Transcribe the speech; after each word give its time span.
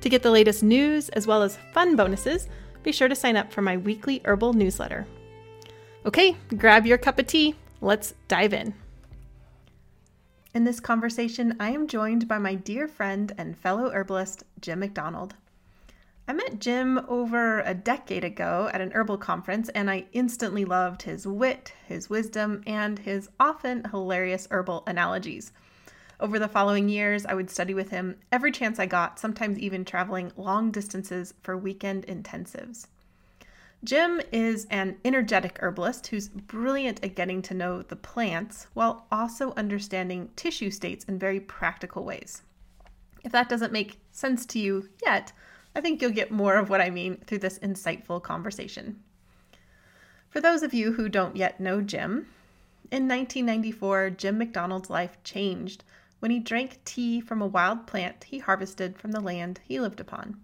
To 0.00 0.08
get 0.08 0.22
the 0.22 0.30
latest 0.30 0.62
news 0.62 1.08
as 1.10 1.26
well 1.26 1.42
as 1.42 1.58
fun 1.72 1.96
bonuses, 1.96 2.48
be 2.82 2.92
sure 2.92 3.08
to 3.08 3.14
sign 3.14 3.36
up 3.36 3.52
for 3.52 3.62
my 3.62 3.76
weekly 3.76 4.22
herbal 4.24 4.52
newsletter. 4.52 5.06
Okay, 6.04 6.36
grab 6.56 6.86
your 6.86 6.98
cup 6.98 7.18
of 7.18 7.26
tea. 7.26 7.56
Let's 7.80 8.14
dive 8.28 8.52
in. 8.52 8.74
In 10.54 10.64
this 10.64 10.80
conversation, 10.80 11.56
I 11.60 11.70
am 11.70 11.88
joined 11.88 12.28
by 12.28 12.38
my 12.38 12.54
dear 12.54 12.88
friend 12.88 13.32
and 13.36 13.58
fellow 13.58 13.90
herbalist, 13.90 14.44
Jim 14.60 14.78
McDonald. 14.78 15.34
I 16.28 16.32
met 16.32 16.60
Jim 16.60 16.98
over 17.08 17.60
a 17.60 17.74
decade 17.74 18.24
ago 18.24 18.70
at 18.72 18.80
an 18.80 18.90
herbal 18.92 19.18
conference, 19.18 19.68
and 19.68 19.90
I 19.90 20.06
instantly 20.12 20.64
loved 20.64 21.02
his 21.02 21.26
wit, 21.26 21.72
his 21.86 22.08
wisdom, 22.08 22.62
and 22.66 22.98
his 22.98 23.28
often 23.38 23.84
hilarious 23.90 24.48
herbal 24.50 24.82
analogies. 24.86 25.52
Over 26.18 26.38
the 26.38 26.48
following 26.48 26.88
years, 26.88 27.26
I 27.26 27.34
would 27.34 27.50
study 27.50 27.74
with 27.74 27.90
him 27.90 28.16
every 28.32 28.50
chance 28.50 28.78
I 28.78 28.86
got, 28.86 29.18
sometimes 29.18 29.58
even 29.58 29.84
traveling 29.84 30.32
long 30.36 30.70
distances 30.70 31.34
for 31.42 31.58
weekend 31.58 32.06
intensives. 32.06 32.86
Jim 33.84 34.22
is 34.32 34.66
an 34.70 34.96
energetic 35.04 35.58
herbalist 35.60 36.06
who's 36.06 36.30
brilliant 36.30 37.04
at 37.04 37.14
getting 37.14 37.42
to 37.42 37.54
know 37.54 37.82
the 37.82 37.96
plants 37.96 38.66
while 38.72 39.06
also 39.12 39.52
understanding 39.58 40.30
tissue 40.36 40.70
states 40.70 41.04
in 41.04 41.18
very 41.18 41.38
practical 41.38 42.02
ways. 42.02 42.42
If 43.22 43.32
that 43.32 43.50
doesn't 43.50 43.72
make 43.72 44.00
sense 44.10 44.46
to 44.46 44.58
you 44.58 44.88
yet, 45.04 45.32
I 45.74 45.82
think 45.82 46.00
you'll 46.00 46.12
get 46.12 46.30
more 46.30 46.56
of 46.56 46.70
what 46.70 46.80
I 46.80 46.88
mean 46.88 47.18
through 47.26 47.40
this 47.40 47.58
insightful 47.58 48.22
conversation. 48.22 49.02
For 50.30 50.40
those 50.40 50.62
of 50.62 50.72
you 50.72 50.92
who 50.92 51.10
don't 51.10 51.36
yet 51.36 51.60
know 51.60 51.82
Jim, 51.82 52.28
in 52.90 53.08
1994, 53.08 54.10
Jim 54.10 54.38
McDonald's 54.38 54.88
life 54.88 55.18
changed 55.22 55.84
when 56.20 56.30
he 56.30 56.38
drank 56.38 56.80
tea 56.84 57.20
from 57.20 57.42
a 57.42 57.46
wild 57.46 57.86
plant 57.86 58.24
he 58.24 58.38
harvested 58.38 58.98
from 58.98 59.12
the 59.12 59.20
land 59.20 59.60
he 59.64 59.80
lived 59.80 60.00
upon. 60.00 60.40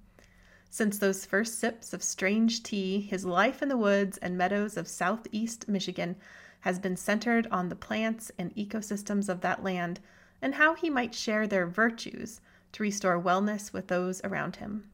Since 0.71 0.99
those 0.99 1.27
first 1.27 1.59
sips 1.59 1.93
of 1.93 2.03
strange 2.03 2.63
tea, 2.63 3.01
his 3.01 3.25
life 3.25 3.63
in 3.63 3.69
the 3.69 3.77
woods 3.77 4.17
and 4.19 4.39
meadows 4.39 4.77
of 4.77 4.89
southeast 4.89 5.69
Michigan 5.69 6.17
has 6.61 6.79
been 6.79 6.97
centered 6.97 7.47
on 7.51 7.69
the 7.69 7.77
plants 7.77 8.31
and 8.39 8.55
ecosystems 8.55 9.29
of 9.29 9.41
that 9.43 9.63
land 9.63 10.01
and 10.41 10.55
how 10.55 10.75
he 10.75 10.89
might 10.89 11.15
share 11.15 11.47
their 11.47 11.67
virtues 11.67 12.41
to 12.73 12.83
restore 12.83 13.21
wellness 13.21 13.73
with 13.73 13.89
those 13.89 14.21
around 14.25 14.57
him. 14.57 14.85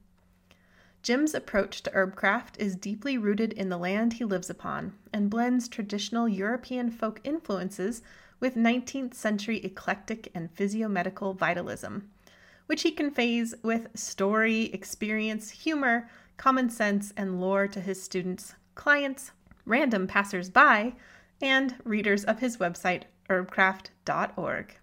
Jim's 1.02 1.34
approach 1.34 1.82
to 1.82 1.90
herbcraft 1.90 2.58
is 2.58 2.74
deeply 2.74 3.16
rooted 3.16 3.52
in 3.52 3.68
the 3.68 3.78
land 3.78 4.14
he 4.14 4.24
lives 4.24 4.50
upon 4.50 4.94
and 5.12 5.30
blends 5.30 5.68
traditional 5.68 6.28
European 6.28 6.90
folk 6.90 7.20
influences 7.22 8.02
with 8.40 8.54
19th 8.54 9.14
century 9.14 9.58
eclectic 9.64 10.30
and 10.34 10.54
physiomedical 10.54 11.36
vitalism, 11.36 12.10
which 12.66 12.82
he 12.82 12.90
conveys 12.90 13.54
with 13.62 13.88
story, 13.94 14.64
experience, 14.74 15.50
humor, 15.50 16.08
common 16.36 16.70
sense, 16.70 17.12
and 17.16 17.40
lore 17.40 17.66
to 17.66 17.80
his 17.80 18.02
students, 18.02 18.54
clients, 18.74 19.32
random 19.64 20.06
passers-by, 20.06 20.94
and 21.40 21.74
readers 21.84 22.24
of 22.24 22.40
his 22.40 22.56
website, 22.56 23.02
herbcraft.org. 23.28 24.76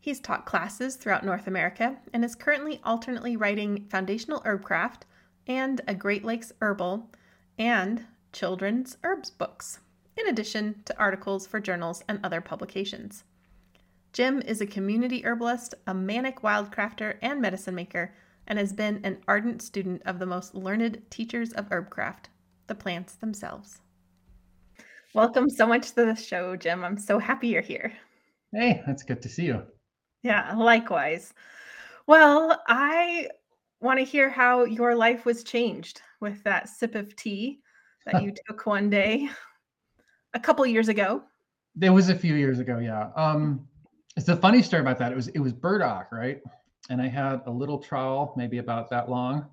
He's 0.00 0.20
taught 0.20 0.46
classes 0.46 0.96
throughout 0.96 1.24
North 1.24 1.46
America 1.46 1.98
and 2.12 2.24
is 2.24 2.34
currently 2.34 2.80
alternately 2.84 3.36
writing 3.36 3.86
foundational 3.88 4.40
herbcraft 4.40 5.02
and 5.46 5.80
a 5.86 5.94
Great 5.94 6.24
Lakes 6.24 6.52
herbal 6.60 7.10
and 7.58 8.06
children's 8.32 8.96
herbs 9.04 9.30
books, 9.30 9.78
in 10.16 10.28
addition 10.28 10.82
to 10.84 10.98
articles 10.98 11.46
for 11.46 11.60
journals 11.60 12.02
and 12.08 12.20
other 12.22 12.40
publications. 12.40 13.24
Jim 14.12 14.42
is 14.42 14.60
a 14.60 14.66
community 14.66 15.24
herbalist, 15.24 15.74
a 15.86 15.94
manic 15.94 16.42
wildcrafter, 16.42 17.16
and 17.22 17.40
medicine 17.40 17.74
maker, 17.74 18.14
and 18.46 18.58
has 18.58 18.72
been 18.72 19.00
an 19.04 19.18
ardent 19.26 19.62
student 19.62 20.02
of 20.04 20.18
the 20.18 20.26
most 20.26 20.54
learned 20.54 21.00
teachers 21.08 21.52
of 21.52 21.70
herbcraft, 21.70 22.26
the 22.66 22.74
plants 22.74 23.14
themselves. 23.14 23.80
Welcome 25.14 25.48
so 25.48 25.66
much 25.66 25.92
to 25.92 26.04
the 26.04 26.14
show, 26.14 26.56
Jim. 26.56 26.84
I'm 26.84 26.98
so 26.98 27.18
happy 27.18 27.48
you're 27.48 27.62
here. 27.62 27.92
Hey, 28.52 28.82
that's 28.86 29.02
good 29.02 29.22
to 29.22 29.28
see 29.28 29.44
you. 29.44 29.62
Yeah, 30.22 30.54
likewise. 30.54 31.32
Well, 32.06 32.62
I 32.68 33.28
want 33.80 33.98
to 33.98 34.04
hear 34.04 34.28
how 34.28 34.64
your 34.64 34.94
life 34.94 35.24
was 35.24 35.44
changed 35.44 36.02
with 36.20 36.42
that 36.44 36.68
sip 36.68 36.94
of 36.94 37.16
tea 37.16 37.60
that 38.06 38.22
you 38.22 38.32
took 38.46 38.66
one 38.66 38.90
day 38.90 39.30
a 40.34 40.40
couple 40.40 40.64
years 40.66 40.88
ago. 40.88 41.22
It 41.80 41.90
was 41.90 42.08
a 42.08 42.14
few 42.14 42.34
years 42.34 42.58
ago, 42.58 42.78
yeah. 42.78 43.10
Um, 43.16 43.66
it's 44.16 44.28
a 44.28 44.36
funny 44.36 44.62
story 44.62 44.82
about 44.82 44.98
that. 44.98 45.12
It 45.12 45.16
was 45.16 45.28
it 45.28 45.38
was 45.38 45.52
burdock, 45.52 46.12
right? 46.12 46.42
And 46.90 47.00
I 47.00 47.08
had 47.08 47.40
a 47.46 47.50
little 47.50 47.78
trowel, 47.78 48.34
maybe 48.36 48.58
about 48.58 48.90
that 48.90 49.08
long, 49.08 49.46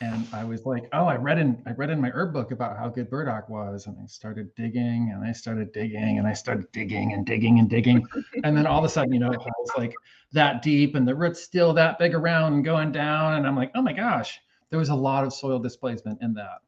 and 0.00 0.26
I 0.32 0.44
was 0.44 0.64
like, 0.64 0.88
"Oh, 0.92 1.06
I 1.06 1.16
read 1.16 1.38
in 1.38 1.62
I 1.66 1.72
read 1.72 1.90
in 1.90 2.00
my 2.00 2.10
herb 2.10 2.32
book 2.32 2.50
about 2.50 2.78
how 2.78 2.88
good 2.88 3.10
burdock 3.10 3.48
was," 3.48 3.86
and 3.86 3.96
I 4.02 4.06
started 4.06 4.54
digging, 4.54 5.10
and 5.12 5.24
I 5.24 5.32
started 5.32 5.72
digging, 5.72 6.18
and 6.18 6.26
I 6.26 6.32
started 6.32 6.70
digging 6.72 7.12
and 7.12 7.26
digging 7.26 7.58
and 7.58 7.68
digging, 7.68 8.06
and 8.44 8.56
then 8.56 8.66
all 8.66 8.78
of 8.78 8.84
a 8.84 8.88
sudden, 8.88 9.12
you 9.12 9.20
know, 9.20 9.32
it 9.32 9.38
was 9.40 9.70
like 9.76 9.92
that 10.32 10.62
deep, 10.62 10.94
and 10.94 11.06
the 11.06 11.14
roots 11.14 11.42
still 11.42 11.74
that 11.74 11.98
big 11.98 12.14
around 12.14 12.54
and 12.54 12.64
going 12.64 12.92
down, 12.92 13.34
and 13.34 13.46
I'm 13.46 13.56
like, 13.56 13.72
"Oh 13.74 13.82
my 13.82 13.92
gosh!" 13.92 14.40
There 14.70 14.78
was 14.78 14.90
a 14.90 14.94
lot 14.94 15.24
of 15.24 15.32
soil 15.32 15.58
displacement 15.58 16.22
in 16.22 16.32
that, 16.34 16.60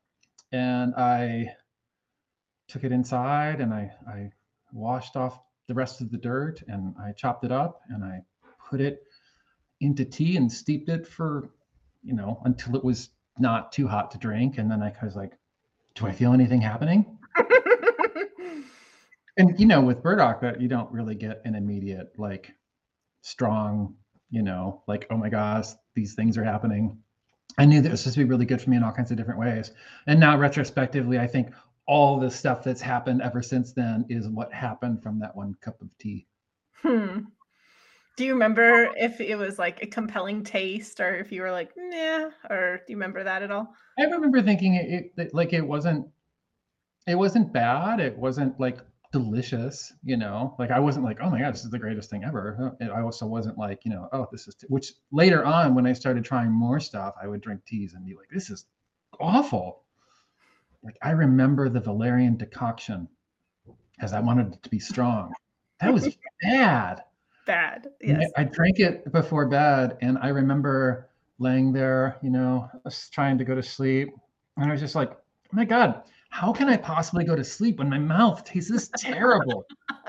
and 0.53 0.95
I 0.97 1.55
took 2.71 2.85
it 2.85 2.93
inside, 2.93 3.61
and 3.61 3.75
I 3.75 3.91
I 4.09 4.31
washed 4.73 5.17
off 5.17 5.41
the 5.67 5.75
rest 5.75 6.01
of 6.01 6.11
the 6.11 6.19
dirt, 6.19 6.63
and 6.69 6.95
I 7.03 7.13
chopped 7.13 7.45
it 7.45 7.53
up, 7.53 7.81
and 7.89 8.05
I 8.05 8.23
put 8.69 8.81
it 8.81 9.03
into 9.81 10.05
tea 10.05 10.37
and 10.37 10.51
steeped 10.51 10.89
it 10.89 11.07
for 11.07 11.51
you 12.03 12.15
know 12.15 12.41
until 12.45 12.77
it 12.77 12.85
was 12.85 13.11
not 13.39 13.73
too 13.73 13.89
hot 13.89 14.11
to 14.13 14.19
drink. 14.19 14.59
And 14.59 14.71
then 14.71 14.83
I 14.83 14.93
was 15.03 15.17
like, 15.17 15.33
do 15.95 16.07
I 16.07 16.13
feel 16.13 16.33
anything 16.33 16.61
happening? 16.61 17.19
and 19.37 19.59
you 19.59 19.67
know, 19.67 19.81
with 19.81 20.03
burdock, 20.03 20.41
that 20.43 20.61
you 20.61 20.69
don't 20.69 20.91
really 20.93 21.15
get 21.15 21.41
an 21.45 21.55
immediate 21.55 22.13
like 22.19 22.55
strong, 23.23 23.95
you 24.31 24.43
know, 24.43 24.83
like 24.87 25.07
oh 25.11 25.17
my 25.17 25.29
gosh, 25.29 25.69
these 25.95 26.15
things 26.15 26.39
are 26.39 26.45
happening. 26.45 26.99
I 27.59 27.65
knew 27.65 27.81
that 27.81 27.91
was 27.91 28.01
supposed 28.01 28.15
to 28.15 28.25
be 28.25 28.31
really 28.31 28.47
good 28.47 28.63
for 28.63 28.71
me 28.71 28.77
in 28.77 28.85
all 28.85 28.93
kinds 28.93 29.11
of 29.11 29.17
different 29.17 29.41
ways. 29.41 29.73
And 30.07 30.21
now 30.21 30.39
retrospectively, 30.39 31.19
I 31.19 31.27
think 31.27 31.53
all 31.87 32.19
the 32.19 32.31
stuff 32.31 32.63
that's 32.63 32.81
happened 32.81 33.23
ever 33.23 33.43
since 33.43 33.73
then 33.73 34.05
is 34.09 34.29
what 34.29 34.53
happened 34.53 35.03
from 35.03 35.19
that 35.19 35.35
one 35.35 35.55
cup 35.61 35.81
of 35.81 35.89
tea. 35.99 36.27
Hmm. 36.75 37.21
Do 38.17 38.25
you 38.25 38.33
remember 38.33 38.93
if 38.97 39.21
it 39.21 39.37
was 39.37 39.59
like 39.59 39.83
a 39.83 39.87
compelling 39.87 40.45
taste 40.45 41.01
or 41.01 41.15
if 41.17 41.33
you 41.33 41.43
were 41.43 41.51
like, 41.51 41.71
nah, 41.77 42.31
or 42.51 42.77
do 42.87 42.93
you 42.93 42.97
remember 42.97 43.25
that 43.25 43.43
at 43.43 43.51
all? 43.51 43.75
I 43.99 44.03
remember 44.03 44.43
thinking 44.43 44.75
it, 44.75 45.13
it 45.17 45.35
like 45.35 45.53
it 45.53 45.67
wasn't 45.67 46.07
it 47.07 47.15
wasn't 47.15 47.53
bad. 47.53 47.99
It 48.01 48.17
wasn't 48.17 48.59
like 48.61 48.79
delicious, 49.13 49.93
you 50.05 50.17
know. 50.17 50.55
Like 50.59 50.71
I 50.71 50.79
wasn't 50.79 51.05
like, 51.05 51.19
oh 51.21 51.31
my 51.31 51.41
god, 51.41 51.55
this 51.55 51.65
is 51.65 51.71
the 51.71 51.79
greatest 51.79 52.11
thing 52.11 52.25
ever. 52.25 52.77
I 52.81 53.01
also 53.01 53.27
wasn't 53.27 53.59
like, 53.59 53.85
you 53.85 53.91
know, 53.91 54.09
oh, 54.13 54.27
this 54.31 54.47
is 54.47 54.55
t-. 54.55 54.67
which 54.69 54.93
later 55.11 55.45
on 55.45 55.75
when 55.75 55.87
I 55.87 55.93
started 55.93 56.25
trying 56.25 56.51
more 56.53 56.79
stuff, 56.79 57.15
I 57.21 57.27
would 57.27 57.41
drink 57.41 57.65
teas 57.67 57.95
and 57.95 58.05
be 58.05 58.15
like, 58.15 58.29
this 58.33 58.51
is 58.51 58.67
awful. 59.19 59.85
Like 60.83 60.97
I 61.03 61.11
remember 61.11 61.69
the 61.69 61.81
valerian 61.81 62.37
decoction 62.37 63.09
because 63.97 64.13
I 64.13 64.21
wanted 64.21 64.55
it 64.55 64.63
to 64.63 64.71
be 64.71 64.79
strong. 64.79 65.33
That 65.81 65.93
was 65.93 66.17
bad 66.43 67.03
bad. 67.51 67.89
Yes. 68.01 68.31
I, 68.37 68.43
I 68.43 68.45
drank 68.45 68.79
it 68.79 69.11
before 69.13 69.47
bed, 69.47 69.99
and 70.01 70.19
I 70.19 70.29
remember 70.29 71.09
laying 71.39 71.73
there, 71.73 72.17
you 72.23 72.31
know, 72.31 72.71
trying 73.13 73.39
to 73.39 73.45
go 73.45 73.55
to 73.55 73.63
sleep, 73.63 74.11
and 74.57 74.69
I 74.69 74.73
was 74.73 74.81
just 74.81 74.95
like, 74.95 75.11
oh 75.11 75.51
my 75.53 75.65
god, 75.65 76.03
how 76.31 76.53
can 76.53 76.69
I 76.69 76.77
possibly 76.77 77.25
go 77.25 77.35
to 77.35 77.43
sleep 77.43 77.79
when 77.79 77.91
my 77.91 77.99
mouth 77.99 78.45
tastes 78.45 78.71
this 78.71 78.91
terrible? 78.97 79.67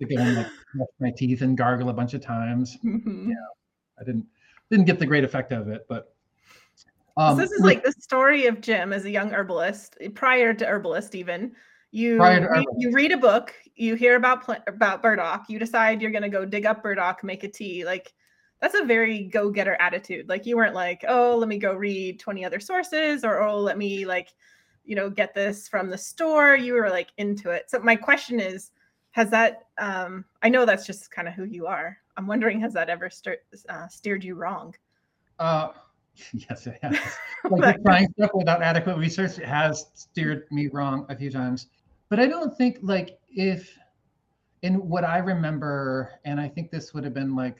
go 0.00 0.16
like 0.16 0.48
brush 0.74 0.88
my 1.00 1.10
teeth 1.16 1.42
and 1.42 1.56
gargle 1.56 1.88
a 1.88 1.92
bunch 1.92 2.14
of 2.14 2.20
times. 2.20 2.76
Mhm. 2.84 3.30
I 3.98 4.04
didn't 4.04 4.26
didn't 4.70 4.86
get 4.86 4.98
the 4.98 5.06
great 5.06 5.24
effect 5.24 5.52
of 5.52 5.68
it, 5.68 5.86
but 5.88 6.15
So 7.18 7.22
um, 7.24 7.36
this 7.38 7.50
is 7.50 7.62
with- 7.62 7.64
like 7.64 7.82
the 7.82 7.92
story 7.92 8.46
of 8.46 8.60
Jim 8.60 8.92
as 8.92 9.04
a 9.04 9.10
young 9.10 9.30
herbalist, 9.32 9.96
prior 10.14 10.52
to 10.54 10.66
herbalist 10.66 11.14
even. 11.14 11.52
You 11.92 12.18
read, 12.50 12.64
you 12.76 12.92
read 12.92 13.12
a 13.12 13.16
book, 13.16 13.54
you 13.74 13.94
hear 13.94 14.16
about 14.16 14.44
about 14.68 15.02
burdock, 15.02 15.46
you 15.48 15.58
decide 15.58 16.02
you're 16.02 16.10
going 16.10 16.22
to 16.22 16.28
go 16.28 16.44
dig 16.44 16.66
up 16.66 16.82
burdock, 16.82 17.24
make 17.24 17.42
a 17.42 17.48
tea. 17.48 17.84
Like 17.86 18.12
that's 18.60 18.74
a 18.74 18.84
very 18.84 19.24
go-getter 19.24 19.76
attitude. 19.80 20.28
Like 20.28 20.44
you 20.44 20.56
weren't 20.56 20.74
like, 20.74 21.04
"Oh, 21.08 21.36
let 21.38 21.48
me 21.48 21.56
go 21.58 21.74
read 21.74 22.20
20 22.20 22.44
other 22.44 22.60
sources," 22.60 23.24
or 23.24 23.40
"Oh, 23.40 23.58
let 23.58 23.78
me 23.78 24.04
like, 24.04 24.28
you 24.84 24.94
know, 24.94 25.08
get 25.08 25.34
this 25.34 25.68
from 25.68 25.88
the 25.88 25.96
store." 25.96 26.54
You 26.56 26.74
were 26.74 26.90
like 26.90 27.08
into 27.16 27.50
it. 27.50 27.70
So 27.70 27.78
my 27.78 27.96
question 27.96 28.40
is, 28.40 28.72
has 29.12 29.30
that 29.30 29.68
um 29.78 30.26
I 30.42 30.50
know 30.50 30.66
that's 30.66 30.84
just 30.84 31.10
kind 31.10 31.28
of 31.28 31.34
who 31.34 31.44
you 31.44 31.66
are. 31.66 31.96
I'm 32.18 32.26
wondering 32.26 32.60
has 32.60 32.74
that 32.74 32.90
ever 32.90 33.08
stir- 33.08 33.38
uh, 33.70 33.88
steered 33.88 34.24
you 34.24 34.34
wrong? 34.34 34.74
Uh, 35.38 35.68
yes, 36.32 36.66
it 36.66 36.78
has. 36.82 36.98
Like 37.48 37.80
trying 37.82 38.08
stuff 38.18 38.32
without 38.34 38.60
adequate 38.60 38.96
research 38.96 39.38
it 39.38 39.44
has 39.44 39.86
steered 39.94 40.48
me 40.50 40.66
wrong 40.66 41.06
a 41.08 41.16
few 41.16 41.30
times. 41.30 41.68
But 42.08 42.18
I 42.18 42.26
don't 42.26 42.56
think 42.56 42.78
like 42.82 43.20
if 43.28 43.78
in 44.62 44.88
what 44.88 45.04
I 45.04 45.18
remember, 45.18 46.18
and 46.24 46.40
I 46.40 46.48
think 46.48 46.72
this 46.72 46.92
would 46.92 47.04
have 47.04 47.14
been 47.14 47.36
like 47.36 47.58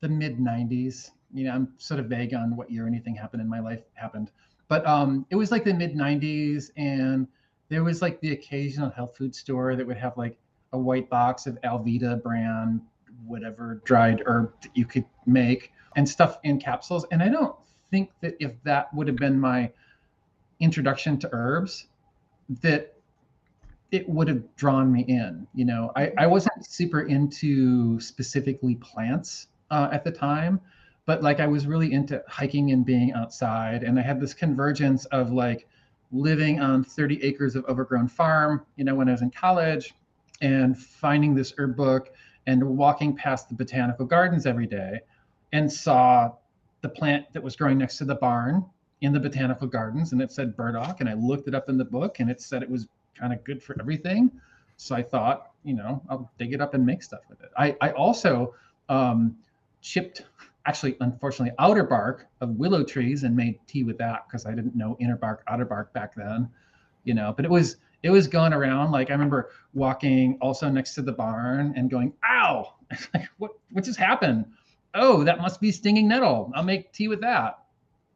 the 0.00 0.08
mid 0.08 0.38
'90s. 0.38 1.10
You 1.32 1.44
know, 1.44 1.52
I'm 1.52 1.68
sort 1.78 2.00
of 2.00 2.06
vague 2.06 2.34
on 2.34 2.56
what 2.56 2.72
year 2.72 2.88
anything 2.88 3.14
happened 3.14 3.40
in 3.40 3.48
my 3.48 3.60
life 3.60 3.82
happened, 3.94 4.32
but 4.66 4.84
um, 4.84 5.26
it 5.30 5.36
was 5.36 5.52
like 5.52 5.62
the 5.62 5.74
mid 5.74 5.94
'90s, 5.94 6.70
and 6.76 7.28
there 7.68 7.84
was 7.84 8.02
like 8.02 8.20
the 8.20 8.32
occasional 8.32 8.90
health 8.90 9.16
food 9.16 9.32
store 9.32 9.76
that 9.76 9.86
would 9.86 9.96
have 9.96 10.16
like 10.16 10.36
a 10.72 10.78
white 10.78 11.08
box 11.08 11.46
of 11.46 11.56
Alvita 11.62 12.20
brand 12.20 12.80
whatever 13.26 13.80
dried 13.84 14.22
herb 14.26 14.52
that 14.62 14.76
you 14.76 14.84
could 14.84 15.04
make 15.26 15.72
and 15.96 16.08
stuff 16.08 16.38
in 16.44 16.58
capsules. 16.58 17.06
And 17.10 17.22
I 17.22 17.28
don't 17.28 17.54
think 17.90 18.10
that 18.20 18.34
if 18.40 18.52
that 18.64 18.92
would 18.94 19.06
have 19.06 19.16
been 19.16 19.38
my 19.38 19.70
introduction 20.60 21.18
to 21.18 21.28
herbs, 21.32 21.88
that 22.62 22.94
it 23.90 24.08
would 24.08 24.26
have 24.26 24.42
drawn 24.56 24.90
me 24.90 25.02
in. 25.02 25.46
You 25.54 25.66
know, 25.66 25.92
I, 25.94 26.12
I 26.16 26.26
wasn't 26.26 26.66
super 26.66 27.02
into 27.02 28.00
specifically 28.00 28.76
plants 28.76 29.48
uh, 29.70 29.88
at 29.92 30.02
the 30.02 30.10
time, 30.10 30.60
but 31.04 31.22
like 31.22 31.40
I 31.40 31.46
was 31.46 31.66
really 31.66 31.92
into 31.92 32.22
hiking 32.26 32.72
and 32.72 32.84
being 32.84 33.12
outside. 33.12 33.82
And 33.82 33.98
I 33.98 34.02
had 34.02 34.20
this 34.20 34.32
convergence 34.32 35.04
of 35.06 35.30
like 35.30 35.68
living 36.10 36.60
on 36.60 36.84
30 36.84 37.22
acres 37.22 37.54
of 37.54 37.64
overgrown 37.66 38.08
farm, 38.08 38.64
you 38.76 38.84
know, 38.84 38.94
when 38.94 39.08
I 39.08 39.12
was 39.12 39.22
in 39.22 39.30
college 39.30 39.94
and 40.40 40.78
finding 40.78 41.34
this 41.34 41.52
herb 41.58 41.76
book 41.76 42.14
and 42.46 42.62
walking 42.62 43.14
past 43.14 43.48
the 43.48 43.54
botanical 43.54 44.06
gardens 44.06 44.46
every 44.46 44.66
day 44.66 45.00
and 45.52 45.70
saw 45.70 46.32
the 46.80 46.88
plant 46.88 47.26
that 47.32 47.42
was 47.42 47.56
growing 47.56 47.78
next 47.78 47.98
to 47.98 48.04
the 48.04 48.14
barn 48.14 48.64
in 49.02 49.12
the 49.12 49.20
botanical 49.20 49.66
gardens 49.66 50.12
and 50.12 50.22
it 50.22 50.30
said 50.30 50.56
burdock 50.56 51.00
and 51.00 51.08
i 51.08 51.14
looked 51.14 51.48
it 51.48 51.54
up 51.54 51.68
in 51.68 51.76
the 51.76 51.84
book 51.84 52.20
and 52.20 52.30
it 52.30 52.40
said 52.40 52.62
it 52.62 52.70
was 52.70 52.86
kind 53.18 53.32
of 53.32 53.42
good 53.44 53.62
for 53.62 53.76
everything. 53.80 54.30
So 54.76 54.96
i 54.96 55.02
thought 55.02 55.52
you 55.64 55.74
know 55.74 56.02
i'll 56.08 56.30
dig 56.38 56.52
it 56.52 56.60
up 56.60 56.74
and 56.74 56.84
make 56.84 57.02
stuff 57.02 57.20
with 57.28 57.40
it. 57.42 57.50
I, 57.56 57.76
I 57.80 57.90
also 57.90 58.54
um, 58.88 59.36
chipped 59.80 60.24
actually 60.66 60.96
unfortunately 61.00 61.54
outer 61.58 61.84
bark 61.84 62.26
of 62.40 62.50
willow 62.50 62.84
trees 62.84 63.24
and 63.24 63.36
made 63.36 63.58
tea 63.66 63.84
with 63.84 63.98
that 63.98 64.26
because 64.26 64.46
i 64.46 64.50
didn't 64.50 64.74
know 64.74 64.96
inner 65.00 65.16
bark 65.16 65.42
outer 65.48 65.64
bark 65.64 65.92
back 65.92 66.14
then 66.14 66.48
you 67.04 67.14
know. 67.14 67.32
But 67.34 67.44
it 67.44 67.50
was 67.50 67.76
it 68.02 68.10
was 68.10 68.26
going 68.26 68.52
around 68.52 68.90
like 68.90 69.10
i 69.10 69.12
remember 69.12 69.50
walking 69.74 70.38
also 70.40 70.68
next 70.68 70.94
to 70.94 71.02
the 71.02 71.12
barn 71.12 71.72
and 71.76 71.90
going 71.90 72.12
ow! 72.24 72.74
Like 73.14 73.28
what 73.38 73.52
what 73.70 73.84
just 73.84 73.98
happened 73.98 74.46
oh 74.94 75.24
that 75.24 75.38
must 75.40 75.60
be 75.60 75.72
stinging 75.72 76.08
nettle. 76.08 76.52
I'll 76.54 76.62
make 76.62 76.92
tea 76.92 77.08
with 77.08 77.20
that. 77.20 77.58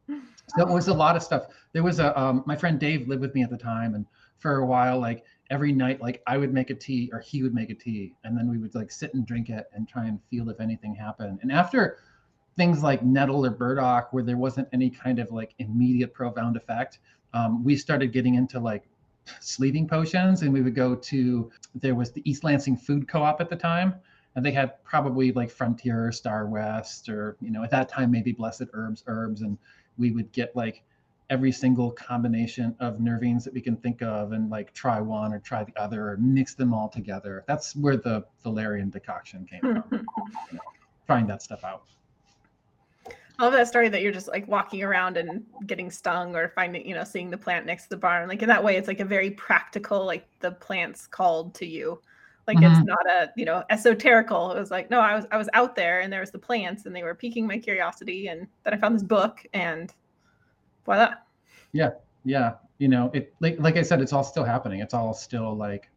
So 0.09 0.61
it 0.61 0.69
was 0.69 0.87
a 0.87 0.93
lot 0.93 1.15
of 1.15 1.23
stuff. 1.23 1.47
There 1.73 1.83
was 1.83 1.99
a 1.99 2.17
um, 2.19 2.43
my 2.45 2.55
friend 2.55 2.79
dave 2.79 3.07
lived 3.07 3.21
with 3.21 3.35
me 3.35 3.43
at 3.43 3.49
the 3.49 3.57
time 3.57 3.95
and 3.95 4.05
for 4.39 4.57
a 4.57 4.65
while 4.65 4.99
like 4.99 5.23
every 5.49 5.71
night 5.71 5.99
like 5.99 6.21
i 6.27 6.37
would 6.37 6.53
make 6.53 6.69
a 6.69 6.75
tea 6.75 7.09
or 7.11 7.19
he 7.19 7.41
would 7.41 7.53
make 7.53 7.69
a 7.69 7.73
tea 7.73 8.13
and 8.23 8.37
then 8.37 8.47
we 8.49 8.57
would 8.59 8.75
like 8.75 8.91
sit 8.91 9.13
and 9.13 9.25
drink 9.25 9.49
it 9.49 9.65
and 9.73 9.87
try 9.87 10.05
and 10.05 10.19
feel 10.29 10.49
if 10.49 10.59
anything 10.59 10.93
happened. 10.93 11.39
And 11.41 11.51
after 11.51 11.99
things 12.55 12.83
like 12.83 13.03
nettle 13.03 13.45
or 13.45 13.51
burdock 13.51 14.11
where 14.13 14.23
there 14.23 14.37
wasn't 14.37 14.67
any 14.73 14.89
kind 14.89 15.19
of 15.19 15.31
like 15.31 15.53
immediate 15.59 16.13
profound 16.13 16.57
effect 16.57 16.99
um, 17.33 17.63
we 17.63 17.75
started 17.75 18.11
getting 18.11 18.35
into 18.35 18.59
like 18.59 18.83
sleeping 19.39 19.87
potions 19.87 20.41
and 20.41 20.51
we 20.51 20.61
would 20.61 20.75
go 20.75 20.95
to 20.95 21.51
there 21.75 21.95
was 21.95 22.11
the 22.11 22.27
east 22.29 22.43
lansing 22.43 22.75
food 22.77 23.07
co-op 23.07 23.41
at 23.41 23.49
the 23.49 23.55
time 23.55 23.93
and 24.37 24.45
they 24.45 24.51
had 24.51 24.81
probably 24.83 25.31
like 25.31 25.49
frontier 25.49 26.07
or 26.07 26.11
star 26.11 26.45
west 26.45 27.09
or 27.09 27.35
you 27.41 27.51
know 27.51 27.63
at 27.63 27.71
that 27.71 27.89
time 27.89 28.09
maybe 28.09 28.31
blessed 28.31 28.63
herbs 28.71 29.03
herbs 29.07 29.41
and 29.41 29.57
we 29.97 30.11
would 30.11 30.31
get 30.31 30.55
like 30.55 30.83
every 31.29 31.51
single 31.51 31.91
combination 31.91 32.73
of 32.79 32.99
nervines 32.99 33.43
that 33.43 33.53
we 33.53 33.59
can 33.59 33.75
think 33.75 34.01
of 34.01 34.31
and 34.31 34.49
like 34.49 34.73
try 34.73 35.01
one 35.01 35.33
or 35.33 35.39
try 35.39 35.63
the 35.65 35.75
other 35.75 36.09
or 36.09 36.17
mix 36.17 36.53
them 36.53 36.73
all 36.73 36.87
together 36.87 37.43
that's 37.47 37.75
where 37.75 37.97
the 37.97 38.23
valerian 38.43 38.89
decoction 38.89 39.45
came 39.45 39.59
from 39.59 40.05
trying 41.05 41.27
that 41.27 41.41
stuff 41.41 41.65
out 41.65 41.83
I 43.39 43.43
love 43.43 43.53
that 43.53 43.67
story 43.67 43.87
that 43.89 44.01
you're 44.01 44.11
just 44.11 44.29
like 44.29 44.47
walking 44.47 44.81
around 44.81 45.15
and 45.15 45.45
getting 45.67 45.91
stung 45.91 46.35
or 46.35 46.49
finding, 46.49 46.87
you 46.87 46.95
know, 46.95 47.03
seeing 47.03 47.29
the 47.29 47.37
plant 47.37 47.67
next 47.67 47.83
to 47.83 47.89
the 47.89 47.97
barn. 47.97 48.27
Like 48.27 48.41
in 48.41 48.49
that 48.49 48.63
way, 48.63 48.77
it's 48.77 48.87
like 48.87 48.99
a 48.99 49.05
very 49.05 49.29
practical, 49.29 50.03
like 50.03 50.25
the 50.39 50.53
plant's 50.53 51.05
called 51.05 51.53
to 51.53 51.67
you. 51.67 52.01
Like 52.47 52.61
it's 52.61 52.79
Mhm. 52.79 52.85
not 52.85 53.05
a, 53.09 53.31
you 53.35 53.45
know, 53.45 53.63
esoterical. 53.69 54.55
It 54.55 54.59
was 54.59 54.71
like, 54.71 54.89
no, 54.89 54.99
I 55.01 55.15
was 55.15 55.25
I 55.31 55.37
was 55.37 55.49
out 55.53 55.75
there 55.75 55.99
and 56.01 56.11
there 56.11 56.21
was 56.21 56.31
the 56.31 56.39
plants 56.39 56.85
and 56.85 56.95
they 56.95 57.03
were 57.03 57.13
piquing 57.15 57.45
my 57.45 57.57
curiosity. 57.57 58.27
And 58.29 58.47
then 58.63 58.73
I 58.73 58.77
found 58.77 58.95
this 58.95 59.03
book 59.03 59.45
and 59.53 59.93
voila. 60.85 61.15
Yeah. 61.73 61.91
Yeah 62.23 62.53
you 62.79 62.87
know 62.87 63.09
it 63.13 63.33
like 63.39 63.59
like 63.59 63.75
i 63.75 63.81
said 63.81 64.01
it's 64.01 64.13
all 64.13 64.23
still 64.23 64.43
happening 64.43 64.79
it's 64.79 64.93
all 64.93 65.13
still 65.13 65.55
like 65.55 65.89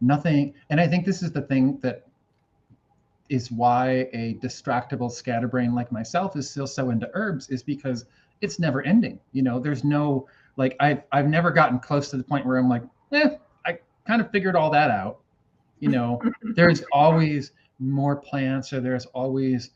nothing 0.00 0.54
and 0.70 0.80
i 0.80 0.86
think 0.86 1.04
this 1.04 1.22
is 1.22 1.30
the 1.32 1.42
thing 1.42 1.78
that 1.82 2.06
is 3.28 3.50
why 3.52 4.08
a 4.12 4.34
distractible 4.42 5.10
scatterbrain 5.10 5.74
like 5.74 5.92
myself 5.92 6.36
is 6.36 6.50
still 6.50 6.66
so 6.66 6.90
into 6.90 7.08
herbs 7.14 7.48
is 7.50 7.62
because 7.62 8.06
it's 8.40 8.58
never 8.58 8.82
ending 8.82 9.20
you 9.32 9.42
know 9.42 9.60
there's 9.60 9.84
no 9.84 10.26
like 10.56 10.74
i've 10.80 11.02
i've 11.12 11.28
never 11.28 11.50
gotten 11.50 11.78
close 11.78 12.10
to 12.10 12.16
the 12.16 12.24
point 12.24 12.44
where 12.46 12.56
i'm 12.56 12.68
like 12.68 12.82
eh, 13.12 13.30
i 13.66 13.78
kind 14.06 14.20
of 14.20 14.30
figured 14.30 14.56
all 14.56 14.70
that 14.70 14.90
out 14.90 15.20
you 15.80 15.88
know 15.88 16.20
there's 16.54 16.82
always 16.92 17.52
more 17.78 18.16
plants 18.16 18.72
or 18.72 18.80
there's 18.80 19.06
always 19.06 19.70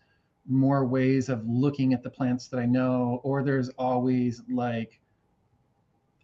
more 0.47 0.85
ways 0.85 1.29
of 1.29 1.47
looking 1.49 1.93
at 1.93 2.03
the 2.03 2.11
plants 2.11 2.49
that 2.49 2.59
i 2.59 2.67
know 2.67 3.21
or 3.25 3.43
there's 3.43 3.71
always 3.71 4.43
like 4.51 5.01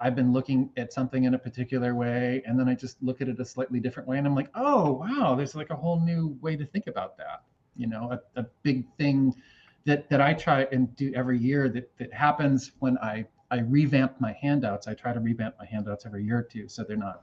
I've 0.01 0.17
been 0.17 0.33
looking 0.33 0.71
at 0.79 0.93
something 0.93 1.25
in 1.25 1.35
a 1.35 1.39
particular 1.39 1.95
way, 1.95 2.43
and 2.47 2.59
then 2.59 2.69
I 2.69 2.75
just 2.75 3.03
look 3.03 3.21
at 3.21 3.29
it 3.29 3.39
a 3.39 3.45
slightly 3.45 3.81
different 3.81 4.09
way, 4.09 4.17
and 4.17 4.27
I'm 4.27 4.35
like, 4.35 4.49
oh 4.55 4.93
wow, 4.93 5.35
there's 5.35 5.55
like 5.55 5.71
a 5.71 5.77
whole 5.77 6.01
new 6.01 6.39
way 6.41 6.57
to 6.57 6.65
think 6.65 6.87
about 6.87 7.19
that. 7.19 7.43
You 7.77 7.87
know, 7.87 8.11
a, 8.11 8.41
a 8.41 8.47
big 8.63 8.87
thing 8.97 9.35
that 9.85 10.09
that 10.09 10.21
I 10.23 10.33
try 10.33 10.67
and 10.73 10.95
do 10.97 11.13
every 11.15 11.39
year 11.39 11.69
that 11.69 11.91
that 11.99 12.13
happens 12.15 12.73
when 12.79 12.97
I 12.99 13.27
I 13.51 13.61
revamp 13.61 14.19
my 14.21 14.33
handouts. 14.41 14.89
I 14.89 14.95
try 14.95 15.13
to 15.13 15.21
revamp 15.21 15.57
my 15.59 15.67
handouts 15.67 16.07
every 16.07 16.25
year 16.25 16.39
or 16.39 16.43
two, 16.43 16.67
so 16.67 16.83
they're 16.83 16.97
not 16.97 17.23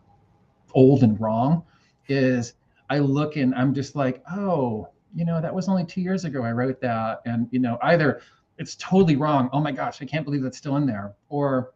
old 0.74 1.02
and 1.02 1.20
wrong. 1.20 1.64
Is 2.08 2.54
I 2.90 3.00
look 3.00 3.36
and 3.36 3.54
I'm 3.56 3.74
just 3.74 3.96
like, 3.96 4.24
oh, 4.32 4.90
you 5.16 5.26
know, 5.26 5.42
that 5.42 5.54
was 5.54 5.68
only 5.68 5.86
two 5.86 6.02
years 6.02 6.26
ago 6.26 6.44
I 6.44 6.52
wrote 6.52 6.80
that, 6.82 7.22
and 7.26 7.48
you 7.52 7.60
know, 7.60 7.78
either 7.82 8.22
it's 8.58 8.76
totally 8.76 9.16
wrong. 9.16 9.50
Oh 9.54 9.60
my 9.60 9.72
gosh, 9.72 10.02
I 10.02 10.06
can't 10.06 10.26
believe 10.26 10.42
that's 10.42 10.58
still 10.58 10.78
in 10.78 10.86
there, 10.86 11.14
or 11.30 11.74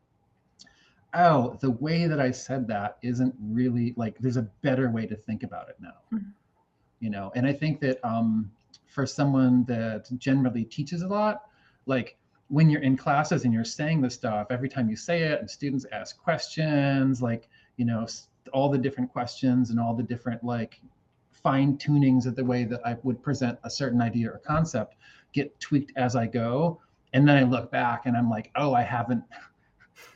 oh, 1.14 1.58
the 1.60 1.72
way 1.72 2.08
that 2.08 2.20
I 2.20 2.32
said 2.32 2.68
that 2.68 2.98
isn't 3.02 3.36
really 3.40 3.94
like 3.98 4.18
there's 4.20 4.38
a 4.38 4.48
better 4.62 4.90
way 4.90 5.06
to 5.06 5.16
think 5.16 5.44
about 5.44 5.70
it 5.70 5.76
now. 5.80 5.98
Mhm. 6.12 6.32
You 7.00 7.10
know, 7.10 7.32
and 7.36 7.46
I 7.46 7.54
think 7.54 7.80
that 7.82 8.04
um 8.06 8.52
for 8.88 9.06
someone 9.06 9.64
that 9.66 10.10
generally 10.18 10.66
teaches 10.66 11.02
a 11.02 11.08
lot, 11.08 11.44
like 11.86 12.18
when 12.48 12.70
you're 12.70 12.82
in 12.82 12.98
classes 12.98 13.46
and 13.46 13.54
you're 13.54 13.64
saying 13.64 14.02
this 14.02 14.14
stuff, 14.14 14.48
every 14.50 14.68
time 14.68 14.90
you 14.90 14.96
say 14.96 15.24
it 15.24 15.40
and 15.40 15.50
students 15.50 15.86
ask 15.94 16.22
questions, 16.22 17.22
like, 17.22 17.48
you 17.78 17.86
know, 17.86 18.06
all 18.54 18.70
the 18.70 18.78
different 18.78 19.12
questions 19.12 19.70
and 19.70 19.80
all 19.80 19.94
the 19.94 20.04
different 20.04 20.44
like 20.44 20.80
fine 21.32 21.78
tunings 21.78 22.26
of 22.26 22.36
the 22.36 22.44
way 22.44 22.64
that 22.66 22.82
I 22.86 22.98
would 23.04 23.22
present 23.22 23.58
a 23.64 23.70
certain 23.70 24.02
idea 24.02 24.30
or 24.30 24.40
concept 24.40 24.96
get 25.34 25.58
tweaked 25.60 25.94
as 25.96 26.16
I 26.16 26.28
go. 26.28 26.80
And 27.14 27.28
then 27.28 27.38
I 27.38 27.44
look 27.44 27.72
back 27.72 28.06
and 28.06 28.16
I'm 28.16 28.30
like, 28.30 28.52
oh, 28.56 28.74
I 28.74 28.84
haven't 28.84 29.24
I 29.32 29.40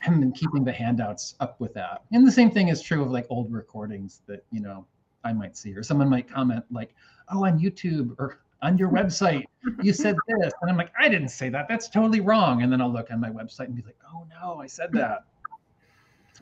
haven't 0.00 0.20
been 0.20 0.32
keeping 0.32 0.64
the 0.64 0.72
handouts 0.72 1.34
up 1.40 1.60
with 1.60 1.74
that. 1.74 2.02
And 2.12 2.26
the 2.26 2.32
same 2.32 2.50
thing 2.50 2.68
is 2.68 2.82
true 2.82 3.02
of 3.02 3.10
like 3.10 3.26
old 3.30 3.52
recordings 3.52 4.22
that, 4.26 4.44
you 4.50 4.60
know, 4.60 4.86
I 5.24 5.32
might 5.32 5.56
see, 5.56 5.74
or 5.74 5.82
someone 5.82 6.08
might 6.08 6.30
comment 6.30 6.64
like, 6.70 6.94
oh, 7.30 7.44
on 7.44 7.58
YouTube 7.58 8.14
or 8.18 8.40
on 8.62 8.78
your 8.78 8.88
website, 8.88 9.44
you 9.82 9.92
said 9.92 10.16
this. 10.28 10.52
And 10.62 10.70
I'm 10.70 10.76
like, 10.76 10.92
I 10.98 11.08
didn't 11.08 11.28
say 11.28 11.48
that. 11.50 11.66
That's 11.68 11.88
totally 11.88 12.20
wrong. 12.20 12.62
And 12.62 12.72
then 12.72 12.80
I'll 12.80 12.92
look 12.92 13.10
on 13.10 13.20
my 13.20 13.30
website 13.30 13.66
and 13.66 13.76
be 13.76 13.82
like, 13.82 13.98
oh 14.12 14.26
no, 14.40 14.60
I 14.60 14.66
said 14.66 14.92
that. 14.92 15.24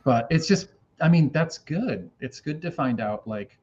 but 0.05 0.27
it's 0.31 0.47
just 0.47 0.69
i 1.01 1.09
mean 1.09 1.31
that's 1.31 1.59
good. 1.59 2.11
It's 2.21 2.41
good 2.41 2.63
to 2.63 2.71
find 2.71 3.01
out 3.01 3.27
like 3.27 3.59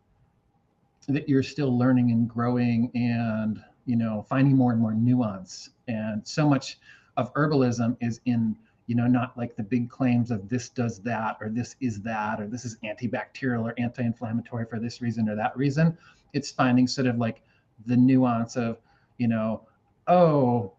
that 1.08 1.28
you're 1.28 1.44
still 1.44 1.78
learning 1.78 2.12
and 2.12 2.30
growing 2.30 2.92
and 2.94 3.64
you 3.86 3.96
know 3.96 4.26
finding 4.30 4.56
more 4.56 4.72
and 4.72 4.80
more 4.80 4.94
nuance. 4.94 5.72
And 5.88 6.26
so 6.28 6.48
much 6.48 6.80
of 7.18 7.34
herbalism 7.34 7.98
is 8.02 8.22
in 8.26 8.56
you 8.88 8.96
know 8.96 9.08
not 9.08 9.38
like 9.38 9.56
the 9.56 9.64
big 9.64 9.90
claims 9.90 10.32
of 10.32 10.50
this 10.50 10.70
does 10.70 11.00
that 11.00 11.38
or 11.42 11.50
this 11.50 11.76
is 11.82 12.02
that 12.02 12.42
or 12.42 12.48
this 12.48 12.66
is 12.66 12.78
antibacterial 12.84 13.64
or 13.64 13.74
anti-inflammatory 13.78 14.66
for 14.66 14.80
this 14.80 15.02
reason 15.02 15.30
or 15.30 15.36
that 15.36 15.56
reason. 15.58 15.98
It's 16.34 16.52
finding 16.52 16.88
sort 16.88 17.08
of 17.08 17.18
like 17.18 17.42
the 17.86 17.98
nuance 17.98 18.56
of 18.56 18.78
you 19.18 19.28
know 19.28 19.62
oh 20.08 20.74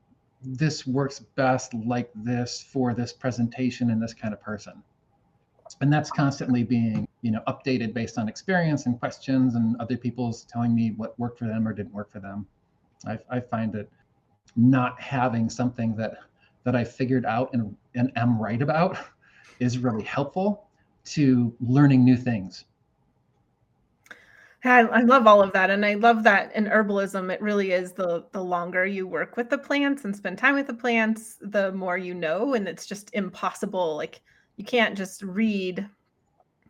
this 0.44 0.86
works 0.86 1.20
best 1.20 1.72
like 1.74 2.10
this 2.14 2.60
for 2.60 2.94
this 2.94 3.12
presentation 3.12 3.90
and 3.90 4.02
this 4.02 4.12
kind 4.12 4.34
of 4.34 4.40
person 4.40 4.82
and 5.80 5.92
that's 5.92 6.10
constantly 6.10 6.62
being 6.62 7.08
you 7.22 7.30
know 7.30 7.42
updated 7.48 7.94
based 7.94 8.18
on 8.18 8.28
experience 8.28 8.86
and 8.86 8.98
questions 8.98 9.54
and 9.54 9.76
other 9.80 9.96
people's 9.96 10.44
telling 10.44 10.74
me 10.74 10.92
what 10.96 11.18
worked 11.18 11.38
for 11.38 11.46
them 11.46 11.66
or 11.66 11.72
didn't 11.72 11.92
work 11.92 12.12
for 12.12 12.20
them. 12.20 12.46
I, 13.06 13.18
I 13.30 13.40
find 13.40 13.74
it 13.74 13.90
not 14.56 15.00
having 15.00 15.48
something 15.48 15.96
that 15.96 16.18
that 16.64 16.76
i 16.76 16.84
figured 16.84 17.24
out 17.24 17.50
and, 17.54 17.74
and 17.94 18.12
am 18.16 18.40
right 18.40 18.62
about 18.62 18.96
is 19.58 19.78
really 19.78 20.04
helpful 20.04 20.68
to 21.04 21.54
learning 21.60 22.04
new 22.04 22.16
things. 22.16 22.64
I, 24.64 24.80
I 24.82 25.00
love 25.00 25.26
all 25.26 25.42
of 25.42 25.52
that, 25.54 25.70
and 25.70 25.84
I 25.84 25.94
love 25.94 26.22
that 26.22 26.54
in 26.54 26.66
herbalism, 26.66 27.32
it 27.32 27.42
really 27.42 27.72
is 27.72 27.92
the 27.92 28.24
the 28.30 28.42
longer 28.42 28.86
you 28.86 29.08
work 29.08 29.36
with 29.36 29.50
the 29.50 29.58
plants 29.58 30.04
and 30.04 30.14
spend 30.14 30.38
time 30.38 30.54
with 30.54 30.68
the 30.68 30.74
plants, 30.74 31.36
the 31.40 31.72
more 31.72 31.98
you 31.98 32.14
know, 32.14 32.54
and 32.54 32.68
it's 32.68 32.86
just 32.86 33.10
impossible. 33.12 33.96
Like 33.96 34.20
you 34.62 34.66
can't 34.66 34.96
just 34.96 35.24
read 35.24 35.88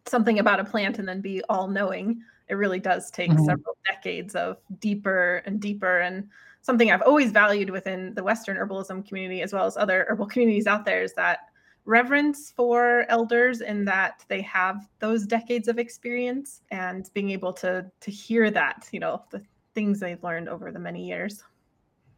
something 0.06 0.38
about 0.38 0.58
a 0.58 0.64
plant 0.64 0.99
and 0.99 1.06
then 1.06 1.20
be 1.20 1.42
all 1.50 1.68
knowing. 1.68 2.22
It 2.49 2.54
really 2.54 2.80
does 2.80 3.11
take 3.11 3.30
mm-hmm. 3.30 3.44
several 3.44 3.76
decades 3.84 4.34
of 4.34 4.56
deeper 4.80 5.42
and 5.44 5.61
deeper 5.61 5.99
and 5.99 6.26
something 6.62 6.90
I've 6.90 7.02
always 7.02 7.32
valued 7.32 7.68
within 7.68 8.14
the 8.14 8.25
Western 8.25 8.56
herbalism 8.56 9.06
community 9.06 9.42
as 9.42 9.52
well 9.52 9.66
as 9.66 9.76
other 9.76 10.06
herbal 10.08 10.26
communities 10.26 10.66
out 10.66 10.87
there 10.87 11.02
is 11.02 11.12
that 11.14 11.40
reverence 11.84 12.50
for 12.50 13.04
elders 13.11 13.61
in 13.61 13.84
that 13.84 14.25
they 14.28 14.40
have 14.40 14.88
those 14.99 15.26
decades 15.26 15.68
of 15.68 15.78
experience 15.78 16.62
and 16.70 17.11
being 17.12 17.28
able 17.28 17.52
to 17.52 17.84
to 18.00 18.11
hear 18.11 18.50
that, 18.50 18.88
you 18.90 19.00
know, 19.00 19.22
the 19.30 19.42
things 19.75 20.00
they've 20.00 20.22
learned 20.25 20.49
over 20.49 20.72
the 20.72 20.78
many 20.78 21.06
years. 21.06 21.44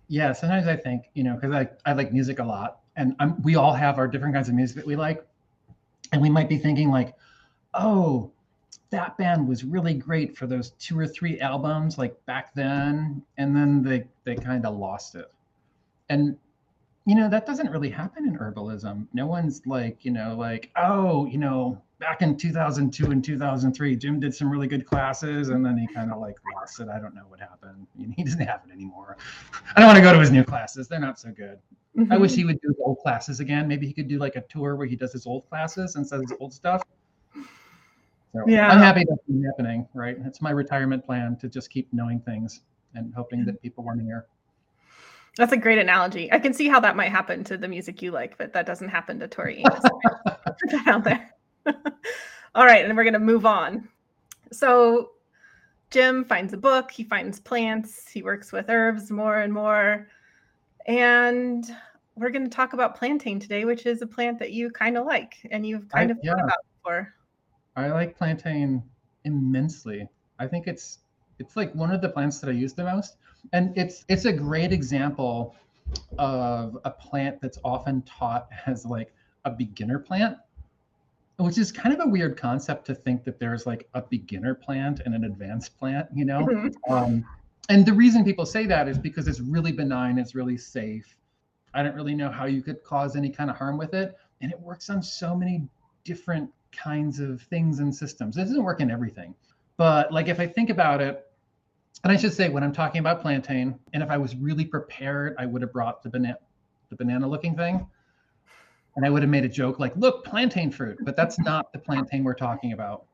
Yeah, 0.07 0.33
sometimes 0.35 0.69
I 0.69 0.77
think, 0.77 1.07
you 1.15 1.25
know, 1.25 1.35
because 1.35 1.53
I, 1.53 1.69
I 1.85 1.95
like 1.95 2.13
music 2.13 2.39
a 2.39 2.45
lot 2.45 2.83
and 2.95 3.17
I'm, 3.19 3.43
we 3.43 3.57
all 3.57 3.73
have 3.73 3.99
our 3.99 4.07
different 4.07 4.35
kinds 4.35 4.49
of 4.49 4.55
music 4.55 4.77
that 4.77 4.87
we 4.87 4.95
like 4.95 5.27
and 6.15 6.23
we 6.23 6.31
might 6.31 6.49
be 6.49 6.57
thinking 6.57 6.91
like 6.91 7.15
oh 7.75 8.31
that 8.91 9.19
band 9.19 9.47
was 9.49 9.65
really 9.65 9.95
great 9.95 10.37
for 10.37 10.47
those 10.47 10.71
two 10.79 10.97
or 10.97 11.07
three 11.07 11.41
albums 11.41 11.99
like 11.99 12.15
back 12.27 12.55
then 12.55 13.21
and 13.37 13.55
then 13.55 13.83
they 13.83 14.05
they 14.23 14.37
kind 14.37 14.65
of 14.65 14.77
lost 14.77 15.17
it. 15.17 15.31
And 16.09 16.37
you 17.05 17.17
know 17.17 17.29
that 17.29 17.47
doesn't 17.47 17.71
really 17.71 17.91
happen 17.91 18.27
in 18.29 18.39
herbalism. 18.39 19.07
No 19.13 19.27
one's 19.27 19.63
like 19.67 20.05
you 20.05 20.13
know 20.13 20.37
like 20.39 20.71
oh 20.77 21.27
you 21.27 21.39
know 21.39 21.83
back 22.05 22.21
in 22.23 22.37
2002 22.37 23.11
and 23.11 23.25
2003 23.25 23.97
jim 23.97 24.21
did 24.21 24.35
some 24.35 24.51
really 24.51 24.67
good 24.67 24.85
classes 24.85 25.49
and 25.49 25.65
then 25.65 25.77
he 25.79 25.87
kind 25.87 26.13
of 26.13 26.21
like 26.21 26.37
lost 26.55 26.79
it 26.81 26.89
i 26.89 26.99
don't 26.99 27.15
know 27.15 27.25
what 27.29 27.41
happened 27.41 27.87
he 28.17 28.23
doesn't 28.23 28.41
have 28.41 28.61
it 28.69 28.73
anymore 28.73 29.17
i 29.75 29.81
don't 29.81 29.87
want 29.87 29.97
to 29.97 30.03
go 30.03 30.13
to 30.13 30.21
his 30.21 30.31
new 30.31 30.45
classes 30.45 30.87
they're 30.87 31.01
not 31.01 31.19
so 31.19 31.31
good 31.31 31.59
Mm-hmm. 31.97 32.13
I 32.13 32.17
wish 32.17 32.33
mm-hmm. 32.33 32.39
he 32.39 32.45
would 32.47 32.61
do 32.61 32.69
his 32.69 32.77
old 32.85 32.99
classes 32.99 33.41
again. 33.41 33.69
Maybe 33.69 33.87
he 33.87 33.93
could 33.93 34.09
do 34.09 34.19
like 34.19 34.37
a 34.37 34.41
tour 34.43 34.75
where 34.75 34.87
he 34.87 34.97
does 34.97 35.13
his 35.13 35.27
old 35.27 35.49
classes 35.49 35.95
and 35.95 36.07
says 36.07 36.23
his 36.23 36.33
old 36.41 36.53
stuff. 36.53 36.83
So 38.33 38.43
yeah. 38.49 38.69
I'm 38.69 38.79
happy 38.79 39.05
that's 39.09 39.21
happening, 39.47 39.87
right? 39.95 40.17
It's 40.25 40.43
my 40.43 40.51
retirement 40.51 41.05
plan 41.07 41.37
to 41.37 41.49
just 41.49 41.71
keep 41.71 41.87
knowing 41.93 42.19
things 42.21 42.63
and 42.97 43.15
hoping 43.15 43.45
that 43.45 43.63
people 43.63 43.85
want 43.85 44.01
to 44.01 44.05
hear. 44.05 44.27
That's 45.37 45.53
a 45.53 45.57
great 45.57 45.79
analogy. 45.79 46.33
I 46.33 46.41
can 46.41 46.53
see 46.53 46.69
how 46.69 46.81
that 46.81 46.97
might 46.97 47.11
happen 47.11 47.45
to 47.45 47.57
the 47.57 47.69
music 47.69 48.03
you 48.03 48.11
like, 48.11 48.39
but 48.39 48.53
that 48.53 48.67
doesn't 48.67 48.89
happen 48.89 49.21
to 49.21 49.29
Tori 49.29 49.59
Amos. 49.59 49.81
Put 50.27 50.71
that 50.71 50.89
out 50.89 51.05
there. 51.05 51.31
All 52.55 52.65
right, 52.65 52.85
and 52.85 52.97
we're 52.97 53.05
going 53.05 53.15
to 53.15 53.19
move 53.19 53.47
on. 53.47 53.89
So 54.53 55.11
Jim 55.91 56.25
finds 56.25 56.53
a 56.53 56.57
book, 56.57 56.91
he 56.91 57.05
finds 57.05 57.41
plants, 57.41 58.09
he 58.09 58.23
works 58.23 58.53
with 58.53 58.69
herbs 58.69 59.11
more 59.11 59.39
and 59.39 59.53
more. 59.53 60.09
And 60.87 61.65
we're 62.17 62.31
going 62.31 62.45
to 62.45 62.51
talk 62.51 62.73
about 62.73 62.97
plantain 62.97 63.41
today, 63.41 63.65
which 63.65 63.87
is 63.87 64.03
a 64.03 64.07
plant 64.07 64.39
that 64.39 64.53
you 64.53 64.71
kind 64.71 64.97
of 64.97 65.07
like 65.07 65.37
and 65.51 65.67
you've 65.67 65.89
kind 65.89 66.11
I, 66.11 66.13
of 66.13 66.19
yeah. 66.23 66.33
thought 66.33 66.45
about 66.45 66.59
before. 66.77 67.15
I 67.77 67.89
like 67.89 68.17
plantain 68.17 68.83
immensely. 69.25 70.09
I 70.39 70.47
think 70.47 70.67
it's 70.67 70.99
it's 71.39 71.57
like 71.57 71.75
one 71.75 71.91
of 71.91 72.01
the 72.01 72.09
plants 72.09 72.39
that 72.41 72.51
I 72.51 72.53
use 72.53 72.73
the 72.75 72.85
most, 72.85 73.17
and 73.53 73.77
it's 73.77 74.05
it's 74.09 74.25
a 74.25 74.33
great 74.33 74.73
example 74.73 75.55
of 76.19 76.79
a 76.85 76.91
plant 76.91 77.41
that's 77.41 77.59
often 77.65 78.03
taught 78.03 78.49
as 78.67 78.85
like 78.85 79.13
a 79.45 79.51
beginner 79.51 79.99
plant, 79.99 80.39
which 81.37 81.59
is 81.59 81.73
kind 81.73 81.93
of 81.95 82.07
a 82.07 82.09
weird 82.09 82.37
concept 82.37 82.87
to 82.87 82.95
think 82.95 83.25
that 83.25 83.39
there's 83.39 83.67
like 83.67 83.89
a 83.95 84.03
beginner 84.03 84.55
plant 84.55 85.01
and 85.05 85.15
an 85.15 85.25
advanced 85.25 85.77
plant, 85.79 86.09
you 86.15 86.25
know. 86.25 86.47
Mm-hmm. 86.47 86.93
Um, 86.93 87.25
and 87.69 87.85
the 87.85 87.93
reason 87.93 88.25
people 88.25 88.47
say 88.47 88.67
that 88.67 88.89
is 88.89 88.99
because 88.99 89.27
it's 89.27 89.41
really 89.41 89.73
benign, 89.73 90.19
it's 90.19 90.35
really 90.35 90.57
safe. 90.57 91.17
I 91.73 91.83
don't 91.83 91.95
really 91.95 92.15
know 92.15 92.31
how 92.31 92.47
you 92.47 92.63
could 92.63 92.83
cause 92.85 93.17
any 93.17 93.31
kind 93.31 93.51
of 93.51 93.57
harm 93.57 93.79
with 93.79 93.95
it. 93.95 94.17
And 94.41 94.53
it 94.53 94.61
works 94.61 94.91
on 94.91 95.03
so 95.03 95.35
many 95.35 95.67
different 96.05 96.51
kinds 96.71 97.19
of 97.19 97.43
things 97.43 97.81
and 97.81 97.95
systems. 97.95 98.37
It 98.37 98.43
doesn't 98.43 98.63
work 98.63 98.81
in 98.81 98.91
everything. 98.91 99.35
But 99.77 100.13
like 100.13 100.29
if 100.29 100.39
I 100.39 100.47
think 100.47 100.71
about 100.71 101.01
it, 101.01 101.27
and 102.05 102.13
I 102.13 102.17
should 102.17 102.35
say 102.35 102.49
when 102.49 102.63
I'm 102.63 102.73
talking 102.73 103.01
about 103.01 103.23
plantain, 103.23 103.79
and 103.93 104.03
if 104.03 104.11
I 104.11 104.19
was 104.19 104.37
really 104.37 104.65
prepared, 104.65 105.35
I 105.39 105.47
would 105.47 105.63
have 105.63 105.73
brought 105.73 106.03
the 106.03 106.11
banana 106.11 106.39
the 106.91 106.97
banana 106.97 107.27
looking 107.27 107.57
thing. 107.57 107.87
And 108.97 109.05
I 109.05 109.11
would 109.11 109.23
have 109.23 109.31
made 109.31 109.45
a 109.45 109.49
joke 109.49 109.79
like, 109.79 109.97
look, 109.97 110.25
plantain 110.25 110.71
fruit, 110.71 110.99
but 111.03 111.17
that's 111.17 111.39
not 111.41 111.73
the 111.73 111.79
plantain 111.79 112.23
we're 112.23 112.35
talking 112.35 112.73
about. 112.73 113.07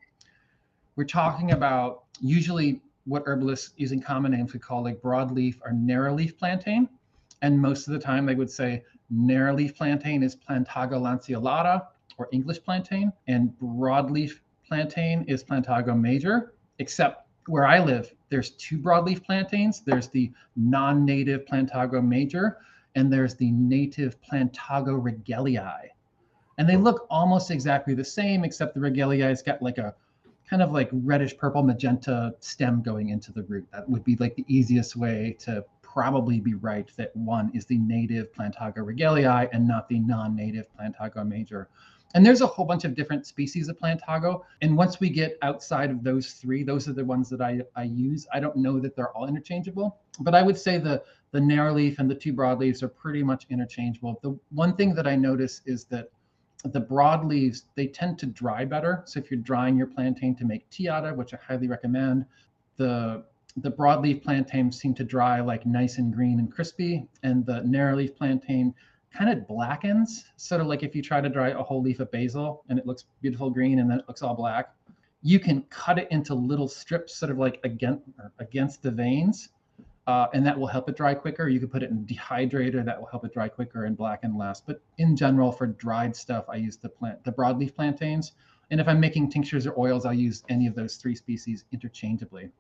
We're 0.97 1.05
talking 1.05 1.53
about 1.53 2.05
usually 2.21 2.83
what 3.05 3.23
herbalists 3.27 3.73
using 3.77 4.01
common 4.01 4.33
names 4.33 4.53
would 4.53 4.63
call 4.63 4.83
like 4.83 5.01
broadleaf 5.01 5.57
or 5.65 5.73
narrowleaf 5.73 6.37
plantain. 6.39 6.89
And 7.43 7.59
most 7.59 7.89
of 7.89 7.95
the 7.95 7.99
time 7.99 8.27
they 8.27 8.35
would 8.35 8.51
say 8.51 8.85
narrowleaf 9.13 9.75
plantain 9.75 10.23
is 10.23 10.37
Plantago 10.37 11.01
lanceolata 11.01 11.87
or 12.19 12.29
English 12.33 12.63
plantain, 12.63 13.13
and 13.29 13.51
broadleaf 13.59 14.41
plantain 14.67 15.25
is 15.25 15.43
Plantago 15.43 15.99
major, 15.99 16.53
except 16.79 17.27
where 17.47 17.67
I 17.67 17.83
live, 17.83 18.15
there's 18.29 18.51
two 18.51 18.79
broadleaf 18.79 19.25
plantains. 19.25 19.81
There's 19.81 20.09
the 20.09 20.31
non-native 20.55 21.47
Plantago 21.47 22.07
major, 22.07 22.59
and 22.95 23.13
there's 23.13 23.35
the 23.35 23.51
native 23.53 24.21
Plantago 24.21 25.01
rugelii. 25.01 25.89
And 26.59 26.69
they 26.69 26.77
look 26.77 27.07
almost 27.09 27.51
exactly 27.51 27.95
the 27.95 28.05
same, 28.05 28.45
except 28.45 28.75
the 28.75 28.81
rugelii's 28.81 29.43
got 29.43 29.63
like 29.63 29.79
a 29.79 29.95
kind 30.49 30.63
of 30.63 30.73
like 30.73 30.91
reddish 30.93 31.37
purple 31.37 31.63
magenta 31.63 32.35
stem 32.41 32.83
going 32.83 33.11
into 33.11 33.33
the 33.33 33.45
root. 33.45 33.67
That 33.73 33.89
would 33.89 34.05
be 34.05 34.17
like 34.17 34.35
the 34.35 34.45
easiest 34.49 34.97
way 34.97 35.37
to 35.41 35.65
probably 35.81 36.41
be 36.41 36.55
right 36.55 36.89
that 36.97 37.15
one 37.17 37.51
is 37.55 37.65
the 37.67 37.79
native 37.79 38.33
Plantago 38.33 38.79
rugelii 38.79 39.49
and 39.53 39.67
not 39.67 39.89
the 39.89 40.01
non-native 40.01 40.67
Plantago 40.79 41.27
major. 41.27 41.69
And 42.15 42.27
there's 42.27 42.41
a 42.41 42.47
whole 42.47 42.65
bunch 42.65 42.85
of 42.85 42.95
different 42.95 43.27
species 43.27 43.69
of 43.69 43.79
Plantago. 43.79 44.43
And 44.63 44.77
once 44.77 44.99
we 44.99 45.11
get 45.11 45.39
outside 45.43 45.91
of 45.91 46.03
those 46.03 46.33
three, 46.33 46.65
those 46.65 46.89
are 46.89 46.93
the 46.93 47.05
ones 47.05 47.29
that 47.31 47.41
I, 47.41 47.61
I 47.77 47.85
use. 47.85 48.27
I 48.33 48.41
don't 48.41 48.57
know 48.57 48.81
that 48.81 48.97
they're 48.97 49.17
all 49.17 49.29
interchangeable, 49.29 49.99
but 50.21 50.35
I 50.35 50.43
would 50.43 50.59
say 50.59 50.79
the, 50.79 51.03
the 51.31 51.39
narrowleaf 51.39 51.99
and 51.99 52.11
the 52.11 52.15
two 52.15 52.33
broadleaves 52.33 52.83
are 52.83 52.89
pretty 52.89 53.23
much 53.23 53.47
interchangeable. 53.51 54.19
The 54.23 54.37
one 54.51 54.75
thing 54.75 54.95
that 54.95 55.07
I 55.07 55.15
notice 55.15 55.63
is 55.67 55.85
that 55.87 56.11
the 56.65 56.81
broadleaves 56.81 57.63
they 57.75 57.87
tend 57.87 58.19
to 58.19 58.27
dry 58.27 58.65
better. 58.65 59.03
So 59.07 59.19
if 59.19 59.31
you're 59.31 59.41
drying 59.41 59.77
your 59.77 59.87
plantain 59.87 60.35
to 60.37 60.45
make 60.45 60.69
of, 60.71 61.15
which 61.15 61.33
I 61.33 61.39
highly 61.47 61.69
recommend, 61.69 62.27
the 62.77 63.25
the 63.57 63.71
broadleaf 63.71 64.23
plantains 64.23 64.79
seem 64.79 64.95
to 64.95 65.05
dry 65.05 65.41
like 65.41 65.67
nice 65.67 65.99
and 65.99 66.13
green 66.15 66.39
and 66.39 66.53
crispy, 66.53 67.09
and 67.23 67.45
the 67.47 67.63
narrowleaf 67.63 68.15
plantain 68.17 68.75
kind 69.13 69.31
of 69.31 69.47
blackens, 69.47 70.25
sort 70.37 70.61
of 70.61 70.67
like 70.67 70.83
if 70.83 70.95
you 70.95 71.03
try 71.03 71.21
to 71.21 71.29
dry 71.29 71.49
a 71.49 71.63
whole 71.63 71.83
leaf 71.83 72.01
of 72.01 72.11
basil 72.11 72.65
and 72.69 72.79
it 72.79 72.87
looks 72.87 73.07
beautiful 73.21 73.51
green 73.51 73.81
and 73.81 73.91
then 73.91 73.99
it 73.99 74.05
looks 74.09 74.23
all 74.23 74.35
black. 74.35 74.75
You 75.23 75.39
can 75.39 75.63
cut 75.65 75.99
it 75.99 76.09
into 76.11 76.35
little 76.35 76.69
strips, 76.69 77.17
sort 77.17 77.31
of 77.31 77.39
like 77.39 77.61
against 77.65 78.05
against 78.39 78.83
the 78.83 78.91
veins, 78.91 79.51
uh, 80.07 80.29
and 80.33 80.47
that 80.47 80.59
will 80.59 80.67
help 80.67 80.89
it 80.89 80.97
dry 80.97 81.15
quicker. 81.15 81.49
You 81.49 81.61
could 81.61 81.71
put 81.71 81.83
it 81.83 81.91
in 81.91 82.07
dehydrator, 82.07 82.85
that 82.85 82.99
will 82.99 83.09
help 83.09 83.25
it 83.25 83.35
dry 83.35 83.49
quicker 83.49 83.85
and 83.85 83.97
blacken 83.97 84.39
less. 84.39 84.61
But 84.61 84.81
in 84.99 85.17
general, 85.17 85.53
for 85.53 85.67
dried 85.67 86.17
stuff, 86.17 86.47
I 86.49 86.57
use 86.57 86.77
the 86.77 86.89
plant, 86.89 87.23
the 87.25 87.33
broadleaf 87.33 87.75
plantains. 87.75 88.33
And 88.71 88.81
if 88.81 88.89
I'm 88.89 89.01
making 89.01 89.31
tinctures 89.31 89.67
or 89.67 89.79
oils, 89.79 90.07
I'll 90.07 90.15
use 90.15 90.45
any 90.49 90.67
of 90.67 90.75
those 90.75 90.97
three 90.97 91.17
species 91.17 91.65
interchangeably. 91.73 92.51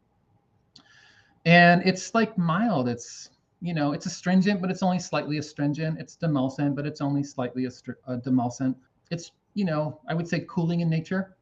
And 1.47 1.83
it's 1.87 2.14
like 2.14 2.37
mild. 2.37 2.88
It's 2.88 3.30
you 3.61 3.75
know, 3.75 3.93
it's 3.93 4.07
astringent, 4.07 4.61
but 4.61 4.71
it's 4.71 4.83
only 4.83 4.99
slightly 4.99 5.38
astringent. 5.38 5.99
It's 6.00 6.17
demulcent, 6.17 6.75
but 6.75 6.87
it's 6.87 7.00
only 7.00 7.23
slightly 7.23 7.64
astri- 7.64 7.97
uh, 8.07 8.17
demulcent. 8.17 8.75
It's 9.11 9.33
you 9.55 9.64
know, 9.64 10.00
I 10.09 10.14
would 10.14 10.29
say 10.29 10.45
cooling 10.49 10.81
in 10.81 10.88
nature. 10.88 11.37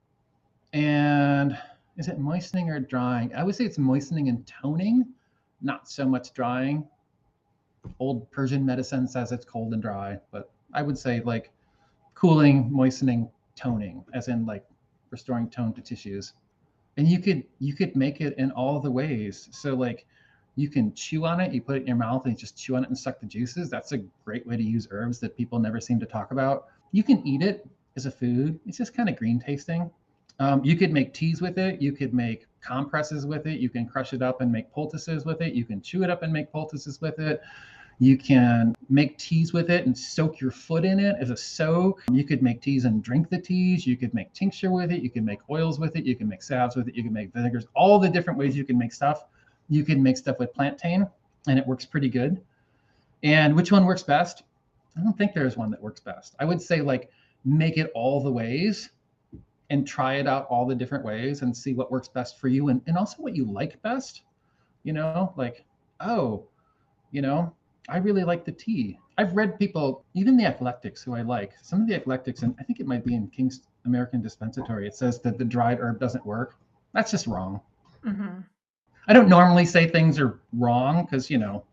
And 0.73 1.57
is 1.97 2.09
it 2.09 2.19
moistening 2.19 2.71
or 2.71 2.81
drying? 2.81 3.35
I 3.35 3.43
would 3.43 3.55
say 3.55 3.65
it's 3.65 3.79
moistening 3.79 4.29
and 4.29 4.47
toning, 4.47 5.07
not 5.61 5.89
so 5.89 6.07
much 6.07 6.33
drying. 6.33 6.87
Old 7.99 8.31
Persian 8.31 8.65
medicine 8.65 9.07
says 9.07 9.33
it's 9.33 9.45
cold 9.45 9.73
and 9.73 9.83
dry, 9.83 10.19
but 10.31 10.51
I 10.73 10.83
would 10.83 10.99
say 10.99 11.21
like 11.21 11.53
cooling, 12.15 12.71
moistening, 12.71 13.31
toning, 13.57 14.05
as 14.15 14.29
in 14.29 14.45
like 14.45 14.65
restoring 15.11 15.49
tone 15.49 15.73
to 15.75 15.81
tissues. 15.81 16.35
And 16.97 17.09
you 17.09 17.21
could 17.21 17.45
you 17.61 17.75
could 17.75 17.95
make 17.95 18.21
it 18.21 18.37
in 18.39 18.51
all 18.51 18.81
the 18.81 18.91
ways. 18.91 19.49
So 19.53 19.75
like 19.75 20.07
you 20.59 20.69
can 20.69 20.93
chew 20.93 21.25
on 21.25 21.41
it, 21.41 21.53
you 21.53 21.63
put 21.63 21.77
it 21.77 21.83
in 21.83 21.87
your 21.87 21.97
mouth 21.97 22.25
and 22.25 22.33
you 22.33 22.39
just 22.39 22.57
chew 22.57 22.75
on 22.75 22.83
it 22.83 22.89
and 22.89 22.99
suck 22.99 23.21
the 23.21 23.27
juices. 23.27 23.71
That's 23.71 23.93
a 23.93 23.99
great 24.25 24.45
way 24.45 24.57
to 24.57 24.63
use 24.63 24.89
herbs 24.91 25.21
that 25.21 25.37
people 25.37 25.61
never 25.61 25.81
seem 25.81 26.01
to 26.01 26.07
talk 26.07 26.33
about. 26.33 26.67
You 26.91 27.05
can 27.05 27.25
eat 27.25 27.43
it 27.43 27.65
as 27.95 28.07
a 28.07 28.11
food. 28.11 28.59
It's 28.67 28.77
just 28.77 28.93
kind 28.93 29.09
of 29.09 29.17
green 29.17 29.39
tasting. 29.39 29.89
Um, 30.41 30.65
you 30.65 30.75
could 30.77 30.93
make 30.93 31.15
teas 31.15 31.41
with 31.41 31.59
it. 31.59 31.81
You 31.81 31.93
could 31.93 32.13
make 32.13 32.47
compresses 32.61 33.25
with 33.25 33.47
it. 33.47 33.61
You 33.61 33.71
can 33.71 33.87
crush 33.87 34.13
it 34.13 34.21
up 34.21 34.41
and 34.41 34.51
make 34.51 34.73
poultices 34.73 35.25
with 35.25 35.41
it. 35.43 35.55
You 35.55 35.65
can 35.65 35.81
chew 35.81 36.03
it 36.03 36.11
up 36.11 36.25
and 36.25 36.33
make 36.33 36.51
poultices 36.51 37.01
with 37.01 37.21
it. 37.21 37.41
You 38.01 38.19
can 38.19 38.75
make 38.89 39.17
teas 39.17 39.53
with 39.53 39.71
it 39.71 39.87
and 39.87 39.97
soak 39.97 40.41
your 40.41 40.51
foot 40.51 40.85
in 40.85 40.99
it 40.99 41.15
as 41.21 41.31
a 41.31 41.37
soak. 41.37 42.03
You 42.11 42.25
could 42.25 42.43
make 42.43 42.63
teas 42.63 42.85
and 42.85 43.01
drink 43.01 43.31
the 43.31 43.41
teas. 43.41 43.87
You 43.87 43.97
could 43.97 44.13
make 44.13 44.33
tincture 44.33 44.73
with 44.73 44.91
it. 44.91 45.03
You 45.03 45.11
can 45.11 45.25
make 45.25 45.39
oils 45.49 45.79
with 45.79 45.95
it. 45.95 46.05
You 46.05 46.17
can 46.17 46.29
make 46.29 46.43
salves 46.43 46.75
with 46.75 46.89
it. 46.89 46.97
You 46.97 47.05
can 47.05 47.13
make 47.13 47.33
vinegars. 47.33 47.67
All 47.75 48.01
the 48.01 48.09
different 48.09 48.41
ways 48.41 48.57
you 48.57 48.65
can 48.65 48.77
make 48.77 48.93
stuff. 48.93 49.25
You 49.69 49.85
can 49.85 50.03
make 50.03 50.17
stuff 50.17 50.39
with 50.39 50.53
plantain, 50.55 51.07
and 51.47 51.59
it 51.59 51.67
works 51.67 51.85
pretty 51.85 52.09
good. 52.09 52.41
And 53.23 53.55
which 53.55 53.73
one 53.73 53.85
works 53.85 54.03
best? 54.03 54.43
I 54.97 55.03
don't 55.03 55.17
think 55.17 55.35
there's 55.35 55.57
one 55.57 55.71
that 55.71 55.83
works 55.83 56.01
best. 56.01 56.35
I 56.39 56.45
would 56.45 56.61
say 56.61 56.81
like 56.81 57.11
make 57.45 57.77
it 57.77 57.91
all 57.95 58.23
the 58.23 58.31
ways 58.31 58.91
and 59.71 59.87
try 59.87 60.15
it 60.15 60.27
out 60.27 60.47
all 60.49 60.67
the 60.67 60.75
different 60.75 61.05
ways 61.05 61.43
and 61.43 61.57
see 61.57 61.75
what 61.75 61.91
works 61.91 62.09
best 62.09 62.41
for 62.41 62.49
you 62.49 62.69
and, 62.69 62.81
and 62.87 62.97
also 62.97 63.23
what 63.23 63.37
you 63.37 63.45
like 63.45 63.81
best. 63.83 64.23
You 64.85 64.93
know, 64.93 65.33
like, 65.37 65.65
oh, 66.01 66.45
you 67.11 67.23
know, 67.23 67.55
I 67.89 67.99
really 67.99 68.25
like 68.25 68.45
the 68.45 68.53
tea. 68.53 68.99
I've 69.19 69.35
read 69.35 69.59
people, 69.59 70.05
even 70.15 70.37
the 70.37 70.47
eclectics 70.47 71.03
who 71.03 71.15
I 71.15 71.23
like, 71.23 71.53
some 71.63 71.83
of 71.83 71.89
the 71.89 71.95
eclectics, 71.95 72.43
and 72.43 72.55
I 72.59 72.63
think 72.63 72.81
it 72.81 72.87
might 72.87 73.05
be 73.05 73.15
in 73.15 73.29
King's 73.29 73.63
American 73.85 74.23
Dispensatory, 74.23 74.87
it 74.87 74.95
says 74.95 75.21
that 75.21 75.39
the 75.39 75.45
dried 75.45 75.81
herb 75.81 75.99
doesn't 75.99 76.25
work. 76.25 76.57
That's 76.93 77.11
just 77.11 77.27
wrong. 77.27 77.61
Mm-hmm. 78.05 78.41
I 79.09 79.15
don't 79.15 79.29
normally 79.29 79.65
say 79.65 79.89
things 79.89 80.21
are 80.21 80.39
wrong 80.53 81.05
because, 81.05 81.31
you 81.31 81.39
know, 81.39 81.65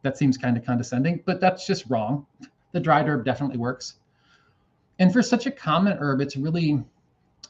that 0.00 0.16
seems 0.16 0.38
kind 0.38 0.56
of 0.56 0.64
condescending, 0.64 1.22
but 1.26 1.40
that's 1.40 1.66
just 1.66 1.84
wrong. 1.90 2.26
The 2.72 2.80
dried 2.80 3.06
herb 3.06 3.24
definitely 3.24 3.58
works. 3.58 3.96
And 4.98 5.12
for 5.12 5.22
such 5.22 5.44
a 5.44 5.50
common 5.50 5.98
herb, 5.98 6.22
it's 6.22 6.36
really, 6.36 6.82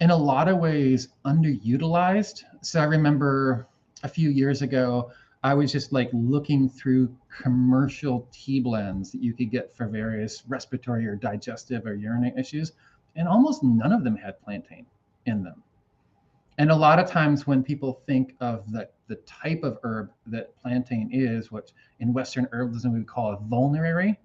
in 0.00 0.10
a 0.10 0.16
lot 0.16 0.48
of 0.48 0.58
ways, 0.58 1.08
underutilized. 1.24 2.42
So 2.62 2.80
I 2.80 2.84
remember 2.84 3.68
a 4.02 4.08
few 4.08 4.30
years 4.30 4.62
ago, 4.62 5.12
I 5.44 5.54
was 5.54 5.70
just 5.70 5.92
like 5.92 6.10
looking 6.12 6.68
through 6.68 7.14
commercial 7.42 8.28
tea 8.32 8.60
blends 8.60 9.12
that 9.12 9.22
you 9.22 9.32
could 9.32 9.50
get 9.50 9.76
for 9.76 9.86
various 9.86 10.42
respiratory 10.48 11.06
or 11.06 11.14
digestive 11.14 11.86
or 11.86 11.94
urinary 11.94 12.32
issues, 12.36 12.72
and 13.14 13.28
almost 13.28 13.62
none 13.62 13.92
of 13.92 14.02
them 14.02 14.16
had 14.16 14.40
plantain 14.42 14.86
in 15.26 15.44
them. 15.44 15.62
And 16.58 16.70
a 16.70 16.76
lot 16.76 16.98
of 16.98 17.10
times 17.10 17.46
when 17.46 17.62
people 17.62 18.02
think 18.06 18.34
of 18.40 18.70
the, 18.70 18.88
the 19.08 19.16
type 19.16 19.62
of 19.62 19.78
herb 19.82 20.10
that 20.26 20.54
plantain 20.56 21.08
is, 21.12 21.50
what 21.50 21.72
in 22.00 22.12
Western 22.12 22.46
herbalism 22.46 22.92
we 22.92 22.98
would 22.98 23.08
call 23.08 23.32
a 23.32 23.38
vulnerary 23.48 24.18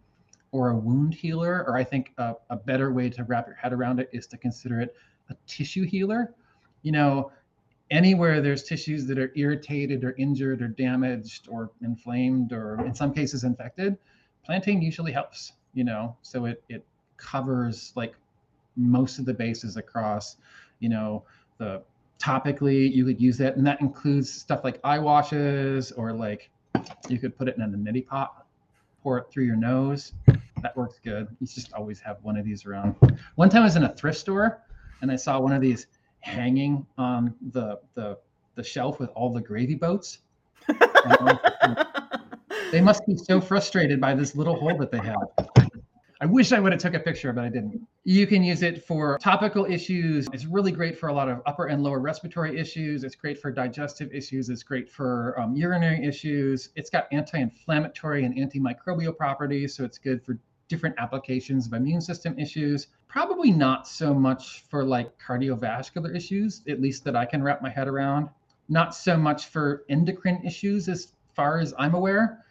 or 0.51 0.69
a 0.69 0.77
wound 0.77 1.13
healer, 1.13 1.65
or 1.67 1.77
I 1.77 1.83
think 1.83 2.13
a, 2.17 2.35
a 2.49 2.55
better 2.55 2.91
way 2.91 3.09
to 3.11 3.23
wrap 3.23 3.47
your 3.47 3.55
head 3.55 3.73
around 3.73 3.99
it 3.99 4.09
is 4.11 4.27
to 4.27 4.37
consider 4.37 4.81
it 4.81 4.95
a 5.29 5.35
tissue 5.45 5.85
healer. 5.85 6.33
You 6.83 6.91
know, 6.91 7.31
anywhere 7.91 8.41
there's 8.41 8.63
tissues 8.63 9.05
that 9.07 9.17
are 9.17 9.31
irritated 9.35 10.03
or 10.03 10.13
injured 10.17 10.61
or 10.61 10.67
damaged 10.67 11.47
or 11.49 11.71
inflamed 11.81 12.51
or 12.51 12.85
in 12.85 12.93
some 12.93 13.13
cases 13.13 13.43
infected, 13.43 13.97
plantain 14.43 14.81
usually 14.81 15.11
helps, 15.11 15.53
you 15.73 15.83
know, 15.83 16.15
so 16.21 16.45
it, 16.45 16.63
it 16.69 16.85
covers 17.17 17.93
like 17.95 18.15
most 18.75 19.19
of 19.19 19.25
the 19.25 19.33
bases 19.33 19.77
across, 19.77 20.37
you 20.79 20.89
know, 20.89 21.23
the 21.57 21.81
topically 22.19 22.91
you 22.91 23.05
could 23.05 23.21
use 23.21 23.39
it 23.39 23.55
And 23.57 23.65
that 23.67 23.79
includes 23.81 24.31
stuff 24.31 24.63
like 24.63 24.79
eye 24.83 24.99
washes 24.99 25.91
or 25.91 26.13
like 26.13 26.49
you 27.09 27.19
could 27.19 27.37
put 27.37 27.47
it 27.47 27.55
in 27.57 27.63
a 27.63 27.67
neti 27.67 28.05
pot, 28.05 28.45
pour 29.01 29.17
it 29.17 29.25
through 29.31 29.45
your 29.45 29.55
nose. 29.55 30.13
That 30.61 30.75
works 30.75 30.99
good. 31.03 31.27
You 31.39 31.47
just 31.47 31.73
always 31.73 31.99
have 31.99 32.17
one 32.23 32.37
of 32.37 32.45
these 32.45 32.65
around. 32.65 32.95
One 33.35 33.49
time 33.49 33.61
I 33.61 33.65
was 33.65 33.75
in 33.75 33.83
a 33.83 33.93
thrift 33.93 34.17
store 34.17 34.63
and 35.01 35.11
I 35.11 35.15
saw 35.15 35.39
one 35.39 35.53
of 35.53 35.61
these 35.61 35.87
hanging 36.21 36.85
on 36.97 37.33
the 37.53 37.79
the 37.93 38.17
the 38.55 38.63
shelf 38.63 38.99
with 38.99 39.09
all 39.11 39.31
the 39.31 39.41
gravy 39.41 39.75
boats. 39.75 40.19
Hmm, 41.09 41.73
they 42.71 42.81
must 42.81 43.05
be 43.07 43.15
so 43.15 43.39
frustrated 43.39 44.01
by 44.01 44.13
this 44.13 44.35
little 44.35 44.59
hole 44.59 44.77
that 44.77 44.91
they 44.91 44.99
have. 44.99 45.55
I 46.19 46.25
wish 46.25 46.51
I 46.51 46.59
would 46.59 46.71
have 46.71 46.81
took 46.81 46.95
a 46.95 46.99
picture, 46.99 47.31
but 47.31 47.43
I 47.43 47.49
didn't. 47.49 47.79
You 48.03 48.25
can 48.25 48.43
use 48.43 48.63
it 48.63 48.83
for 48.83 49.19
topical 49.19 49.65
issues. 49.65 50.27
It's 50.33 50.45
really 50.45 50.71
great 50.71 50.97
for 50.97 51.09
a 51.09 51.13
lot 51.13 51.29
of 51.29 51.41
upper 51.45 51.67
and 51.67 51.83
lower 51.83 51.99
respiratory 51.99 52.59
issues. 52.59 53.03
It's 53.03 53.15
great 53.15 53.39
for 53.39 53.51
digestive 53.51 54.11
issues. 54.11 54.49
It's 54.49 54.63
great 54.63 54.89
for 54.89 55.39
um, 55.39 55.55
urinary 55.55 56.03
issues. 56.03 56.69
It's 56.75 56.89
got 56.89 57.07
anti-inflammatory 57.11 58.25
and 58.25 58.35
antimicrobial 58.35 59.15
properties, 59.15 59.75
so 59.75 59.83
it's 59.83 59.99
good 59.99 60.23
for 60.23 60.39
different 60.69 60.95
applications 60.97 61.67
of 61.67 61.73
immune 61.73 62.01
system 62.01 62.37
issues. 62.39 62.87
Probably 63.07 63.51
not 63.51 63.87
so 63.87 64.11
much 64.11 64.63
for 64.69 64.83
like 64.83 65.11
cardiovascular 65.19 66.15
issues, 66.15 66.63
at 66.67 66.81
least 66.81 67.03
that 67.03 67.15
I 67.15 67.25
can 67.25 67.43
wrap 67.43 67.61
my 67.61 67.69
head 67.69 67.87
around. 67.87 68.29
Not 68.69 68.95
so 68.95 69.17
much 69.17 69.47
for 69.47 69.83
endocrine 69.87 70.43
issues, 70.43 70.89
as 70.89 71.13
far 71.35 71.59
as 71.59 71.75
I'm 71.77 71.93
aware. 71.93 72.43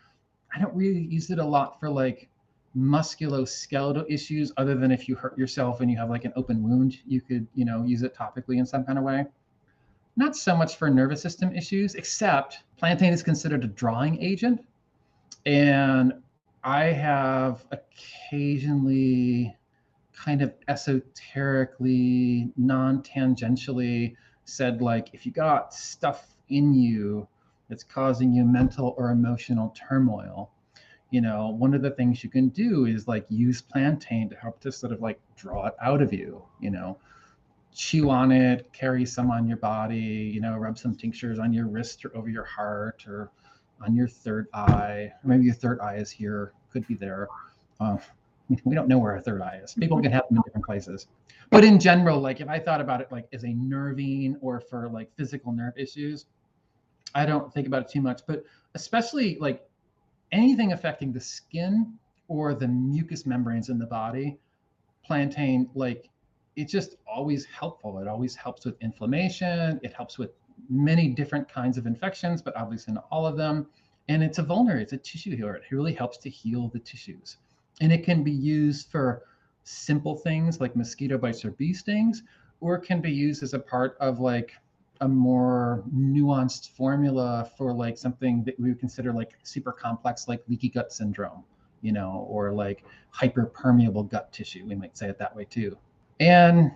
I 0.55 0.61
don't 0.61 0.75
really 0.75 1.01
use 1.01 1.31
it 1.31 1.41
a 1.41 1.45
lot 1.45 1.81
for 1.81 1.91
like 1.91 2.29
musculoskeletal 2.77 4.05
issues, 4.09 4.53
other 4.57 4.75
than 4.75 4.91
if 4.93 5.09
you 5.09 5.15
hurt 5.15 5.37
yourself 5.39 5.81
and 5.81 5.91
you 5.91 5.97
have 5.97 6.11
like 6.11 6.25
an 6.25 6.33
open 6.37 6.63
wound, 6.63 6.99
you 7.07 7.21
could, 7.21 7.47
you 7.55 7.65
know, 7.65 7.85
use 7.85 8.03
it 8.03 8.15
topically 8.15 8.59
in 8.59 8.67
some 8.67 8.85
kind 8.85 8.99
of 8.99 9.05
way. 9.05 9.25
Not 10.17 10.37
so 10.37 10.57
much 10.57 10.77
for 10.77 10.91
nervous 10.91 11.21
system 11.21 11.55
issues, 11.55 11.95
except 11.95 12.63
plantain 12.79 13.13
is 13.13 13.23
considered 13.23 13.65
a 13.65 13.67
drawing 13.67 14.23
agent. 14.23 14.65
And 15.45 16.15
I 16.65 16.85
have 16.85 17.65
occasionally 17.71 19.57
kind 20.13 20.43
of 20.43 20.53
esoterically, 20.69 22.53
non 22.57 23.03
tangentially 23.03 24.17
said, 24.45 24.83
like, 24.83 25.11
if 25.13 25.27
you 25.27 25.33
got 25.33 25.75
stuff 25.75 26.37
in 26.49 26.75
you 26.75 27.29
that's 27.69 27.85
causing 27.85 28.33
you 28.33 28.45
mental 28.45 28.95
or 28.97 29.11
emotional 29.11 29.75
turmoil, 29.77 30.51
you 31.11 31.21
know, 31.21 31.49
one 31.49 31.75
of 31.75 31.83
the 31.83 31.91
things 31.91 32.25
you 32.25 32.31
can 32.31 32.49
do 32.49 32.87
is 32.87 33.07
like 33.07 33.27
use 33.29 33.63
plantain 33.63 34.29
to 34.29 34.37
help 34.37 34.61
to 34.61 34.73
sort 34.73 34.93
of 34.93 35.01
like 35.01 35.21
draw 35.37 35.67
it 35.67 35.75
out 35.81 36.03
of 36.03 36.13
you, 36.13 36.43
you 36.61 36.71
know, 36.71 36.99
chew 37.75 38.11
on 38.11 38.33
it, 38.33 38.73
carry 38.73 39.05
some 39.07 39.31
on 39.31 39.47
your 39.47 39.59
body, 39.59 39.97
you 39.97 40.41
know, 40.41 40.57
rub 40.57 40.79
some 40.79 40.95
tinctures 40.95 41.39
on 41.39 41.53
your 41.53 41.67
wrist 41.67 42.05
or 42.05 42.17
over 42.17 42.29
your 42.29 42.45
heart 42.45 43.05
or 43.07 43.31
on 43.85 43.95
your 43.95 44.09
third 44.09 44.49
eye, 44.55 45.13
or 45.23 45.29
maybe 45.29 45.45
your 45.45 45.55
third 45.55 45.79
eye 45.81 45.97
is 45.97 46.11
here, 46.11 46.53
could 46.73 46.87
be 46.87 46.95
there. 46.95 47.29
Uh, 47.79 47.97
we 48.65 48.75
don't 48.75 48.89
know 48.89 48.99
where 48.99 49.13
our 49.13 49.21
third 49.21 49.43
eye 49.43 49.61
is. 49.63 49.75
People 49.75 50.01
can 50.01 50.13
have 50.13 50.23
them 50.29 50.39
in 50.39 50.43
different 50.43 50.65
places. 50.65 51.09
But 51.51 51.65
in 51.65 51.79
general, 51.79 52.21
like 52.21 52.41
if 52.41 52.49
I 52.49 52.59
thought 52.59 52.81
about 52.81 53.01
it 53.01 53.13
like 53.13 53.27
as 53.33 53.45
a 53.45 53.53
nervine 53.53 54.37
or 54.41 54.61
for 54.61 54.89
like 54.89 55.11
physical 55.17 55.53
nerve 55.53 55.75
issues, 55.77 56.27
I 57.15 57.27
don't 57.27 57.53
think 57.53 57.67
about 57.67 57.83
it 57.83 57.89
too 57.89 58.01
much. 58.01 58.23
But 58.27 58.45
especially 58.75 59.37
like 59.41 59.66
anything 60.37 60.73
affecting 60.73 61.13
the 61.13 61.21
skin 61.21 61.99
or 62.29 62.55
the 62.55 62.69
mucous 62.69 63.27
membranes 63.27 63.69
in 63.69 63.79
the 63.79 63.87
body, 63.87 64.39
plantain, 65.05 65.69
like 65.75 66.11
it's 66.57 66.73
just 66.73 66.97
always 67.07 67.45
helpful. 67.45 67.99
It 67.99 68.09
always 68.09 68.35
helps 68.35 68.65
with 68.65 68.77
inflammation. 68.81 69.81
It 69.83 69.93
helps 69.93 70.19
with 70.19 70.31
many 70.69 71.09
different 71.09 71.49
kinds 71.49 71.79
of 71.79 71.87
infections, 71.87 72.43
but 72.43 72.57
obviously 72.57 72.95
not 72.95 73.07
all 73.11 73.27
of 73.27 73.37
them. 73.37 73.67
And 74.09 74.23
it's 74.23 74.39
a 74.39 74.43
vulnerary, 74.43 74.83
it's 74.83 74.93
a 74.93 74.99
tissue 74.99 75.37
healer. 75.37 75.57
It 75.57 75.65
really 75.71 75.93
helps 75.93 76.19
to 76.19 76.31
heal 76.31 76.69
the 76.69 76.79
tissues. 76.79 77.39
And 77.81 77.93
it 77.93 78.05
can 78.05 78.23
be 78.23 78.33
used 78.33 78.91
for 78.91 79.23
simple 79.65 80.17
things 80.17 80.61
like 80.61 80.77
mosquito 80.77 81.19
bites 81.19 81.45
or 81.45 81.51
bee 81.53 81.75
stings, 81.75 82.23
or 82.61 82.77
it 82.77 82.87
can 82.87 83.01
be 83.01 83.11
used 83.11 83.43
as 83.43 83.53
a 83.53 83.59
part 83.59 83.97
of 84.01 84.21
like 84.21 84.53
a 85.01 85.09
more 85.09 85.85
nuanced 85.95 86.71
formula 86.71 87.51
for 87.57 87.73
like 87.73 87.99
something 87.99 88.43
that 88.45 88.59
we 88.59 88.69
would 88.71 88.81
consider 88.81 89.13
like 89.13 89.37
super 89.43 89.73
complex, 89.73 90.29
like 90.29 90.43
leaky 90.49 90.69
gut 90.69 90.93
syndrome, 90.93 91.45
you 91.83 91.93
know, 91.93 92.27
or 92.29 92.53
like 92.53 92.85
hyperpermeable 93.15 94.09
gut 94.11 94.33
tissue. 94.33 94.65
We 94.67 94.75
might 94.75 94.97
say 94.97 95.09
it 95.09 95.19
that 95.19 95.35
way 95.35 95.45
too. 95.45 95.77
And 96.21 96.73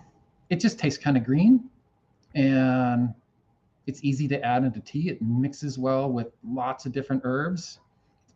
it 0.49 0.59
just 0.59 0.77
tastes 0.77 1.01
kind 1.01 1.17
of 1.17 1.23
green 1.23 1.69
and 2.35 3.13
it's 3.87 4.03
easy 4.03 4.27
to 4.27 4.43
add 4.43 4.63
into 4.63 4.79
tea. 4.79 5.09
It 5.09 5.21
mixes 5.21 5.79
well 5.79 6.11
with 6.11 6.27
lots 6.47 6.85
of 6.85 6.91
different 6.91 7.21
herbs 7.25 7.79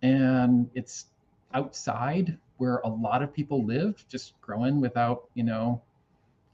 and 0.01 0.69
it's 0.73 1.05
outside 1.53 2.37
where 2.57 2.77
a 2.79 2.87
lot 2.87 3.21
of 3.21 3.33
people 3.33 3.63
live, 3.65 4.03
just 4.07 4.39
growing 4.41 4.79
without, 4.79 5.25
you 5.33 5.43
know, 5.43 5.81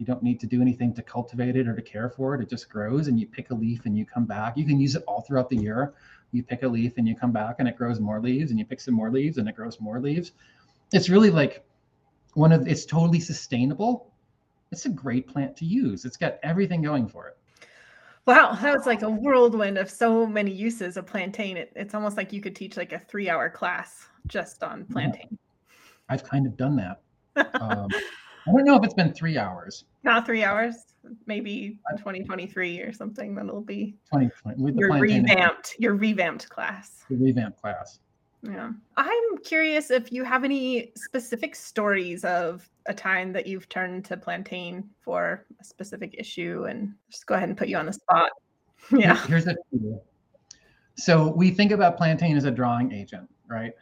you 0.02 0.08
don't 0.08 0.24
need 0.24 0.40
to 0.40 0.48
do 0.48 0.64
anything 0.64 0.96
to 0.96 1.04
cultivate 1.04 1.56
it 1.56 1.68
or 1.68 1.76
to 1.76 1.82
care 1.82 2.10
for 2.10 2.34
it. 2.34 2.42
It 2.42 2.50
just 2.50 2.68
grows 2.70 3.08
and 3.08 3.20
you 3.20 3.28
pick 3.28 3.52
a 3.52 3.54
leaf 3.54 3.86
and 3.86 3.96
you 3.96 4.04
come 4.04 4.26
back. 4.26 4.58
You 4.58 4.66
can 4.66 4.80
use 4.80 4.96
it 4.96 5.04
all 5.06 5.22
throughout 5.22 5.48
the 5.48 5.56
year. 5.56 5.94
You 6.32 6.42
pick 6.42 6.64
a 6.64 6.68
leaf 6.68 6.94
and 6.98 7.08
you 7.08 7.16
come 7.16 7.32
back 7.32 7.58
and 7.60 7.68
it 7.68 7.78
grows 7.78 8.00
more 8.00 8.20
leaves 8.20 8.50
and 8.50 8.58
you 8.58 8.66
pick 8.66 8.82
some 8.82 8.96
more 8.96 9.12
leaves 9.12 9.38
and 9.38 9.48
it 9.48 9.56
grows 9.56 9.80
more 9.80 10.00
leaves. 10.00 10.32
It's 10.92 11.08
really 11.08 11.30
like 11.30 11.64
one 12.34 12.52
of 12.52 12.68
it's 12.68 12.84
totally 12.84 13.20
sustainable. 13.20 14.12
It's 14.72 14.88
a 14.88 14.90
great 14.90 15.28
plant 15.28 15.56
to 15.58 15.66
use. 15.66 16.04
It's 16.04 16.18
got 16.18 16.40
everything 16.42 16.82
going 16.82 17.08
for 17.08 17.28
it. 17.28 17.38
Wow, 18.26 18.58
that 18.60 18.76
was 18.76 18.88
like 18.88 19.04
a 19.04 19.10
whirlwind 19.10 19.78
of 19.78 19.88
so 19.88 20.26
many 20.26 20.52
uses 20.52 20.98
of 20.98 21.06
plantain. 21.06 21.58
It, 21.58 21.74
it's 21.76 21.94
almost 21.94 22.18
like 22.18 22.34
you 22.34 22.42
could 22.42 22.56
teach 22.56 22.76
like 22.76 22.92
a 22.92 22.98
three-hour 23.00 23.52
class 23.52 24.08
just 24.26 24.64
on 24.64 24.84
plantain. 24.86 25.28
Yeah. 25.30 25.38
I've 26.10 26.24
kind 26.24 26.48
of 26.48 26.58
done 26.58 26.76
that. 26.78 27.02
um, 27.62 27.88
I 28.48 28.52
don't 28.52 28.66
know 28.66 28.76
if 28.76 28.84
it's 28.84 28.94
been 28.94 29.14
three 29.14 29.38
hours. 29.38 29.86
Not 30.04 30.26
three 30.26 30.44
hours, 30.44 30.76
maybe 31.26 31.80
2023 31.98 32.82
or 32.82 32.92
something. 32.92 33.36
That'll 33.36 33.62
be 33.62 33.96
2020 34.14 34.80
your 34.80 34.94
revamped, 34.94 35.76
your 35.80 35.96
revamped 35.96 36.50
class. 36.50 37.04
The 37.10 37.18
revamped 37.18 37.62
class. 37.62 38.00
Yeah. 38.44 38.72
I'm 38.98 39.38
curious 39.44 39.92
if 39.92 40.12
you 40.12 40.24
have 40.24 40.44
any 40.44 40.92
specific 40.96 41.56
stories 41.56 42.26
of 42.26 42.68
a 42.88 42.94
time 42.94 43.32
that 43.34 43.46
you've 43.46 43.70
turned 43.70 44.06
to 44.06 44.18
plantain 44.18 44.90
for 45.00 45.46
a 45.60 45.64
specific 45.64 46.16
issue 46.18 46.66
and 46.68 46.94
just 47.12 47.28
go 47.28 47.36
ahead 47.36 47.50
and 47.50 47.58
put 47.58 47.68
you 47.68 47.78
on 47.78 47.86
the 47.86 47.94
spot. 47.94 48.32
Yeah. 48.92 49.16
Here's 49.28 49.46
a 49.48 49.56
so 50.96 51.30
we 51.30 51.52
think 51.52 51.72
about 51.72 51.98
plantain 51.98 52.38
as 52.38 52.46
a 52.46 52.52
drawing 52.52 52.92
agent, 52.92 53.30
right? 53.48 53.74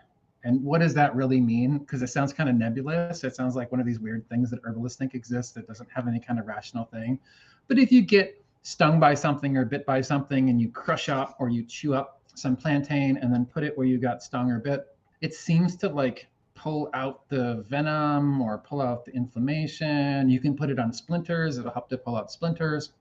And 0.43 0.63
what 0.63 0.80
does 0.80 0.93
that 0.93 1.15
really 1.15 1.41
mean? 1.41 1.80
Because 1.80 2.02
it 2.02 2.08
sounds 2.08 2.32
kind 2.32 2.49
of 2.49 2.56
nebulous. 2.56 3.23
It 3.23 3.36
sounds 3.36 3.56
like 3.56 3.71
one 3.71 3.82
of 3.82 3.86
these 3.86 3.99
weird 3.99 4.28
things 4.30 4.49
that 4.52 4.60
herbalists 4.63 4.97
think 4.97 5.13
exists 5.13 5.52
that 5.54 5.67
doesn't 5.67 5.89
have 5.93 6.08
any 6.08 6.19
kind 6.19 6.39
of 6.39 6.47
rational 6.47 6.86
thing. 6.86 7.19
But 7.67 7.78
if 7.78 7.91
you 7.91 8.02
get 8.02 8.43
stung 8.62 8.99
by 8.99 9.13
something 9.13 9.58
or 9.58 9.65
bit 9.65 9.86
by 9.86 10.02
something 10.02 10.49
and 10.49 10.60
you 10.62 10.69
crush 10.69 11.10
up 11.10 11.36
or 11.39 11.49
you 11.49 11.63
chew 11.63 11.93
up 11.93 12.21
some 12.36 12.56
plantain 12.56 13.17
and 13.17 13.34
then 13.34 13.45
put 13.45 13.63
it 13.63 13.78
where 13.78 13.86
you 13.86 13.97
got 13.97 14.23
stung 14.23 14.49
or 14.49 14.60
bit, 14.60 14.86
it 15.21 15.34
seems 15.34 15.75
to 15.78 15.89
like 15.89 16.28
pull 16.56 16.89
out 16.93 17.28
the 17.30 17.65
venom 17.69 18.41
or 18.41 18.58
pull 18.58 18.82
out 18.82 19.06
the 19.06 19.12
inflammation. 19.13 20.30
You 20.30 20.39
can 20.39 20.56
put 20.56 20.69
it 20.69 20.80
on 20.80 20.91
splinters, 20.93 21.58
it'll 21.58 21.71
help 21.71 21.89
to 21.89 21.97
pull 21.97 22.15
out 22.15 22.32
splinters. 22.32 22.91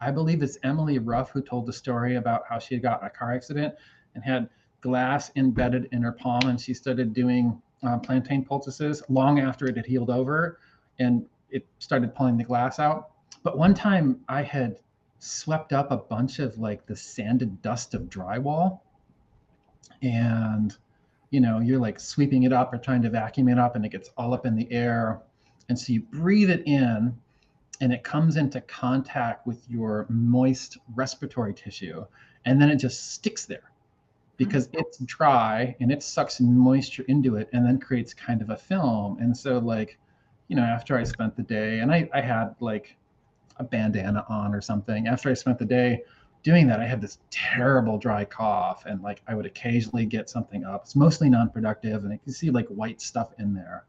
I 0.00 0.10
believe 0.10 0.42
it's 0.42 0.58
Emily 0.62 0.98
Ruff 0.98 1.30
who 1.30 1.40
told 1.40 1.66
the 1.66 1.72
story 1.72 2.16
about 2.16 2.42
how 2.48 2.58
she 2.58 2.78
got 2.78 3.00
in 3.00 3.06
a 3.06 3.10
car 3.10 3.34
accident 3.34 3.74
and 4.14 4.22
had 4.22 4.48
glass 4.86 5.32
embedded 5.34 5.88
in 5.90 6.00
her 6.00 6.12
palm 6.12 6.42
and 6.44 6.60
she 6.60 6.72
started 6.72 7.12
doing 7.12 7.60
uh, 7.82 7.98
plantain 7.98 8.44
poultices 8.44 9.02
long 9.08 9.40
after 9.40 9.66
it 9.66 9.76
had 9.76 9.84
healed 9.84 10.10
over 10.10 10.60
and 11.00 11.26
it 11.50 11.66
started 11.80 12.14
pulling 12.14 12.36
the 12.36 12.44
glass 12.44 12.78
out. 12.78 13.10
But 13.42 13.58
one 13.58 13.74
time 13.74 14.20
I 14.28 14.42
had 14.42 14.78
swept 15.18 15.72
up 15.72 15.90
a 15.90 15.96
bunch 15.96 16.38
of 16.38 16.56
like 16.58 16.86
the 16.86 16.94
sanded 16.94 17.60
dust 17.62 17.94
of 17.94 18.02
drywall 18.02 18.80
and 20.02 20.76
you 21.30 21.40
know 21.40 21.58
you're 21.58 21.80
like 21.80 21.98
sweeping 21.98 22.44
it 22.44 22.52
up 22.52 22.72
or 22.72 22.78
trying 22.78 23.02
to 23.02 23.10
vacuum 23.10 23.48
it 23.48 23.58
up 23.58 23.74
and 23.74 23.84
it 23.84 23.88
gets 23.88 24.10
all 24.16 24.34
up 24.34 24.46
in 24.46 24.54
the 24.54 24.70
air 24.70 25.20
and 25.68 25.76
so 25.78 25.92
you 25.92 26.00
breathe 26.00 26.50
it 26.50 26.62
in 26.66 27.16
and 27.80 27.92
it 27.92 28.04
comes 28.04 28.36
into 28.36 28.60
contact 28.60 29.46
with 29.46 29.68
your 29.68 30.06
moist 30.10 30.78
respiratory 30.94 31.54
tissue 31.54 32.04
and 32.44 32.60
then 32.60 32.68
it 32.68 32.76
just 32.76 33.12
sticks 33.12 33.46
there 33.46 33.72
because 34.36 34.68
mm-hmm. 34.68 34.80
it's 34.80 34.98
dry 34.98 35.74
and 35.80 35.90
it 35.90 36.02
sucks 36.02 36.40
moisture 36.40 37.04
into 37.08 37.36
it 37.36 37.48
and 37.52 37.64
then 37.64 37.78
creates 37.78 38.12
kind 38.14 38.42
of 38.42 38.50
a 38.50 38.56
film 38.56 39.18
and 39.20 39.36
so 39.36 39.58
like 39.58 39.98
you 40.48 40.56
know 40.56 40.62
after 40.62 40.96
i 40.96 41.04
spent 41.04 41.34
the 41.36 41.42
day 41.42 41.80
and 41.80 41.92
i, 41.92 42.08
I 42.12 42.20
had 42.20 42.54
like 42.60 42.96
a 43.58 43.64
bandana 43.64 44.24
on 44.28 44.54
or 44.54 44.60
something. 44.60 45.06
After 45.06 45.30
I 45.30 45.34
spent 45.34 45.58
the 45.58 45.64
day 45.64 46.02
doing 46.42 46.66
that, 46.68 46.80
I 46.80 46.86
had 46.86 47.00
this 47.00 47.18
terrible 47.30 47.98
dry 47.98 48.24
cough, 48.24 48.84
and 48.86 49.02
like 49.02 49.22
I 49.26 49.34
would 49.34 49.46
occasionally 49.46 50.06
get 50.06 50.30
something 50.30 50.64
up. 50.64 50.82
It's 50.84 50.96
mostly 50.96 51.28
non-productive, 51.28 52.04
and 52.04 52.12
I 52.12 52.18
can 52.18 52.32
see 52.32 52.50
like 52.50 52.68
white 52.68 53.00
stuff 53.00 53.30
in 53.38 53.54
there. 53.54 53.84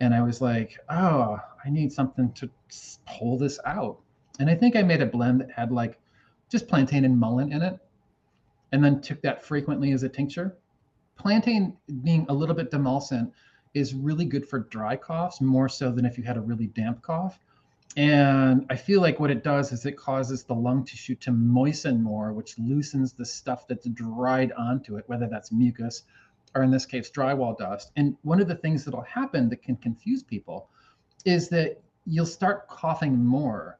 And 0.00 0.14
I 0.14 0.22
was 0.22 0.40
like, 0.40 0.78
oh, 0.90 1.38
I 1.64 1.70
need 1.70 1.92
something 1.92 2.30
to 2.32 2.50
pull 3.06 3.38
this 3.38 3.58
out. 3.64 3.98
And 4.38 4.50
I 4.50 4.54
think 4.54 4.76
I 4.76 4.82
made 4.82 5.00
a 5.00 5.06
blend 5.06 5.40
that 5.40 5.50
had 5.50 5.72
like 5.72 5.98
just 6.50 6.68
plantain 6.68 7.04
and 7.04 7.18
mullein 7.18 7.52
in 7.52 7.62
it, 7.62 7.78
and 8.76 8.84
then 8.84 9.00
took 9.00 9.22
that 9.22 9.42
frequently 9.42 9.92
as 9.92 10.02
a 10.02 10.08
tincture. 10.08 10.54
Plantain 11.16 11.74
being 12.02 12.26
a 12.28 12.34
little 12.34 12.54
bit 12.54 12.70
demulcent 12.70 13.32
is 13.72 13.94
really 13.94 14.26
good 14.26 14.46
for 14.46 14.58
dry 14.58 14.94
coughs, 14.94 15.40
more 15.40 15.66
so 15.66 15.90
than 15.90 16.04
if 16.04 16.18
you 16.18 16.24
had 16.24 16.36
a 16.36 16.42
really 16.42 16.66
damp 16.66 17.00
cough. 17.00 17.38
And 17.96 18.66
I 18.68 18.76
feel 18.76 19.00
like 19.00 19.18
what 19.18 19.30
it 19.30 19.42
does 19.42 19.72
is 19.72 19.86
it 19.86 19.96
causes 19.96 20.44
the 20.44 20.54
lung 20.54 20.84
tissue 20.84 21.14
to 21.14 21.32
moisten 21.32 22.02
more, 22.02 22.34
which 22.34 22.58
loosens 22.58 23.14
the 23.14 23.24
stuff 23.24 23.66
that's 23.66 23.88
dried 23.88 24.52
onto 24.52 24.98
it, 24.98 25.04
whether 25.06 25.26
that's 25.26 25.50
mucus 25.50 26.02
or 26.54 26.62
in 26.62 26.70
this 26.70 26.84
case, 26.84 27.10
drywall 27.10 27.56
dust. 27.56 27.92
And 27.96 28.14
one 28.24 28.42
of 28.42 28.48
the 28.48 28.56
things 28.56 28.84
that'll 28.84 29.00
happen 29.00 29.48
that 29.48 29.62
can 29.62 29.76
confuse 29.76 30.22
people 30.22 30.68
is 31.24 31.48
that 31.48 31.80
you'll 32.04 32.26
start 32.26 32.68
coughing 32.68 33.24
more 33.24 33.78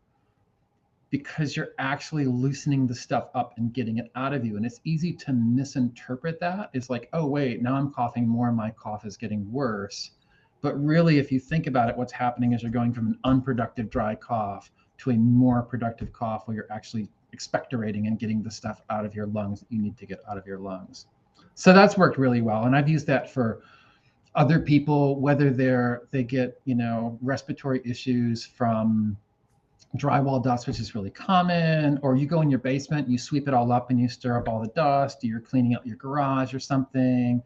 because 1.19 1.57
you're 1.57 1.73
actually 1.79 2.27
loosening 2.27 2.87
the 2.87 2.95
stuff 2.95 3.29
up 3.35 3.55
and 3.57 3.73
getting 3.73 3.99
it 3.99 4.11
out 4.15 4.33
of 4.33 4.45
you. 4.45 4.57
And 4.57 4.67
it's 4.67 4.81
easy 4.85 5.13
to 5.13 5.33
misinterpret 5.33 6.41
that. 6.41 6.71
It's 6.73 6.91
like, 6.91 7.09
oh, 7.13 7.27
wait, 7.27 7.63
now 7.63 7.75
I'm 7.75 7.93
coughing 7.93 8.29
more. 8.29 8.53
My 8.53 8.71
cough 8.71 9.05
is 9.07 9.17
getting 9.17 9.51
worse 9.51 10.11
but 10.67 10.83
really, 10.85 11.19
if 11.19 11.31
you 11.31 11.39
think 11.39 11.67
about 11.67 11.89
it, 11.89 11.97
what's 11.97 12.13
happening 12.13 12.53
is 12.53 12.63
you're 12.63 12.73
going 12.73 12.93
from 12.93 13.07
an 13.07 13.19
unproductive 13.25 13.91
dry 13.91 14.15
cough 14.15 14.71
to 14.99 15.11
a 15.11 15.15
more 15.15 15.63
productive 15.63 16.13
cough 16.13 16.47
where 16.47 16.57
you're 16.57 16.73
actually 16.73 17.09
expectorating 17.33 18.07
and 18.07 18.19
getting 18.19 18.43
the 18.43 18.51
stuff 18.51 18.81
out 18.91 19.05
of 19.05 19.15
your 19.15 19.27
lungs 19.27 19.61
that 19.61 19.71
you 19.71 19.81
need 19.81 19.97
to 19.99 20.07
get 20.07 20.19
out 20.29 20.39
of 20.39 20.47
your 20.47 20.59
lungs. 20.59 21.07
So 21.55 21.73
that's 21.73 21.97
worked 21.97 22.19
really 22.19 22.41
well. 22.41 22.65
And 22.65 22.75
I've 22.75 22.89
used 22.89 23.07
that 23.07 23.33
for 23.33 23.63
other 24.35 24.59
people, 24.59 25.21
whether 25.21 25.51
they're 25.51 26.09
they 26.11 26.25
get, 26.25 26.61
you 26.65 26.75
know, 26.75 27.19
respiratory 27.23 27.81
issues 27.85 28.45
from 28.45 29.17
drywall 29.97 30.43
dust, 30.43 30.67
which 30.67 30.81
is 30.81 30.95
really 30.95 31.11
common, 31.11 31.99
or 32.03 32.17
you 32.17 32.27
go 32.27 32.41
in 32.41 32.51
your 32.51 32.59
basement, 32.59 33.09
you 33.09 33.19
sweep 33.19 33.49
it 33.49 33.55
all 33.55 33.73
up 33.73 33.91
and 33.91 34.01
you 34.01 34.09
stir 34.09 34.39
up 34.39 34.49
all 34.49 34.61
the 34.61 34.69
dust, 34.69 35.23
you're 35.23 35.41
cleaning 35.41 35.75
out 35.75 35.87
your 35.87 35.97
garage 35.97 36.55
or 36.55 36.61
something 36.61 37.43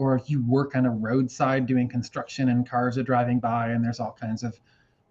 or 0.00 0.16
if 0.16 0.30
you 0.30 0.42
work 0.46 0.74
on 0.74 0.86
a 0.86 0.90
roadside 0.90 1.66
doing 1.66 1.86
construction 1.86 2.48
and 2.48 2.66
cars 2.66 2.96
are 2.96 3.02
driving 3.02 3.38
by 3.38 3.68
and 3.68 3.84
there's 3.84 4.00
all 4.00 4.16
kinds 4.18 4.42
of 4.42 4.58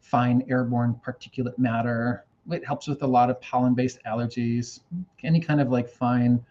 fine 0.01 0.43
airborne 0.49 0.99
particulate 1.05 1.57
matter. 1.59 2.25
It 2.49 2.65
helps 2.65 2.87
with 2.87 3.03
a 3.03 3.07
lot 3.07 3.29
of 3.29 3.39
pollen 3.39 3.75
based 3.75 3.99
allergies, 4.07 4.79
any 5.23 5.39
kind 5.39 5.61
of 5.61 5.69
like 5.69 5.87
fine 5.87 6.43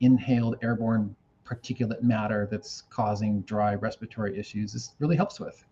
inhaled 0.00 0.58
airborne 0.62 1.16
particulate 1.46 2.02
matter 2.02 2.46
that's 2.50 2.82
causing 2.90 3.40
dry 3.42 3.74
respiratory 3.74 4.38
issues. 4.38 4.74
This 4.74 4.94
really 4.98 5.16
helps 5.16 5.40
with. 5.40 5.64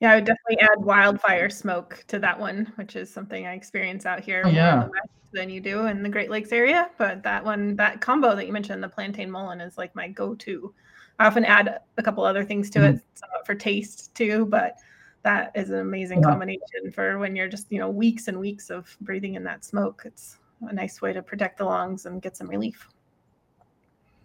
Yeah, 0.00 0.12
I 0.12 0.14
would 0.16 0.24
definitely 0.24 0.60
add 0.60 0.84
wildfire 0.84 1.48
smoke 1.48 2.04
to 2.08 2.18
that 2.18 2.38
one, 2.38 2.70
which 2.76 2.96
is 2.96 3.10
something 3.10 3.46
I 3.46 3.54
experience 3.54 4.04
out 4.04 4.20
here 4.20 4.42
oh, 4.44 4.50
yeah. 4.50 4.88
than 5.32 5.48
you 5.48 5.60
do 5.60 5.86
in 5.86 6.02
the 6.02 6.08
Great 6.08 6.30
Lakes 6.30 6.52
area. 6.52 6.90
But 6.98 7.22
that 7.22 7.42
one, 7.44 7.76
that 7.76 8.00
combo 8.00 8.36
that 8.36 8.46
you 8.46 8.52
mentioned, 8.52 8.82
the 8.82 8.88
plantain 8.88 9.30
mullein, 9.30 9.60
is 9.60 9.78
like 9.78 9.94
my 9.94 10.08
go-to 10.08 10.74
I 11.18 11.26
often 11.26 11.44
add 11.44 11.80
a 11.96 12.02
couple 12.02 12.24
other 12.24 12.44
things 12.44 12.70
to 12.70 12.80
mm-hmm. 12.80 12.96
it 12.96 13.02
for 13.44 13.54
taste 13.54 14.14
too, 14.14 14.46
but 14.46 14.76
that 15.22 15.50
is 15.54 15.70
an 15.70 15.78
amazing 15.78 16.20
yeah. 16.20 16.28
combination 16.28 16.92
for 16.92 17.18
when 17.18 17.34
you're 17.34 17.48
just, 17.48 17.70
you 17.70 17.78
know, 17.78 17.90
weeks 17.90 18.28
and 18.28 18.38
weeks 18.38 18.70
of 18.70 18.96
breathing 19.00 19.34
in 19.34 19.44
that 19.44 19.64
smoke. 19.64 20.02
It's 20.04 20.38
a 20.62 20.72
nice 20.72 21.00
way 21.00 21.12
to 21.12 21.22
protect 21.22 21.58
the 21.58 21.64
lungs 21.64 22.06
and 22.06 22.20
get 22.20 22.36
some 22.36 22.48
relief. 22.48 22.88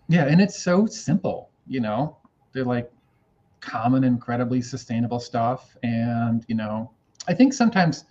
Yeah, 0.09 0.25
and 0.25 0.41
it's 0.41 0.61
so 0.61 0.85
simple, 0.85 1.49
you 1.65 1.79
know. 1.79 2.17
They're 2.51 2.65
like 2.65 2.91
common, 3.61 4.03
incredibly 4.03 4.61
sustainable 4.61 5.19
stuff. 5.19 5.75
And, 5.83 6.43
you 6.47 6.55
know, 6.55 6.91
I 7.27 7.33
think 7.33 7.53
sometimes, 7.53 8.05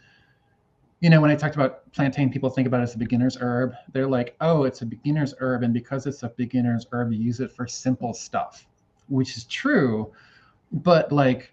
you 1.01 1.11
know, 1.11 1.21
when 1.21 1.31
I 1.31 1.35
talked 1.35 1.55
about 1.55 1.91
plantain, 1.93 2.31
people 2.31 2.51
think 2.51 2.67
about 2.67 2.81
it 2.81 2.85
as 2.85 2.95
a 2.95 2.99
beginner's 2.99 3.37
herb. 3.41 3.75
They're 3.93 4.09
like, 4.09 4.37
oh, 4.41 4.65
it's 4.65 4.83
a 4.83 4.87
beginner's 4.87 5.35
herb. 5.41 5.63
And 5.63 5.75
because 5.75 6.07
it's 6.07 6.23
a 6.23 6.29
beginner's 6.29 6.87
herb, 6.93 7.13
you 7.13 7.19
use 7.19 7.41
it 7.41 7.53
for 7.53 7.67
simple 7.67 8.15
stuff 8.15 8.67
which 9.11 9.37
is 9.37 9.45
true, 9.45 10.11
but 10.73 11.13
like 11.13 11.53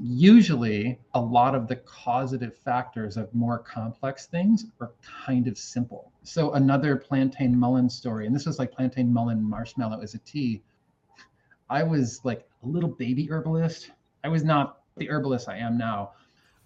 usually 0.00 0.98
a 1.14 1.20
lot 1.20 1.54
of 1.54 1.66
the 1.66 1.76
causative 1.76 2.56
factors 2.56 3.16
of 3.16 3.32
more 3.34 3.58
complex 3.58 4.26
things 4.26 4.66
are 4.80 4.92
kind 5.26 5.48
of 5.48 5.58
simple. 5.58 6.12
So 6.22 6.52
another 6.52 6.96
plantain 6.96 7.54
mullein 7.54 7.90
story, 7.90 8.26
and 8.26 8.34
this 8.34 8.46
was 8.46 8.58
like 8.58 8.72
plantain 8.72 9.12
mullein 9.12 9.42
marshmallow 9.42 10.00
as 10.00 10.14
a 10.14 10.18
tea. 10.18 10.62
I 11.68 11.82
was 11.82 12.20
like 12.24 12.48
a 12.62 12.66
little 12.66 12.90
baby 12.90 13.28
herbalist. 13.30 13.90
I 14.24 14.28
was 14.28 14.44
not 14.44 14.82
the 14.96 15.08
herbalist 15.10 15.48
I 15.48 15.58
am 15.58 15.78
now. 15.78 16.12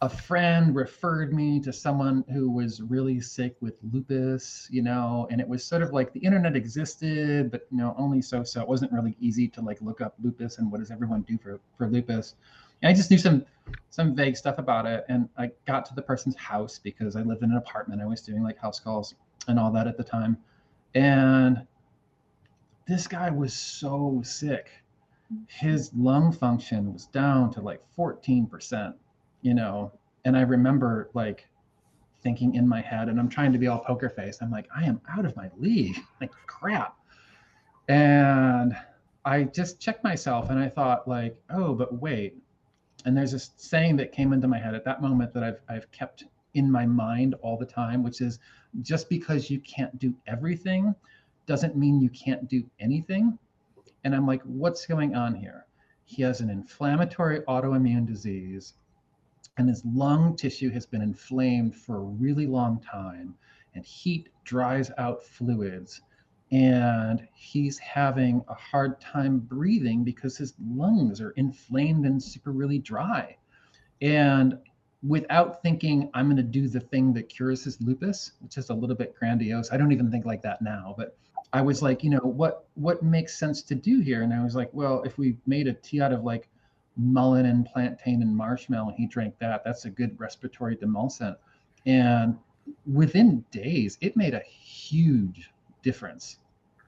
a 0.05 0.09
friend 0.09 0.75
referred 0.75 1.33
me 1.33 1.59
to 1.61 1.73
someone 1.73 2.25
who 2.31 2.51
was 2.51 2.83
really 2.83 3.21
sick 3.21 3.57
with 3.61 3.79
lupus, 3.91 4.69
you 4.71 4.83
know, 4.83 5.27
and 5.31 5.41
it 5.41 5.49
was 5.49 5.65
sort 5.65 5.83
of 5.83 5.93
like 5.93 6.13
the 6.13 6.21
internet 6.21 6.57
existed, 6.57 7.51
but 7.51 7.67
you 7.71 7.79
know, 7.79 7.95
only 7.97 8.21
so 8.21 8.45
so. 8.45 8.61
It 8.61 8.69
wasn't 8.69 8.93
really 8.93 9.17
easy 9.19 9.49
to 9.49 9.63
like 9.63 9.81
look 9.81 10.01
up 10.03 10.15
lupus 10.23 10.59
and 10.59 10.71
what 10.71 10.81
does 10.81 10.91
everyone 10.91 11.23
do 11.23 11.39
for 11.39 11.59
for 11.79 11.89
lupus. 11.89 12.35
And 12.83 12.91
I 12.91 12.95
just 12.95 13.11
knew 13.11 13.19
some 13.19 13.47
some 13.89 14.15
vague 14.15 14.37
stuff 14.37 14.59
about 14.59 14.85
it, 14.85 15.07
and 15.09 15.29
I 15.39 15.51
got 15.67 15.87
to 15.87 15.95
the 15.95 16.03
person's 16.03 16.37
house 16.37 16.79
because 16.83 17.17
I 17.17 17.23
lived 17.23 17.43
in 17.43 17.51
an 17.51 17.57
apartment. 17.57 18.03
I 18.03 18.07
was 18.07 18.21
doing 18.21 18.43
like 18.43 18.59
house 18.59 18.79
calls 18.81 19.15
and 19.49 19.59
all 19.59 19.71
that 19.73 19.87
at 19.87 19.97
the 19.97 20.05
time, 20.05 20.37
and 20.95 21.67
this 22.87 23.07
guy 23.07 23.31
was 23.31 23.55
so 23.55 24.21
sick. 24.23 24.69
His 25.49 25.93
lung 25.95 26.33
function 26.33 26.93
was 26.93 27.07
down 27.07 27.53
to 27.53 27.61
like 27.61 27.81
14 27.95 28.47
percent 28.47 28.97
you 29.45 29.55
know? 29.55 29.93
And 30.25 30.37
i 30.37 30.41
remember 30.41 31.11
like 31.15 31.47
thinking 32.23 32.55
in 32.55 32.67
my 32.67 32.81
head 32.81 33.11
and 33.11 33.21
i'm 33.21 33.29
trying 33.29 33.53
to 33.53 33.59
be 33.59 33.67
all 33.69 33.81
poker 33.81 34.09
face 34.09 34.39
i'm 34.41 34.51
like 34.51 34.67
i 34.75 34.83
am 34.83 34.99
out 35.11 35.27
of 35.27 35.37
my 35.37 35.51
league 35.59 35.99
like 36.21 36.33
crap. 36.47 36.97
And 37.89 38.75
i 39.27 39.45
just 39.45 39.79
checked 39.79 40.03
myself 40.03 40.49
and 40.51 40.59
i 40.59 40.69
thought 40.69 41.07
like 41.07 41.37
oh 41.51 41.75
but 41.75 42.01
wait. 42.01 42.37
And 43.05 43.15
there's 43.15 43.33
this 43.33 43.51
saying 43.59 43.97
that 43.99 44.13
came 44.13 44.33
into 44.33 44.49
my 44.49 44.59
head 44.59 44.75
at 44.75 44.85
that 44.87 45.03
moment 45.03 45.35
that 45.35 45.45
i've, 45.45 45.61
I've 45.69 45.91
kept 45.93 46.25
in 46.55 46.71
my 46.73 46.87
mind 46.87 47.35
all 47.43 47.59
the 47.59 47.67
time 47.67 48.03
which 48.03 48.23
is 48.23 48.39
just 48.81 49.11
because 49.11 49.51
you 49.51 49.61
can't 49.61 49.99
do 49.99 50.15
everything 50.27 50.95
doesn't 51.45 51.77
mean 51.77 52.01
you 52.01 52.09
can't 52.09 52.49
do 52.49 52.65
anything 52.81 53.39
and 54.05 54.15
i'm 54.15 54.27
like 54.27 54.43
what's 54.43 54.87
going 54.87 55.15
on 55.15 55.35
here? 55.35 55.67
He 56.07 56.23
has 56.23 56.41
an 56.41 56.51
inflammatory 56.51 57.41
autoimmune 57.41 58.07
disease 58.07 58.75
and 59.57 59.69
his 59.69 59.83
lung 59.85 60.37
tissue 60.37 60.71
has 60.71 60.85
been 60.85 61.01
inflamed 61.01 61.75
for 61.75 61.97
a 61.97 62.05
really 62.05 62.47
long 62.47 62.81
time 62.81 63.35
and 63.75 63.85
heat 63.85 64.29
dries 64.45 64.91
out 64.99 65.25
fluids 65.25 66.03
and 66.53 67.27
he's 67.35 67.79
having 67.79 68.45
a 68.49 68.55
hard 68.55 69.01
time 69.01 69.39
breathing 69.39 70.05
because 70.05 70.37
his 70.37 70.55
lungs 70.63 71.21
are 71.21 71.31
inflamed 71.31 72.05
and 72.05 72.23
super 72.23 72.53
really 72.53 72.79
dry. 72.79 73.37
And 74.03 74.59
without 75.07 75.63
thinking 75.63 76.11
i'm 76.15 76.27
going 76.27 76.37
to 76.37 76.43
do 76.43 76.67
the 76.67 76.81
thing 76.81 77.13
that 77.13 77.29
cures 77.29 77.65
his 77.65 77.81
lupus 77.81 78.33
which 78.41 78.57
is 78.57 78.71
a 78.71 78.75
little 78.75 78.97
bit 78.97 79.15
grandiose 79.15 79.71
i 79.71 79.77
don't 79.77 79.93
even 79.93 80.11
think 80.11 80.25
like 80.25 80.41
that 80.41 80.63
now 80.63 80.95
but 80.97 81.17
i 81.55 81.61
was 81.63 81.81
like 81.81 82.05
you 82.05 82.11
know 82.11 82.19
what 82.19 82.67
what 82.75 83.03
makes 83.03 83.39
sense 83.39 83.63
to 83.63 83.75
do 83.75 84.01
here 84.01 84.23
and 84.23 84.35
i 84.35 84.45
was 84.45 84.55
like 84.55 84.69
well 84.73 85.03
if 85.05 85.17
we 85.17 85.37
made 85.47 85.67
a 85.67 85.73
tea 85.73 86.03
out 86.03 86.13
of 86.13 86.23
like 86.23 86.49
mullein 86.97 87.47
and 87.47 87.67
plantain 87.67 88.23
and 88.23 88.37
marshmallow. 88.37 88.89
And 88.89 88.97
he 88.97 89.07
drank 89.07 89.39
that. 89.39 89.65
That's 89.65 89.85
a 89.85 89.91
good 89.91 90.19
respiratory 90.19 90.77
demulcent. 90.77 91.37
And 91.87 92.39
within 92.93 93.45
days, 93.51 93.99
it 94.01 94.17
made 94.17 94.35
a 94.35 94.43
huge 94.43 95.53
difference. 95.83 96.39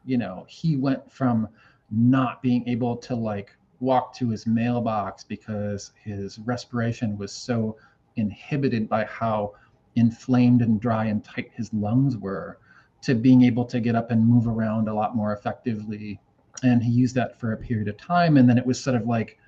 You 0.04 0.18
know, 0.18 0.46
he 0.48 0.76
went 0.76 1.10
from 1.10 1.48
not 1.90 2.42
being 2.42 2.66
able 2.68 2.96
to 2.96 3.14
like 3.14 3.54
walk 3.80 4.14
to 4.14 4.30
his 4.30 4.46
mailbox 4.46 5.24
because 5.24 5.92
his 6.02 6.38
respiration 6.40 7.18
was 7.18 7.32
so 7.32 7.76
inhibited 8.16 8.88
by 8.88 9.04
how 9.04 9.52
inflamed 9.96 10.62
and 10.62 10.80
dry 10.80 11.06
and 11.06 11.24
tight 11.24 11.50
his 11.54 11.72
lungs 11.72 12.16
were 12.16 12.58
to 13.06 13.14
being 13.14 13.42
able 13.42 13.64
to 13.64 13.80
get 13.80 13.94
up 13.94 14.10
and 14.10 14.26
move 14.26 14.46
around 14.46 14.88
a 14.88 14.94
lot 14.94 15.16
more 15.16 15.32
effectively 15.32 16.20
and 16.62 16.82
he 16.82 16.90
used 16.90 17.14
that 17.14 17.38
for 17.38 17.52
a 17.52 17.56
period 17.56 17.88
of 17.88 17.96
time 17.96 18.36
and 18.36 18.48
then 18.48 18.58
it 18.58 18.66
was 18.66 18.82
sort 18.82 18.96
of 18.96 19.06
like 19.06 19.38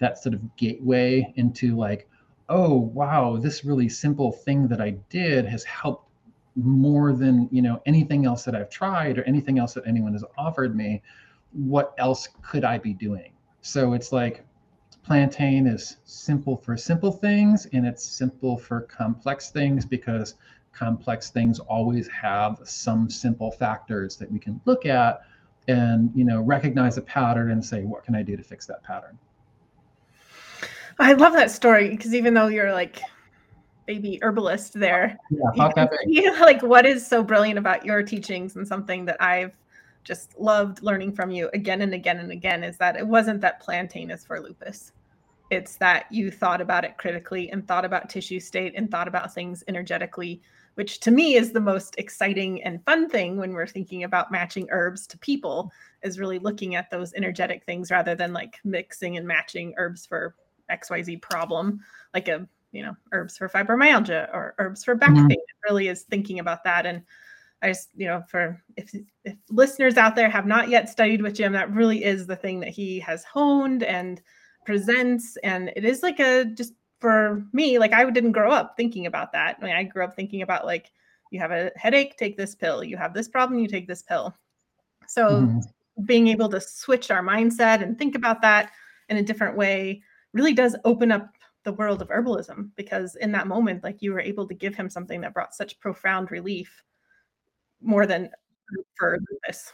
that 0.00 0.18
sort 0.18 0.34
of 0.34 0.56
gateway 0.56 1.32
into 1.36 1.76
like, 1.76 2.08
oh 2.48 2.74
wow, 2.74 3.36
this 3.36 3.64
really 3.64 3.88
simple 3.88 4.32
thing 4.32 4.66
that 4.68 4.80
I 4.80 4.90
did 5.08 5.46
has 5.46 5.62
helped 5.64 6.08
more 6.56 7.12
than 7.12 7.48
you 7.52 7.62
know 7.62 7.80
anything 7.86 8.26
else 8.26 8.42
that 8.44 8.56
I've 8.56 8.70
tried 8.70 9.18
or 9.18 9.22
anything 9.22 9.58
else 9.58 9.74
that 9.74 9.86
anyone 9.86 10.12
has 10.14 10.24
offered 10.36 10.74
me. 10.74 11.02
What 11.52 11.94
else 11.98 12.28
could 12.42 12.64
I 12.64 12.78
be 12.78 12.92
doing? 12.92 13.32
So 13.60 13.92
it's 13.92 14.10
like 14.10 14.44
plantain 15.04 15.66
is 15.66 15.98
simple 16.04 16.56
for 16.56 16.76
simple 16.76 17.12
things 17.12 17.66
and 17.72 17.86
it's 17.86 18.04
simple 18.04 18.56
for 18.56 18.82
complex 18.82 19.50
things 19.50 19.86
because 19.86 20.34
complex 20.72 21.30
things 21.30 21.58
always 21.58 22.08
have 22.08 22.58
some 22.64 23.10
simple 23.10 23.50
factors 23.50 24.16
that 24.16 24.30
we 24.30 24.38
can 24.38 24.60
look 24.64 24.86
at 24.86 25.22
and 25.68 26.10
you 26.14 26.24
know 26.24 26.40
recognize 26.40 26.96
a 26.96 27.02
pattern 27.02 27.50
and 27.50 27.64
say 27.64 27.82
what 27.82 28.04
can 28.04 28.14
i 28.14 28.22
do 28.22 28.36
to 28.36 28.42
fix 28.42 28.66
that 28.66 28.82
pattern 28.82 29.18
I 31.00 31.14
love 31.14 31.32
that 31.32 31.50
story 31.50 31.88
because 31.88 32.14
even 32.14 32.34
though 32.34 32.48
you're 32.48 32.72
like 32.72 33.00
baby 33.86 34.18
herbalist 34.22 34.74
there, 34.74 35.18
yeah, 35.30 35.84
you, 36.06 36.30
like 36.40 36.62
what 36.62 36.84
is 36.84 37.04
so 37.04 37.24
brilliant 37.24 37.58
about 37.58 37.84
your 37.86 38.02
teachings 38.02 38.54
and 38.54 38.68
something 38.68 39.06
that 39.06 39.20
I've 39.20 39.56
just 40.04 40.38
loved 40.38 40.82
learning 40.82 41.12
from 41.12 41.30
you 41.30 41.50
again 41.54 41.80
and 41.80 41.94
again 41.94 42.18
and 42.18 42.30
again 42.30 42.62
is 42.62 42.76
that 42.76 42.96
it 42.96 43.06
wasn't 43.06 43.40
that 43.40 43.60
plantain 43.60 44.10
is 44.10 44.24
for 44.24 44.40
lupus. 44.40 44.92
It's 45.50 45.76
that 45.76 46.04
you 46.12 46.30
thought 46.30 46.60
about 46.60 46.84
it 46.84 46.98
critically 46.98 47.50
and 47.50 47.66
thought 47.66 47.86
about 47.86 48.10
tissue 48.10 48.38
state 48.38 48.74
and 48.76 48.90
thought 48.90 49.08
about 49.08 49.34
things 49.34 49.64
energetically, 49.68 50.42
which 50.80 50.98
to 51.00 51.10
me 51.10 51.34
is 51.34 51.52
the 51.52 51.60
most 51.60 51.94
exciting 51.98 52.62
and 52.62 52.82
fun 52.86 53.06
thing 53.06 53.36
when 53.36 53.52
we're 53.52 53.66
thinking 53.66 54.04
about 54.04 54.32
matching 54.32 54.66
herbs 54.70 55.06
to 55.08 55.18
people, 55.18 55.70
is 56.02 56.18
really 56.18 56.38
looking 56.38 56.74
at 56.74 56.90
those 56.90 57.12
energetic 57.12 57.66
things 57.66 57.90
rather 57.90 58.14
than 58.14 58.32
like 58.32 58.58
mixing 58.64 59.18
and 59.18 59.28
matching 59.28 59.74
herbs 59.76 60.06
for 60.06 60.34
xyz 60.70 61.20
problem 61.20 61.80
like 62.14 62.28
a 62.28 62.48
you 62.72 62.82
know 62.82 62.96
herbs 63.12 63.36
for 63.36 63.46
fibromyalgia 63.46 64.32
or 64.32 64.54
herbs 64.56 64.82
for 64.82 64.94
back 64.94 65.10
mm-hmm. 65.10 65.28
pain. 65.28 65.36
It 65.36 65.68
really 65.68 65.88
is 65.88 66.04
thinking 66.04 66.38
about 66.38 66.64
that. 66.64 66.86
And 66.86 67.02
i 67.60 67.68
just 67.68 67.90
you 67.94 68.06
know 68.06 68.22
for 68.26 68.58
if 68.78 68.94
if 69.24 69.36
listeners 69.50 69.98
out 69.98 70.16
there 70.16 70.30
have 70.30 70.46
not 70.46 70.70
yet 70.70 70.88
studied 70.88 71.20
with 71.20 71.34
jim 71.34 71.52
that 71.52 71.70
really 71.74 72.02
is 72.04 72.26
the 72.26 72.36
thing 72.36 72.58
that 72.60 72.70
he 72.70 72.98
has 73.00 73.22
honed 73.22 73.82
and 73.82 74.22
presents. 74.64 75.36
And 75.42 75.72
it 75.76 75.84
is 75.84 76.02
like 76.02 76.20
a 76.20 76.44
just 76.44 76.74
for 77.00 77.42
me 77.52 77.78
like 77.78 77.92
i 77.92 78.08
didn't 78.10 78.32
grow 78.32 78.50
up 78.50 78.76
thinking 78.76 79.06
about 79.06 79.32
that. 79.32 79.56
I, 79.60 79.64
mean, 79.64 79.74
I 79.74 79.82
grew 79.84 80.04
up 80.04 80.14
thinking 80.14 80.42
about 80.42 80.66
like 80.66 80.90
you 81.30 81.40
have 81.40 81.50
a 81.50 81.70
headache 81.76 82.16
take 82.16 82.36
this 82.36 82.54
pill. 82.54 82.82
You 82.82 82.96
have 82.96 83.14
this 83.14 83.28
problem 83.28 83.60
you 83.60 83.68
take 83.68 83.86
this 83.86 84.02
pill. 84.02 84.34
So 85.06 85.28
mm-hmm. 85.28 86.04
being 86.04 86.28
able 86.28 86.48
to 86.50 86.60
switch 86.60 87.10
our 87.10 87.22
mindset 87.22 87.82
and 87.82 87.98
think 87.98 88.14
about 88.14 88.42
that 88.42 88.70
in 89.08 89.16
a 89.16 89.22
different 89.22 89.56
way 89.56 90.02
really 90.32 90.52
does 90.52 90.76
open 90.84 91.10
up 91.12 91.28
the 91.64 91.72
world 91.74 92.00
of 92.00 92.08
herbalism 92.08 92.70
because 92.76 93.16
in 93.16 93.32
that 93.32 93.46
moment 93.46 93.84
like 93.84 94.00
you 94.00 94.12
were 94.12 94.20
able 94.20 94.48
to 94.48 94.54
give 94.54 94.74
him 94.74 94.88
something 94.88 95.20
that 95.20 95.34
brought 95.34 95.54
such 95.54 95.78
profound 95.78 96.30
relief 96.30 96.82
more 97.82 98.06
than 98.06 98.30
for 98.96 99.18
this 99.46 99.72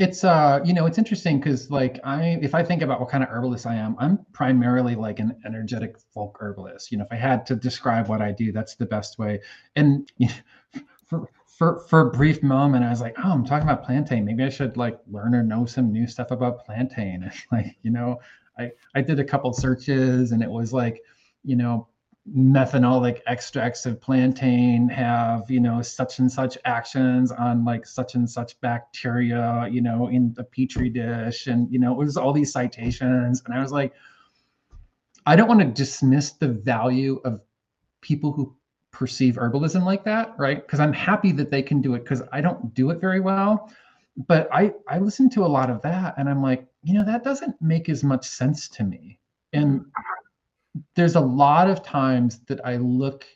it's 0.00 0.24
uh 0.24 0.60
you 0.64 0.72
know 0.72 0.86
it's 0.86 0.96
interesting 0.96 1.38
because 1.38 1.70
like 1.70 2.00
i 2.04 2.38
if 2.40 2.54
i 2.54 2.62
think 2.62 2.80
about 2.80 3.00
what 3.00 3.10
kind 3.10 3.22
of 3.22 3.28
herbalist 3.28 3.66
i 3.66 3.74
am 3.74 3.94
i'm 3.98 4.24
primarily 4.32 4.94
like 4.94 5.18
an 5.18 5.36
energetic 5.44 5.96
folk 6.14 6.38
herbalist. 6.40 6.90
You 6.90 6.98
know 6.98 7.04
if 7.04 7.12
i 7.12 7.16
had 7.16 7.44
to 7.46 7.54
describe 7.54 8.08
what 8.08 8.22
i 8.22 8.32
do 8.32 8.50
that's 8.50 8.74
the 8.74 8.86
best 8.86 9.18
way. 9.18 9.40
And 9.76 10.10
you 10.16 10.28
know, 10.74 10.82
for 11.06 11.28
for 11.46 11.84
for 11.88 12.00
a 12.00 12.10
brief 12.10 12.42
moment 12.42 12.84
i 12.84 12.90
was 12.90 13.02
like 13.02 13.14
oh 13.18 13.30
i'm 13.30 13.44
talking 13.44 13.68
about 13.68 13.84
plantain. 13.84 14.24
Maybe 14.24 14.42
i 14.42 14.48
should 14.48 14.78
like 14.78 14.98
learn 15.06 15.34
or 15.34 15.42
know 15.42 15.66
some 15.66 15.92
new 15.92 16.06
stuff 16.06 16.30
about 16.30 16.64
plantain. 16.64 17.22
And 17.22 17.32
like 17.52 17.76
you 17.82 17.90
know 17.90 18.18
I, 18.58 18.70
I 18.94 19.02
did 19.02 19.20
a 19.20 19.24
couple 19.24 19.52
searches 19.52 20.32
and 20.32 20.42
it 20.42 20.50
was 20.50 20.72
like, 20.72 21.00
you 21.44 21.56
know, 21.56 21.88
methanolic 22.36 23.20
extracts 23.26 23.86
of 23.86 24.00
plantain 24.00 24.88
have, 24.88 25.50
you 25.50 25.60
know, 25.60 25.82
such 25.82 26.18
and 26.18 26.30
such 26.30 26.56
actions 26.64 27.32
on 27.32 27.64
like 27.64 27.86
such 27.86 28.14
and 28.14 28.28
such 28.28 28.60
bacteria, 28.60 29.68
you 29.70 29.80
know, 29.80 30.08
in 30.08 30.32
the 30.34 30.44
petri 30.44 30.88
dish. 30.88 31.46
And, 31.46 31.70
you 31.72 31.78
know, 31.78 31.92
it 31.92 32.04
was 32.04 32.16
all 32.16 32.32
these 32.32 32.52
citations. 32.52 33.42
And 33.44 33.54
I 33.54 33.60
was 33.60 33.72
like, 33.72 33.92
I 35.26 35.36
don't 35.36 35.48
want 35.48 35.60
to 35.60 35.66
dismiss 35.66 36.32
the 36.32 36.48
value 36.48 37.20
of 37.24 37.40
people 38.00 38.32
who 38.32 38.54
perceive 38.92 39.34
herbalism 39.34 39.84
like 39.84 40.04
that, 40.04 40.34
right? 40.38 40.64
Because 40.64 40.80
I'm 40.80 40.92
happy 40.92 41.32
that 41.32 41.50
they 41.50 41.62
can 41.62 41.80
do 41.80 41.94
it 41.94 42.04
because 42.04 42.22
I 42.32 42.40
don't 42.40 42.74
do 42.74 42.90
it 42.90 43.00
very 43.00 43.20
well 43.20 43.70
but 44.26 44.48
I 44.52 44.72
I 44.88 44.98
listen 44.98 45.30
to 45.30 45.44
a 45.44 45.46
lot 45.46 45.70
of 45.70 45.80
that 45.82 46.14
and 46.18 46.28
I'm 46.28 46.42
like, 46.42 46.66
you 46.82 46.94
know, 46.94 47.04
that 47.04 47.24
doesn't 47.24 47.60
make 47.60 47.88
as 47.88 48.02
much 48.02 48.26
sense 48.26 48.68
to 48.70 48.84
me. 48.84 49.18
And 49.52 49.84
there's 50.94 51.16
a 51.16 51.20
lot 51.20 51.68
of 51.68 51.82
times 51.82 52.40
that 52.46 52.64
I 52.64 52.76
look 52.76 53.26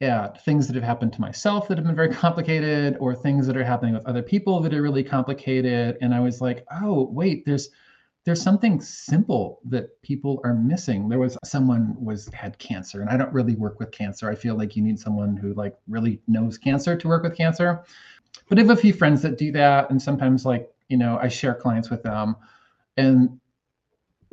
at 0.00 0.44
things 0.44 0.66
that 0.66 0.74
have 0.74 0.84
happened 0.84 1.12
to 1.12 1.20
myself 1.20 1.68
that 1.68 1.78
have 1.78 1.86
been 1.86 1.96
very 1.96 2.08
complicated 2.14 2.96
or 2.98 3.14
things 3.14 3.46
that 3.46 3.56
are 3.56 3.64
happening 3.64 3.94
with 3.94 4.06
other 4.06 4.22
people 4.22 4.60
that 4.60 4.74
are 4.74 4.82
really 4.82 5.04
complicated 5.04 5.96
and 6.00 6.14
I 6.14 6.20
was 6.20 6.40
like, 6.40 6.64
"Oh, 6.82 7.08
wait, 7.12 7.44
there's 7.46 7.70
there's 8.24 8.42
something 8.42 8.80
simple 8.80 9.60
that 9.64 10.00
people 10.02 10.40
are 10.44 10.54
missing. 10.54 11.08
There 11.08 11.18
was 11.18 11.36
someone 11.44 11.96
was 12.02 12.28
had 12.32 12.58
cancer 12.58 13.00
and 13.00 13.10
I 13.10 13.16
don't 13.16 13.32
really 13.32 13.56
work 13.56 13.80
with 13.80 13.90
cancer. 13.90 14.30
I 14.30 14.34
feel 14.34 14.56
like 14.56 14.76
you 14.76 14.82
need 14.82 14.98
someone 14.98 15.36
who 15.36 15.54
like 15.54 15.76
really 15.88 16.20
knows 16.28 16.58
cancer 16.58 16.96
to 16.96 17.08
work 17.08 17.24
with 17.24 17.36
cancer 17.36 17.84
but 18.48 18.58
I 18.58 18.62
have 18.62 18.70
a 18.70 18.76
few 18.76 18.92
friends 18.92 19.22
that 19.22 19.38
do 19.38 19.52
that, 19.52 19.90
and 19.90 20.00
sometimes 20.00 20.44
like 20.44 20.68
you 20.88 20.96
know 20.96 21.18
I 21.20 21.28
share 21.28 21.54
clients 21.54 21.90
with 21.90 22.02
them, 22.02 22.36
and 22.96 23.40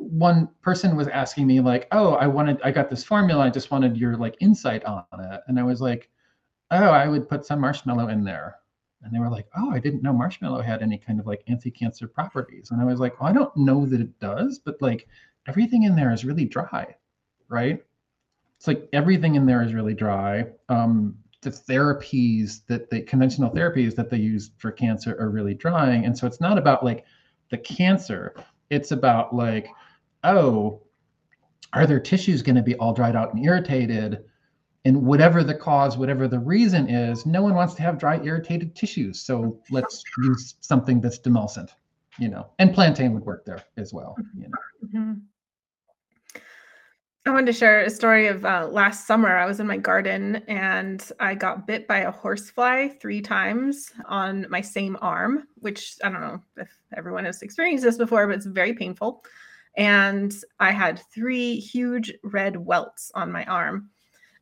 one 0.00 0.48
person 0.62 0.96
was 0.96 1.08
asking 1.08 1.46
me 1.46 1.60
like, 1.60 1.86
"Oh, 1.92 2.14
I 2.14 2.26
wanted, 2.26 2.60
I 2.62 2.70
got 2.70 2.90
this 2.90 3.04
formula. 3.04 3.44
I 3.44 3.50
just 3.50 3.70
wanted 3.70 3.96
your 3.96 4.16
like 4.16 4.36
insight 4.40 4.84
on 4.84 5.04
it," 5.18 5.40
and 5.48 5.58
I 5.58 5.62
was 5.62 5.80
like, 5.80 6.10
"Oh, 6.70 6.90
I 6.90 7.08
would 7.08 7.28
put 7.28 7.46
some 7.46 7.60
marshmallow 7.60 8.08
in 8.08 8.24
there." 8.24 8.56
And 9.02 9.14
they 9.14 9.18
were 9.20 9.30
like, 9.30 9.46
"Oh, 9.56 9.70
I 9.72 9.78
didn't 9.80 10.02
know 10.02 10.12
marshmallow 10.12 10.62
had 10.62 10.82
any 10.82 10.98
kind 10.98 11.20
of 11.20 11.26
like 11.26 11.42
anti-cancer 11.48 12.08
properties." 12.08 12.70
And 12.70 12.80
I 12.80 12.84
was 12.84 13.00
like, 13.00 13.20
well, 13.20 13.30
"I 13.30 13.32
don't 13.34 13.56
know 13.56 13.86
that 13.86 14.00
it 14.00 14.18
does, 14.20 14.58
but 14.58 14.80
like 14.82 15.08
everything 15.48 15.84
in 15.84 15.96
there 15.96 16.12
is 16.12 16.24
really 16.24 16.44
dry, 16.46 16.94
right? 17.48 17.82
It's 18.58 18.68
like 18.68 18.88
everything 18.92 19.36
in 19.36 19.46
there 19.46 19.62
is 19.62 19.74
really 19.74 19.94
dry. 19.94 20.46
Um, 20.68 21.16
the 21.42 21.50
therapies 21.50 22.66
that 22.68 22.90
the 22.90 23.02
conventional 23.02 23.50
therapies 23.50 23.94
that 23.96 24.10
they 24.10 24.18
use 24.18 24.50
for 24.58 24.70
cancer 24.72 25.16
are 25.20 25.30
really 25.30 25.54
drying, 25.54 26.04
and 26.04 26.16
so 26.16 26.26
it's 26.26 26.40
not 26.40 26.58
about 26.58 26.84
like 26.84 27.04
the 27.50 27.58
cancer; 27.58 28.34
it's 28.70 28.92
about 28.92 29.34
like, 29.34 29.68
oh, 30.24 30.82
are 31.72 31.86
their 31.86 32.00
tissues 32.00 32.42
going 32.42 32.56
to 32.56 32.62
be 32.62 32.74
all 32.76 32.92
dried 32.92 33.16
out 33.16 33.34
and 33.34 33.44
irritated? 33.44 34.24
and 34.84 35.02
whatever 35.02 35.44
the 35.44 35.54
cause, 35.54 35.98
whatever 35.98 36.26
the 36.26 36.38
reason 36.38 36.88
is, 36.88 37.26
no 37.26 37.42
one 37.42 37.54
wants 37.54 37.74
to 37.74 37.82
have 37.82 37.98
dry, 37.98 38.20
irritated 38.22 38.74
tissues. 38.74 39.20
So 39.20 39.60
let's 39.70 40.02
use 40.22 40.56
something 40.60 41.00
that's 41.00 41.18
demulcent, 41.18 41.70
you 42.18 42.28
know. 42.28 42.48
And 42.58 42.72
plantain 42.72 43.12
would 43.12 43.24
work 43.24 43.44
there 43.44 43.62
as 43.76 43.92
well, 43.92 44.16
you 44.34 44.48
know. 44.48 44.58
Mm-hmm. 44.86 45.12
I 47.26 47.30
wanted 47.30 47.46
to 47.46 47.52
share 47.52 47.82
a 47.82 47.90
story 47.90 48.28
of 48.28 48.46
uh, 48.46 48.68
last 48.72 49.06
summer. 49.06 49.36
I 49.36 49.44
was 49.44 49.60
in 49.60 49.66
my 49.66 49.76
garden 49.76 50.36
and 50.48 51.06
I 51.20 51.34
got 51.34 51.66
bit 51.66 51.86
by 51.86 51.98
a 51.98 52.10
horsefly 52.10 52.88
three 52.98 53.20
times 53.20 53.92
on 54.06 54.46
my 54.48 54.62
same 54.62 54.96
arm, 55.02 55.46
which 55.56 55.96
I 56.02 56.08
don't 56.08 56.22
know 56.22 56.40
if 56.56 56.70
everyone 56.96 57.26
has 57.26 57.42
experienced 57.42 57.84
this 57.84 57.98
before, 57.98 58.26
but 58.26 58.36
it's 58.36 58.46
very 58.46 58.72
painful. 58.72 59.22
And 59.76 60.34
I 60.58 60.72
had 60.72 61.02
three 61.12 61.56
huge 61.56 62.12
red 62.22 62.56
welts 62.56 63.10
on 63.14 63.32
my 63.32 63.44
arm 63.44 63.90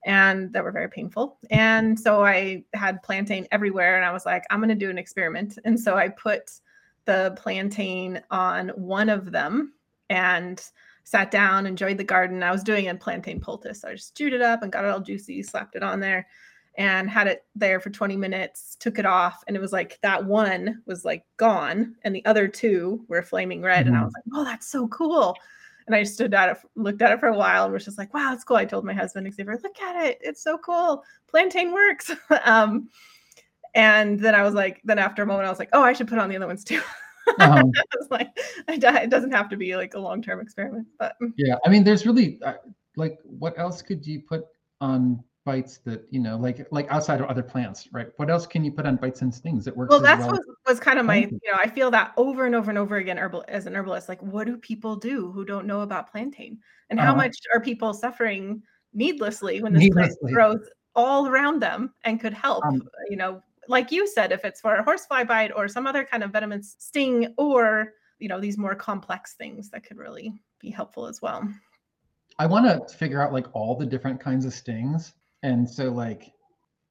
and 0.05 0.53
that 0.53 0.65
were 0.65 0.73
very 0.73 0.89
painful. 0.89 1.39
And 1.51 1.99
so 1.99 2.25
I 2.25 2.65
had 2.75 3.03
plantain 3.03 3.47
everywhere 3.51 3.97
and 3.97 4.05
I 4.05 4.13
was 4.13 4.25
like, 4.25 4.45
I'm 4.51 4.61
going 4.61 4.69
to 4.69 4.75
do 4.75 4.91
an 4.91 4.99
experiment. 4.99 5.59
And 5.65 5.79
so 5.79 5.97
I 5.97 6.09
put 6.09 6.51
the 7.05 7.35
plantain 7.37 8.23
on 8.31 8.69
one 8.71 9.09
of 9.09 9.33
them 9.33 9.75
and 10.09 10.63
sat 11.05 11.31
down, 11.31 11.67
enjoyed 11.67 11.99
the 11.99 12.05
garden. 12.05 12.43
I 12.43 12.53
was 12.53 12.63
doing 12.63 12.89
a 12.89 12.95
plantain 12.95 13.41
poultice. 13.41 13.81
So 13.81 13.89
I 13.89 13.95
just 13.95 14.17
chewed 14.17 14.33
it 14.33 14.43
up 14.43 14.63
and 14.63 14.73
got 14.73 14.85
it 14.85 14.91
all 14.91 15.01
juicy, 15.01 15.43
slapped 15.43 15.75
it 15.75 15.83
on 15.83 16.01
there 16.01 16.27
and 16.79 17.11
had 17.11 17.27
it 17.27 17.45
there 17.57 17.81
for 17.81 17.91
20 17.91 18.17
minutes, 18.17 18.77
took 18.79 19.01
it 19.01 19.05
off. 19.05 19.43
And 19.47 19.57
it 19.57 19.61
was 19.61 19.73
like 19.73 19.99
that 20.03 20.25
one 20.25 20.81
was 20.87 21.05
like 21.05 21.25
gone 21.37 21.97
and 22.03 22.15
the 22.15 22.25
other 22.25 22.47
two 22.47 23.05
were 23.09 23.21
flaming 23.21 23.63
red. 23.63 23.87
Mm-hmm. 23.87 23.89
And 23.89 23.97
I 23.97 23.99
mm-hmm. 23.99 24.05
was 24.07 24.15
like, 24.15 24.41
oh, 24.41 24.45
that's 24.45 24.71
so 24.71 24.87
cool. 24.89 25.37
And 25.87 25.95
I 25.97 26.05
stood 26.05 26.33
at 26.35 26.51
it, 26.51 26.59
looked 26.77 27.03
at 27.03 27.13
it 27.13 27.19
for 27.19 27.29
a 27.29 27.37
while, 27.37 27.65
and 27.65 27.73
was 27.73 27.83
just 27.83 27.97
like, 27.97 28.13
"Wow, 28.13 28.35
it's 28.35 28.45
cool." 28.45 28.59
I 28.59 28.67
told 28.67 28.85
my 28.85 28.93
husband, 28.93 29.33
Xavier, 29.33 29.59
"Look 29.63 29.81
at 29.81 30.05
it, 30.05 30.19
it's 30.21 30.43
so 30.43 30.59
cool. 30.59 31.03
Plantain 31.31 31.73
works." 31.73 32.11
um, 32.45 32.91
and 33.75 34.21
then 34.21 34.35
I 34.35 34.43
was 34.43 34.53
like, 34.53 34.83
then 34.85 34.99
after 34.99 35.23
a 35.23 35.27
moment, 35.27 35.47
I 35.47 35.49
was 35.49 35.59
like, 35.59 35.71
"Oh, 35.73 35.81
I 35.81 35.95
should 35.95 36.07
put 36.07 36.19
on 36.19 36.29
the 36.29 36.37
other 36.37 36.47
ones 36.47 36.63
too." 36.63 36.83
Uh-huh. 37.41 37.63
I 37.63 37.83
was 37.99 38.11
like, 38.11 38.31
it 38.69 39.11
doesn't 39.11 39.33
have 39.33 39.51
to 39.51 39.57
be 39.57 39.77
like 39.77 39.93
a 39.93 39.99
long 39.99 40.23
term 40.23 40.41
experiment, 40.41 40.87
but 40.99 41.15
yeah, 41.37 41.57
I 41.65 41.69
mean, 41.69 41.85
there's 41.85 42.07
really 42.07 42.39
uh, 42.43 42.55
like, 42.97 43.19
what 43.23 43.59
else 43.59 43.83
could 43.83 44.07
you 44.07 44.23
put 44.23 44.45
on 44.81 45.23
bites 45.49 45.79
that 45.79 46.07
you 46.11 46.21
know 46.21 46.37
like 46.37 46.67
like 46.71 46.87
outside 46.91 47.23
of 47.23 47.27
other 47.27 47.43
plants 47.43 47.89
right? 47.91 48.09
What 48.17 48.29
else 48.29 48.47
can 48.47 48.63
you 48.65 48.71
put 48.71 48.85
on 48.85 48.97
bites 48.97 49.23
and 49.23 49.35
stings 49.35 49.65
that 49.65 49.75
works 49.75 49.89
well 49.91 50.01
that's 50.01 50.21
well? 50.21 50.33
what 50.33 50.43
was 50.67 50.79
kind 50.79 50.99
of 50.99 51.07
my 51.07 51.21
you 51.21 51.51
know 51.51 51.59
i 51.65 51.67
feel 51.67 51.91
that 51.91 52.13
over 52.19 52.45
and 52.45 52.55
over 52.55 52.71
and 52.71 52.79
over 52.79 52.97
again 52.97 53.17
herbal 53.17 53.45
as 53.49 53.65
an 53.65 53.75
herbalist 53.75 54.11
like 54.11 54.23
what 54.23 54.47
do 54.47 54.59
people 54.59 54.95
do 54.95 55.33
who 55.33 55.47
don't 55.47 55.67
know 55.67 55.81
about 55.81 56.11
plantain 56.13 56.59
and 56.91 57.01
how 57.01 57.13
uh, 57.13 57.17
much 57.17 57.35
are 57.55 57.61
people 57.61 57.95
suffering 57.95 58.63
needlessly 58.93 59.63
when 59.63 59.73
this 59.73 59.85
needlessly. 59.85 60.17
plant 60.21 60.35
grows 60.35 60.69
all 60.95 61.27
around 61.27 61.61
them 61.63 61.95
and 62.05 62.21
could 62.21 62.35
help 62.35 62.63
um, 62.67 62.83
you 63.09 63.17
know 63.17 63.41
like 63.69 63.91
you 63.91 64.07
said 64.07 64.33
if 64.33 64.45
it's 64.45 64.61
for 64.61 64.75
a 64.75 64.83
horsefly 64.83 65.25
bite 65.25 65.53
or 65.57 65.67
some 65.67 65.87
other 65.87 66.05
kind 66.05 66.23
of 66.23 66.31
venomous 66.31 66.77
sting 66.79 67.33
or 67.39 67.95
you 68.19 68.29
know 68.29 68.39
these 68.39 68.59
more 68.59 68.75
complex 68.75 69.35
things 69.35 69.71
that 69.71 69.83
could 69.83 69.97
really 69.97 70.35
be 70.61 70.71
helpful 70.71 71.07
as 71.07 71.23
well. 71.23 71.49
I 72.39 72.47
want 72.47 72.67
to 72.67 72.97
figure 72.97 73.21
out 73.21 73.33
like 73.33 73.47
all 73.53 73.77
the 73.77 73.87
different 73.87 74.21
kinds 74.21 74.45
of 74.45 74.53
stings 74.53 75.15
and 75.43 75.69
so 75.69 75.91
like 75.91 76.33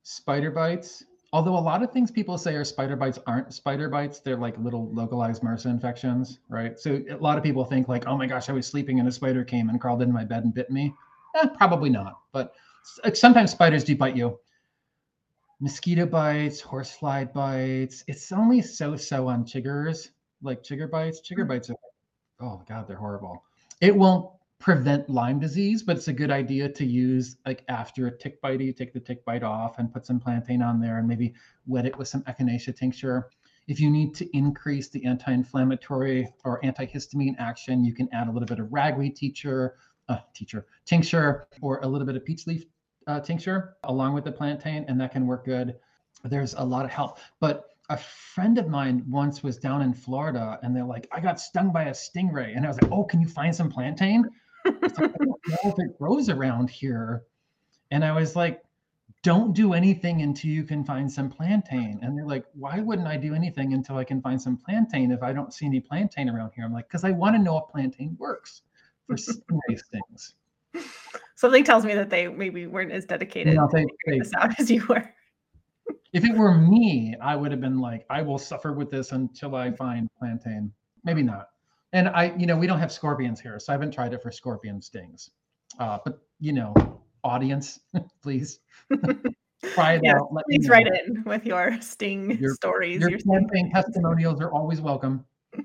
spider 0.04 0.52
bites, 0.52 1.04
although 1.34 1.58
a 1.58 1.60
lot 1.60 1.84
of 1.84 1.92
things 1.92 2.12
people 2.12 2.38
say 2.38 2.56
are 2.56 2.64
spider 2.64 2.96
bites 2.96 3.20
aren't 3.28 3.54
spider 3.54 3.90
bites, 3.90 4.20
they're 4.20 4.38
like 4.38 4.58
little 4.58 4.90
localized 4.94 5.42
MRSA 5.42 5.66
infections, 5.66 6.40
right? 6.50 6.80
So 6.80 7.04
a 7.10 7.18
lot 7.18 7.38
of 7.38 7.44
people 7.44 7.66
think 7.66 7.88
like, 7.88 8.08
oh 8.08 8.18
my 8.18 8.26
gosh, 8.26 8.50
I 8.50 8.54
was 8.54 8.66
sleeping 8.66 9.00
and 9.00 9.08
a 9.08 9.12
spider 9.12 9.44
came 9.44 9.70
and 9.70 9.80
crawled 9.80 10.02
into 10.02 10.14
my 10.14 10.24
bed 10.24 10.44
and 10.44 10.54
bit 10.54 10.70
me. 10.72 10.94
Eh, 11.36 11.48
probably 11.58 11.90
not, 11.90 12.20
but 12.32 12.54
sometimes 13.14 13.52
spiders 13.52 13.84
do 13.84 13.96
bite 13.96 14.16
you. 14.16 14.40
Mosquito 15.60 16.06
bites, 16.06 16.62
horsefly 16.62 17.26
bites. 17.26 18.04
It's 18.08 18.32
only 18.32 18.62
so-so 18.62 19.28
on 19.28 19.44
chiggers, 19.44 20.10
like 20.42 20.64
chigger 20.64 20.90
bites. 20.90 21.20
Chigger 21.22 21.42
hmm. 21.42 21.50
bites 21.50 21.70
are, 21.70 21.76
oh 22.42 22.62
god, 22.68 22.88
they're 22.88 22.98
horrible. 22.98 23.44
It 23.82 23.96
won't 23.96 24.32
prevent 24.60 25.10
Lyme 25.10 25.39
disease, 25.39 25.84
but 25.84 25.98
it's 25.98 26.08
a 26.08 26.13
good 26.13 26.32
idea 26.32 26.67
to 26.67 26.86
use 26.86 27.38
like 27.46 27.63
after 27.67 28.08
a 28.08 28.17
tick 28.17 28.41
bite, 28.41 28.60
you 28.60 28.74
take 28.74 28.93
the 28.93 29.00
tick 29.00 29.24
bite 29.24 29.43
off 29.43 29.78
and 29.78 29.93
put 29.93 30.06
some 30.06 30.20
plantain 30.20 30.62
on 30.62 30.82
there 30.82 30.98
and 30.98 31.08
maybe 31.08 31.34
wet 31.67 31.86
it 31.86 31.98
with 31.98 32.08
some 32.08 32.24
echinacea 32.24 32.76
tincture. 32.76 33.30
If 33.67 33.80
you 33.80 33.89
need 33.89 34.15
to 34.15 34.38
increase 34.38 34.89
the 34.89 35.06
anti-inflammatory 35.06 36.28
or 36.43 36.62
antihistamine 36.62 37.36
action, 37.38 37.84
you 37.84 37.93
can 37.93 38.10
add 38.13 38.28
a 38.28 38.32
little 38.32 38.48
bit 38.48 38.60
of 38.60 38.72
ragweed 38.72 39.15
teacher, 39.15 39.76
uh, 40.10 40.20
teacher 40.34 40.65
tincture, 40.86 41.48
or 41.62 41.80
a 41.82 41.88
little 41.88 42.08
bit 42.08 42.15
of 42.15 42.26
peach 42.26 42.48
leaf 42.48 42.65
uh, 43.08 43.20
tincture 43.20 43.76
along 43.84 44.13
with 44.13 44.24
the 44.24 44.32
plantain, 44.32 44.86
and 44.88 45.00
that 45.00 45.12
can 45.12 45.28
work 45.28 45.46
good. 45.46 45.76
There's 46.24 46.56
a 46.56 46.63
lot 46.63 46.86
of 46.86 46.91
help, 46.91 47.20
but 47.39 47.65
a 47.89 47.98
friend 47.98 48.58
of 48.58 48.67
mine 48.67 49.06
once 49.08 49.43
was 49.43 49.58
down 49.58 49.82
in 49.82 49.93
Florida 49.93 50.60
and 50.62 50.76
they're 50.76 50.84
like, 50.84 51.08
I 51.12 51.22
got 51.22 51.39
stung 51.39 51.72
by 51.72 51.84
a 51.84 51.91
stingray. 51.91 52.56
And 52.56 52.65
I 52.65 52.67
was 52.67 52.82
like, 52.82 52.91
Oh, 52.91 53.06
can 53.06 53.22
you 53.22 53.28
find 53.28 53.56
some 53.56 53.70
plantain? 53.70 54.30
Like, 54.68 55.00
I 55.00 55.08
don't 55.18 55.20
know 55.20 55.58
if 55.64 55.76
it 55.78 55.98
grows 55.98 56.30
around 56.30 56.70
here. 56.70 57.24
And 57.92 58.04
I 58.04 58.12
was 58.12 58.36
like, 58.36 58.62
don't 59.24 59.54
do 59.54 59.74
anything 59.74 60.22
until 60.22 60.52
you 60.52 60.64
can 60.64 60.84
find 60.84 61.12
some 61.12 61.30
plantain. 61.30 62.00
And 62.02 62.18
they're 62.18 62.26
like, 62.26 62.46
why 62.54 62.80
wouldn't 62.80 63.08
I 63.08 63.18
do 63.18 63.34
anything 63.34 63.74
until 63.74 63.98
I 63.98 64.04
can 64.04 64.22
find 64.22 64.42
some 64.42 64.58
plantain 64.58 65.12
if 65.12 65.24
I 65.24 65.34
don't 65.34 65.54
see 65.54 65.66
any 65.66 65.80
plantain 65.80 66.30
around 66.30 66.52
here? 66.56 66.66
I'm 66.66 66.74
like, 66.74 66.88
because 66.88 67.04
I 67.04 67.12
want 67.12 67.36
to 67.36 67.42
know 67.42 67.58
if 67.58 67.72
plantain 67.72 68.16
works 68.20 68.62
for 69.06 69.16
these 69.68 69.84
things. 69.92 70.36
Something 71.36 71.64
tells 71.64 71.86
me 71.86 71.94
that 71.96 72.10
they 72.10 72.28
maybe 72.28 72.68
weren't 72.68 72.92
as 72.92 73.06
dedicated 73.06 73.56
no, 73.56 73.70
they, 73.72 73.86
they, 74.06 74.20
this 74.20 74.32
out 74.36 74.60
as 74.60 74.70
you 74.70 74.86
were. 74.88 75.14
if 76.14 76.24
it 76.24 76.36
were 76.36 76.54
me, 76.54 77.16
I 77.22 77.36
would 77.36 77.52
have 77.52 77.62
been 77.62 77.80
like, 77.80 78.06
I 78.10 78.22
will 78.22 78.38
suffer 78.38 78.74
with 78.74 78.92
this 78.92 79.12
until 79.12 79.56
I 79.56 79.72
find 79.72 80.10
plantain. 80.20 80.72
Maybe 81.04 81.24
not. 81.24 81.50
And 81.93 82.10
I, 82.10 82.34
you 82.38 82.45
know, 82.45 82.58
we 82.58 82.67
don't 82.67 82.80
have 82.80 82.91
scorpions 82.91 83.39
here, 83.39 83.60
so 83.60 83.71
I 83.71 83.76
haven't 83.76 83.91
tried 83.91 84.13
it 84.13 84.21
for 84.21 84.32
scorpion 84.32 84.82
stings. 84.82 85.30
Uh, 85.80 86.00
but 86.04 86.19
you 86.39 86.54
know, 86.54 86.73
audience, 87.23 87.80
please 88.21 88.60
try 89.73 89.93
it 89.93 90.06
out. 90.06 90.34
Let 90.34 90.45
please 90.45 90.69
write 90.69 90.88
in 90.88 91.23
with 91.23 91.45
your 91.45 91.80
sting 91.82 92.38
your, 92.39 92.56
stories. 92.56 93.02
Your, 93.02 93.10
your 93.10 93.19
sting 93.19 93.71
testimonials 93.73 94.41
are 94.41 94.52
always 94.52 94.82
welcome. 94.82 95.26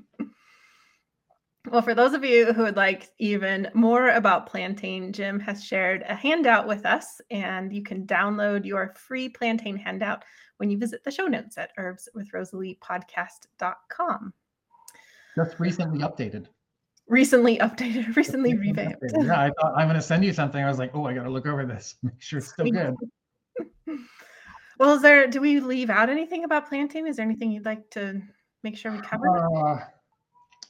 Well, 1.71 1.81
for 1.81 1.95
those 1.95 2.13
of 2.13 2.25
you 2.25 2.53
who 2.53 2.65
would 2.65 2.77
like 2.77 3.13
even 3.19 3.71
more 3.73 4.11
about 4.11 4.49
plantain, 4.49 5.13
Jim 5.13 5.39
has 5.41 5.65
shared 5.65 6.03
a 6.09 6.15
handout 6.15 6.67
with 6.67 6.85
us, 6.85 7.21
and 7.31 7.73
you 7.73 7.85
can 7.85 8.05
download 8.05 8.65
your 8.65 8.93
free 8.97 9.29
plantain 9.29 9.77
handout 9.77 10.25
when 10.57 10.71
you 10.71 10.79
visit 10.79 11.05
the 11.05 11.13
show 11.13 11.29
notes 11.29 11.57
at 11.57 11.71
herbswithrosalie.podcast.com. 11.79 14.35
Just 15.37 15.59
recently 15.59 16.01
updated. 16.01 16.47
Recently 17.09 17.59
updated, 17.59 18.15
recently 18.17 18.57
revamped. 18.57 19.03
Updated. 19.03 19.27
Yeah, 19.27 19.41
I 19.41 19.51
thought 19.61 19.75
I'm 19.77 19.87
going 19.87 19.97
to 19.97 20.03
send 20.03 20.25
you 20.25 20.33
something. 20.33 20.63
I 20.63 20.69
was 20.69 20.79
like, 20.79 20.95
oh, 20.95 21.07
I 21.07 21.15
got 21.15 21.25
to 21.25 21.31
look 21.31 21.47
over 21.47 21.65
this, 21.65 21.97
make 22.03 22.21
sure 22.21 22.39
it's 22.39 22.49
still 22.49 22.67
good. 22.67 22.95
well, 24.79 24.95
is 24.95 25.03
there? 25.03 25.27
Do 25.27 25.41
we 25.41 25.61
leave 25.61 25.91
out 25.91 26.09
anything 26.09 26.45
about 26.45 26.69
plantain? 26.69 27.07
Is 27.07 27.17
there 27.17 27.25
anything 27.25 27.51
you'd 27.51 27.65
like 27.65 27.89
to 27.91 28.21
make 28.63 28.77
sure 28.77 28.93
we 28.93 29.01
cover? 29.01 29.29
Uh, 29.29 29.85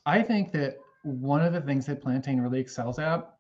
I 0.07 0.23
think 0.23 0.53
that 0.53 0.77
one 1.03 1.43
of 1.43 1.53
the 1.53 1.61
things 1.61 1.87
that 1.87 2.01
plantain 2.01 2.41
really 2.41 2.61
excels 2.61 2.99
at, 2.99 3.35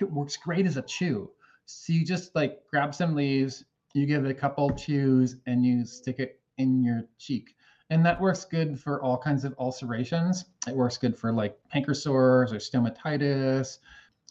it 0.00 0.10
works 0.10 0.36
great 0.36 0.66
as 0.66 0.76
a 0.76 0.82
chew. 0.82 1.30
So 1.66 1.92
you 1.92 2.04
just 2.04 2.34
like 2.34 2.60
grab 2.70 2.94
some 2.94 3.14
leaves, 3.14 3.64
you 3.94 4.06
give 4.06 4.24
it 4.24 4.30
a 4.30 4.34
couple 4.34 4.70
chews, 4.70 5.36
and 5.46 5.64
you 5.64 5.84
stick 5.84 6.18
it 6.18 6.40
in 6.58 6.82
your 6.82 7.04
cheek 7.18 7.54
and 7.92 8.06
that 8.06 8.18
works 8.18 8.46
good 8.46 8.80
for 8.80 9.02
all 9.02 9.18
kinds 9.18 9.44
of 9.44 9.54
ulcerations. 9.58 10.46
It 10.66 10.74
works 10.74 10.96
good 10.96 11.14
for 11.14 11.30
like 11.30 11.58
canker 11.70 11.92
sores 11.92 12.50
or 12.50 12.56
stomatitis. 12.56 13.78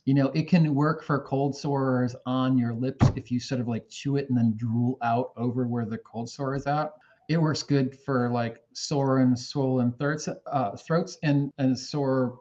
You 0.06 0.16
know, 0.16 0.30
it 0.30 0.50
can 0.50 0.74
work 0.74 1.04
for 1.04 1.20
cold 1.20 1.56
sores 1.56 2.16
on 2.26 2.58
your 2.58 2.74
lips 2.74 3.12
if 3.16 3.30
you 3.30 3.40
sort 3.40 3.62
of 3.62 3.68
like 3.68 3.88
chew 3.88 4.16
it 4.16 4.28
and 4.30 4.38
then 4.38 4.56
drool 4.58 4.98
out 5.04 5.34
over 5.38 5.68
where 5.68 5.86
the 5.86 6.00
cold 6.00 6.28
sore 6.28 6.56
is 6.56 6.66
at. 6.66 6.92
It 7.30 7.40
works 7.40 7.62
good 7.62 7.96
for 8.00 8.32
like 8.32 8.64
sore 8.74 9.20
and 9.20 9.38
swollen 9.38 9.92
throats, 9.92 10.28
uh, 10.28 10.76
throats 10.78 11.20
and, 11.22 11.52
and 11.60 11.78
sore 11.78 12.40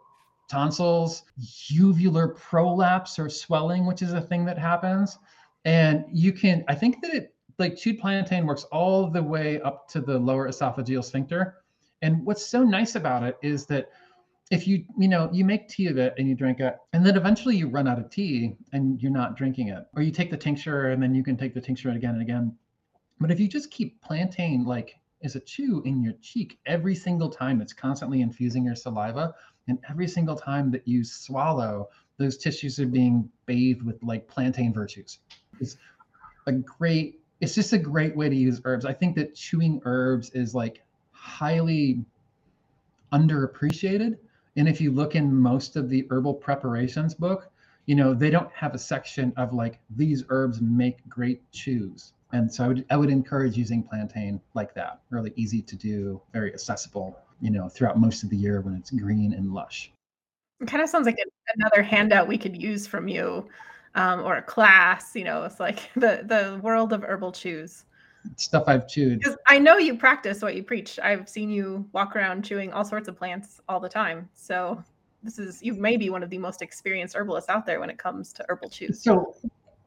tonsils, 0.51 1.25
uvular 1.71 2.35
prolapse 2.35 3.18
or 3.18 3.29
swelling, 3.29 3.85
which 3.85 4.01
is 4.01 4.14
a 4.14 4.23
thing 4.23 4.47
that 4.47 4.59
happens. 4.59 5.18
And 5.66 6.07
you 6.11 6.33
can, 6.33 6.64
I 6.66 6.75
think 6.75 7.03
that 7.03 7.12
it 7.12 7.35
like 7.61 7.76
chewed 7.76 7.98
plantain 7.98 8.46
works 8.46 8.64
all 8.72 9.08
the 9.08 9.22
way 9.22 9.61
up 9.61 9.88
to 9.88 10.00
the 10.00 10.18
lower 10.18 10.48
esophageal 10.48 11.04
sphincter. 11.04 11.56
And 12.02 12.24
what's 12.24 12.44
so 12.44 12.64
nice 12.64 12.94
about 12.94 13.22
it 13.22 13.38
is 13.42 13.66
that 13.66 13.90
if 14.50 14.66
you 14.66 14.84
you 14.98 15.06
know 15.06 15.30
you 15.32 15.44
make 15.44 15.68
tea 15.68 15.86
of 15.86 15.96
it 15.96 16.14
and 16.18 16.28
you 16.28 16.34
drink 16.34 16.58
it 16.58 16.76
and 16.92 17.06
then 17.06 17.16
eventually 17.16 17.56
you 17.56 17.68
run 17.68 17.86
out 17.86 18.00
of 18.00 18.11
tea 18.11 18.56
and 18.72 19.00
you're 19.00 19.12
not 19.12 19.36
drinking 19.36 19.68
it. 19.68 19.86
Or 19.94 20.02
you 20.02 20.11
take 20.11 20.30
the 20.30 20.36
tincture 20.36 20.88
and 20.88 21.02
then 21.02 21.14
you 21.14 21.22
can 21.22 21.36
take 21.36 21.54
the 21.54 21.61
tincture 21.61 21.90
again 21.90 22.14
and 22.14 22.22
again. 22.22 22.56
But 23.20 23.30
if 23.30 23.38
you 23.38 23.46
just 23.46 23.70
keep 23.70 24.00
plantain 24.02 24.64
like 24.64 24.98
as 25.22 25.36
a 25.36 25.40
chew 25.40 25.82
in 25.84 26.02
your 26.02 26.14
cheek 26.22 26.58
every 26.64 26.94
single 26.94 27.28
time 27.28 27.61
it's 27.61 27.74
constantly 27.74 28.22
infusing 28.22 28.64
your 28.64 28.74
saliva 28.74 29.34
and 29.68 29.78
every 29.90 30.08
single 30.08 30.34
time 30.34 30.70
that 30.70 30.88
you 30.88 31.04
swallow 31.04 31.88
those 32.16 32.38
tissues 32.38 32.80
are 32.80 32.86
being 32.86 33.28
bathed 33.46 33.82
with 33.82 34.02
like 34.02 34.26
plantain 34.26 34.72
virtues. 34.72 35.18
It's 35.61 35.76
a 36.46 36.52
great 36.52 37.20
it's 37.41 37.55
just 37.55 37.72
a 37.72 37.78
great 37.78 38.14
way 38.16 38.28
to 38.28 38.36
use 38.36 38.61
herbs. 38.64 38.84
I 38.84 38.93
think 38.93 39.16
that 39.16 39.34
chewing 39.34 39.80
herbs 39.84 40.30
is 40.30 40.55
like 40.55 40.82
highly 41.12 42.05
underappreciated 43.12 44.16
and 44.57 44.68
if 44.68 44.80
you 44.80 44.91
look 44.93 45.14
in 45.14 45.34
most 45.34 45.76
of 45.76 45.88
the 45.88 46.07
herbal 46.11 46.34
preparations 46.34 47.12
book 47.12 47.51
you 47.86 47.95
know 47.95 48.14
they 48.14 48.30
don't 48.30 48.51
have 48.53 48.72
a 48.72 48.78
section 48.78 49.32
of 49.36 49.53
like 49.53 49.80
these 49.97 50.24
herbs 50.28 50.61
make 50.61 51.07
great 51.09 51.43
chews 51.51 52.12
and 52.32 52.53
so 52.53 52.64
I 52.64 52.68
would, 52.68 52.84
I 52.91 52.97
would 52.97 53.11
encourage 53.11 53.57
using 53.57 53.82
plantain 53.82 54.41
like 54.55 54.72
that. 54.74 55.01
Really 55.11 55.32
easy 55.36 55.62
to 55.62 55.76
do 55.76 56.20
very 56.32 56.53
accessible 56.53 57.18
you 57.41 57.51
know 57.51 57.68
throughout 57.68 57.99
most 57.99 58.22
of 58.22 58.30
the 58.30 58.36
year 58.36 58.61
when 58.61 58.74
it's 58.74 58.91
green 58.91 59.32
and 59.32 59.53
lush. 59.53 59.91
It 60.61 60.68
kind 60.68 60.82
of 60.82 60.88
sounds 60.88 61.07
like 61.07 61.18
another 61.57 61.82
handout 61.82 62.28
we 62.28 62.38
could 62.38 62.61
use 62.61 62.86
from 62.86 63.09
you 63.09 63.49
um, 63.95 64.20
or 64.20 64.36
a 64.36 64.43
class 64.43 65.14
you 65.14 65.24
know 65.24 65.45
it's 65.45 65.61
like 65.61 65.91
the 65.95 66.22
the 66.24 66.61
world 66.62 66.93
of 66.93 67.03
herbal 67.03 67.32
chews 67.32 67.84
stuff 68.36 68.64
I've 68.66 68.86
chewed. 68.86 69.20
Because 69.20 69.36
I 69.47 69.59
know 69.59 69.78
you 69.78 69.97
practice 69.97 70.43
what 70.43 70.55
you 70.55 70.62
preach. 70.62 70.99
I've 71.03 71.28
seen 71.28 71.51
you 71.51 71.88
walk 71.93 72.16
around 72.16 72.45
chewing 72.45 72.72
all 72.72 72.84
sorts 72.84 73.09
of 73.09 73.16
plants 73.16 73.61
all 73.68 73.80
the 73.80 73.88
time. 73.88 74.28
So 74.34 74.82
this 75.22 75.38
is 75.38 75.62
you 75.62 75.74
may 75.74 75.97
be 75.97 76.11
one 76.11 76.22
of 76.22 76.30
the 76.30 76.38
most 76.38 76.62
experienced 76.62 77.14
herbalists 77.16 77.51
out 77.51 77.66
there 77.66 77.80
when 77.80 77.91
it 77.91 77.99
comes 77.99 78.32
to 78.34 78.45
herbal 78.49 78.70
chews. 78.70 79.03
So 79.03 79.36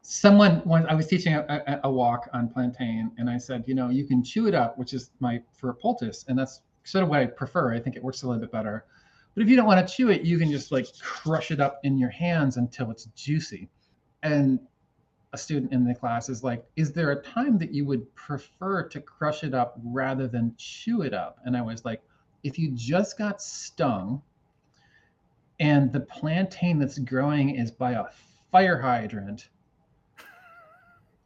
someone 0.02 0.56
when 0.64 0.86
I 0.86 0.94
was 0.94 1.06
teaching 1.06 1.34
a, 1.34 1.40
a, 1.48 1.80
a, 1.84 1.90
walk 1.90 2.28
on 2.32 2.48
plantain, 2.48 3.10
and 3.18 3.28
I 3.28 3.38
said, 3.38 3.64
you 3.66 3.74
know, 3.74 3.88
you 3.88 4.04
can 4.04 4.22
chew 4.22 4.46
it 4.46 4.54
up, 4.54 4.78
which 4.78 4.92
is 4.92 5.10
my 5.20 5.40
for 5.52 5.70
a 5.70 5.74
poultice, 5.74 6.24
and 6.28 6.38
that's 6.38 6.60
sort 6.84 7.02
of 7.02 7.10
what 7.10 7.20
I 7.20 7.26
prefer. 7.26 7.74
I 7.74 7.80
think 7.80 7.96
it 7.96 8.02
works 8.02 8.22
a 8.22 8.28
little 8.28 8.40
bit 8.40 8.52
better. 8.52 8.84
But 9.34 9.42
if 9.42 9.48
you 9.48 9.56
don't 9.56 9.66
want 9.66 9.86
to 9.86 9.94
chew 9.94 10.10
it, 10.10 10.22
you 10.22 10.38
can 10.38 10.50
just 10.50 10.70
like 10.70 10.86
crush 11.00 11.50
it 11.50 11.58
up 11.58 11.80
in 11.82 11.98
your 11.98 12.10
hands 12.10 12.56
until 12.56 12.90
it's 12.90 13.06
juicy. 13.16 13.68
And 14.24 14.58
a 15.32 15.38
student 15.38 15.72
in 15.72 15.84
the 15.84 15.94
class 15.94 16.28
is 16.28 16.42
like, 16.42 16.64
is 16.76 16.92
there 16.92 17.12
a 17.12 17.22
time 17.22 17.58
that 17.58 17.70
you 17.72 17.84
would 17.84 18.12
prefer 18.14 18.82
to 18.88 19.00
crush 19.00 19.44
it 19.44 19.54
up 19.54 19.78
rather 19.84 20.26
than 20.26 20.54
chew 20.56 21.02
it 21.02 21.14
up? 21.14 21.38
And 21.44 21.56
I 21.56 21.62
was 21.62 21.84
like, 21.84 22.02
if 22.42 22.58
you 22.58 22.70
just 22.72 23.16
got 23.16 23.40
stung 23.40 24.22
and 25.60 25.92
the 25.92 26.00
plantain 26.00 26.78
that's 26.78 26.98
growing 26.98 27.56
is 27.56 27.70
by 27.70 27.92
a 27.92 28.04
fire 28.50 28.80
hydrant 28.80 29.48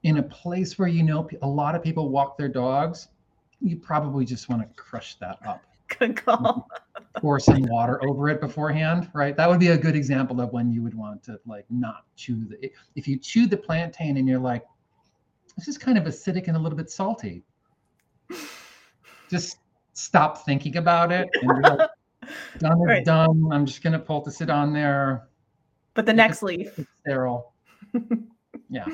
in 0.05 0.19
a 0.19 0.23
place 0.23 0.79
where 0.79 0.89
you 0.89 1.03
know 1.03 1.29
a 1.43 1.49
lot 1.49 1.75
of 1.75 1.83
people 1.83 2.09
walk 2.09 2.39
their 2.39 2.49
dogs, 2.49 3.09
you 3.61 3.77
probably 3.77 4.25
just 4.25 4.49
want 4.49 4.63
to 4.63 4.83
crush 4.83 5.17
that 5.17 5.39
up. 5.47 5.63
Good 5.99 6.17
call. 6.25 6.69
Pour 7.17 7.41
some 7.41 7.63
water 7.63 8.03
over 8.05 8.29
it 8.29 8.41
beforehand, 8.41 9.11
right? 9.15 9.37
That 9.37 9.49
would 9.49 9.61
be 9.61 9.69
a 9.69 9.79
good 9.79 9.97
example 9.97 10.41
of 10.41 10.53
when 10.53 10.71
you 10.71 10.83
would 10.83 10.95
want 10.95 11.23
to 11.25 11.41
like 11.47 11.65
not 11.71 12.05
chew 12.17 12.45
the. 12.45 12.71
If 12.95 13.09
you 13.09 13.19
chew 13.19 13.47
the 13.47 13.57
plantain 13.57 14.17
and 14.17 14.29
you're 14.29 14.39
like, 14.39 14.65
this 15.57 15.69
is 15.69 15.79
kind 15.79 15.99
of 15.99 16.05
acidic 16.05 16.49
and 16.49 16.57
a 16.57 16.61
little 16.61 16.77
bit 16.77 16.91
salty, 16.91 17.43
just 19.31 19.59
stop 19.95 20.45
thinking 20.45 20.77
about 20.77 21.11
it 21.11 21.29
and 21.43 21.63
like, 21.63 21.91
done 22.59 22.81
is 22.81 22.87
right. 22.87 23.05
done. 23.05 23.49
I'm 23.53 23.67
just 23.67 23.83
gonna 23.83 23.99
pull 23.99 24.21
poultice 24.21 24.41
it 24.41 24.51
on 24.51 24.73
there. 24.73 25.29
But 25.95 26.07
the 26.07 26.13
next 26.13 26.43
leaf. 26.43 26.79
sterile. 27.01 27.53
yeah. 28.71 28.87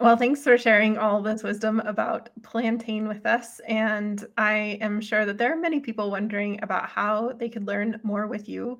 Well, 0.00 0.16
thanks 0.16 0.42
for 0.42 0.58
sharing 0.58 0.98
all 0.98 1.22
this 1.22 1.42
wisdom 1.42 1.80
about 1.80 2.30
plantain 2.42 3.06
with 3.06 3.24
us. 3.26 3.60
And 3.68 4.26
I 4.36 4.78
am 4.80 5.00
sure 5.00 5.24
that 5.24 5.38
there 5.38 5.52
are 5.52 5.56
many 5.56 5.78
people 5.80 6.10
wondering 6.10 6.58
about 6.62 6.88
how 6.88 7.32
they 7.32 7.48
could 7.48 7.66
learn 7.66 8.00
more 8.02 8.26
with 8.26 8.48
you. 8.48 8.78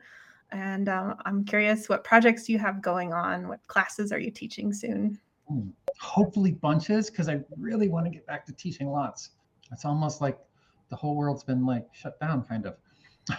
And 0.50 0.88
uh, 0.88 1.14
I'm 1.24 1.44
curious 1.44 1.88
what 1.88 2.04
projects 2.04 2.48
you 2.48 2.58
have 2.58 2.82
going 2.82 3.12
on. 3.12 3.48
What 3.48 3.64
classes 3.66 4.12
are 4.12 4.18
you 4.18 4.30
teaching 4.30 4.72
soon? 4.72 5.18
Hmm. 5.48 5.68
Hopefully, 6.00 6.52
bunches, 6.52 7.10
because 7.10 7.28
I 7.28 7.40
really 7.56 7.88
want 7.88 8.06
to 8.06 8.10
get 8.10 8.26
back 8.26 8.46
to 8.46 8.52
teaching 8.52 8.88
lots. 8.88 9.30
It's 9.72 9.84
almost 9.84 10.20
like 10.20 10.38
the 10.88 10.96
whole 10.96 11.16
world's 11.16 11.44
been 11.44 11.66
like 11.66 11.86
shut 11.92 12.18
down, 12.20 12.44
kind 12.44 12.66
of. 12.66 12.76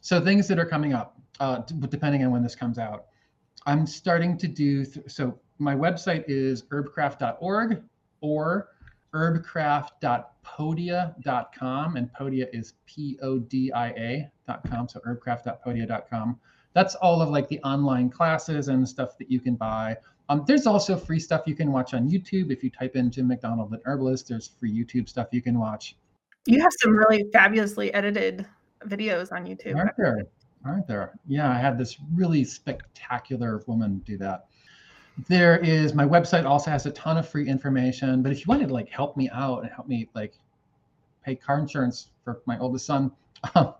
so, 0.00 0.20
things 0.20 0.48
that 0.48 0.58
are 0.58 0.66
coming 0.66 0.94
up, 0.94 1.20
uh, 1.38 1.58
depending 1.88 2.24
on 2.24 2.30
when 2.30 2.42
this 2.42 2.54
comes 2.54 2.78
out. 2.78 3.06
I'm 3.66 3.86
starting 3.86 4.38
to 4.38 4.48
do 4.48 4.86
th- 4.86 5.10
so 5.10 5.38
my 5.60 5.74
website 5.74 6.24
is 6.26 6.62
herbcraft.org 6.62 7.82
or 8.20 8.68
herbcraft.podia.com 9.14 11.96
and 11.96 12.12
podia 12.12 12.46
is 12.52 12.74
p-o-d-i-a.com 12.86 14.88
so 14.88 15.00
herbcraft.podia.com 15.00 16.38
that's 16.72 16.94
all 16.96 17.20
of 17.20 17.30
like 17.30 17.48
the 17.48 17.60
online 17.62 18.10
classes 18.10 18.68
and 18.68 18.88
stuff 18.88 19.18
that 19.18 19.30
you 19.30 19.40
can 19.40 19.56
buy. 19.56 19.96
Um, 20.28 20.44
there's 20.46 20.66
also 20.66 20.96
free 20.96 21.18
stuff 21.18 21.42
you 21.46 21.56
can 21.56 21.72
watch 21.72 21.94
on 21.94 22.08
youtube. 22.08 22.52
If 22.52 22.62
you 22.62 22.70
type 22.70 22.94
in 22.94 23.10
jim 23.10 23.28
mcdonald 23.28 23.72
and 23.72 23.80
herbalist 23.84 24.28
there's 24.28 24.48
free 24.48 24.72
youtube 24.72 25.08
stuff 25.08 25.28
you 25.32 25.42
can 25.42 25.58
watch. 25.58 25.96
You 26.46 26.60
have 26.60 26.72
some 26.80 26.92
really 26.92 27.24
fabulously 27.32 27.92
edited 27.92 28.46
videos 28.86 29.32
on 29.32 29.44
youtube. 29.44 29.76
Aren't 29.76 29.96
there? 29.96 30.22
Aren't 30.64 30.86
there? 30.86 31.18
Yeah 31.26 31.50
i 31.50 31.58
had 31.58 31.76
this 31.76 31.96
really 32.14 32.44
spectacular 32.44 33.64
woman 33.66 33.98
do 34.06 34.16
that 34.18 34.46
there 35.28 35.58
is 35.58 35.94
my 35.94 36.04
website 36.04 36.44
also 36.44 36.70
has 36.70 36.86
a 36.86 36.90
ton 36.92 37.16
of 37.16 37.28
free 37.28 37.48
information 37.48 38.22
but 38.22 38.32
if 38.32 38.38
you 38.38 38.44
wanted 38.48 38.68
to 38.68 38.74
like 38.74 38.88
help 38.88 39.16
me 39.16 39.28
out 39.30 39.62
and 39.62 39.70
help 39.70 39.86
me 39.86 40.08
like 40.14 40.34
pay 41.24 41.34
car 41.34 41.58
insurance 41.58 42.10
for 42.24 42.42
my 42.46 42.58
oldest 42.58 42.86
son 42.86 43.10
um, 43.54 43.74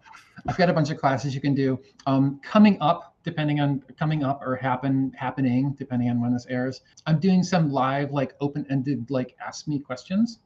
i've 0.48 0.56
got 0.56 0.68
a 0.68 0.72
bunch 0.72 0.90
of 0.90 0.98
classes 0.98 1.34
you 1.34 1.40
can 1.40 1.54
do. 1.54 1.78
Um, 2.06 2.40
coming 2.42 2.78
up 2.80 3.14
depending 3.22 3.60
on 3.60 3.82
coming 3.98 4.24
up 4.24 4.40
or 4.42 4.56
happen 4.56 5.12
happening 5.16 5.74
depending 5.78 6.08
on 6.08 6.20
when 6.20 6.32
this 6.32 6.46
airs 6.46 6.80
i'm 7.06 7.18
doing 7.18 7.42
some 7.42 7.70
live 7.70 8.12
like 8.12 8.34
open-ended 8.40 9.10
like 9.10 9.34
ask 9.46 9.68
me 9.68 9.78
questions 9.78 10.38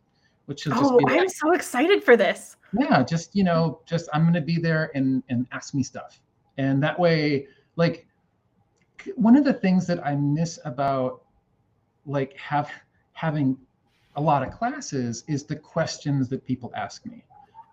which 0.47 0.67
is 0.67 0.73
oh 0.75 0.99
i'm 1.09 1.19
like, 1.19 1.31
so 1.31 1.53
excited 1.53 2.03
for 2.03 2.17
this. 2.17 2.57
Yeah 2.79 3.03
just 3.03 3.35
you 3.35 3.45
know 3.45 3.81
just 3.87 4.09
i'm 4.13 4.23
going 4.23 4.35
to 4.35 4.41
be 4.41 4.59
there 4.59 4.91
and 4.95 5.23
and 5.29 5.47
ask 5.53 5.75
me 5.75 5.83
stuff. 5.83 6.21
And 6.59 6.83
that 6.83 6.99
way 6.99 7.47
like 7.77 8.07
one 9.17 9.37
of 9.37 9.45
the 9.45 9.53
things 9.53 9.87
that 9.87 10.05
I 10.05 10.15
miss 10.15 10.59
about 10.65 11.23
like 12.07 12.37
have 12.37 12.71
having 13.13 13.57
a 14.17 14.21
lot 14.21 14.47
of 14.47 14.53
classes 14.53 15.25
is 15.27 15.45
the 15.45 15.57
questions 15.57 16.29
that 16.29 16.45
people 16.45 16.73
ask 16.77 17.05
me. 17.07 17.25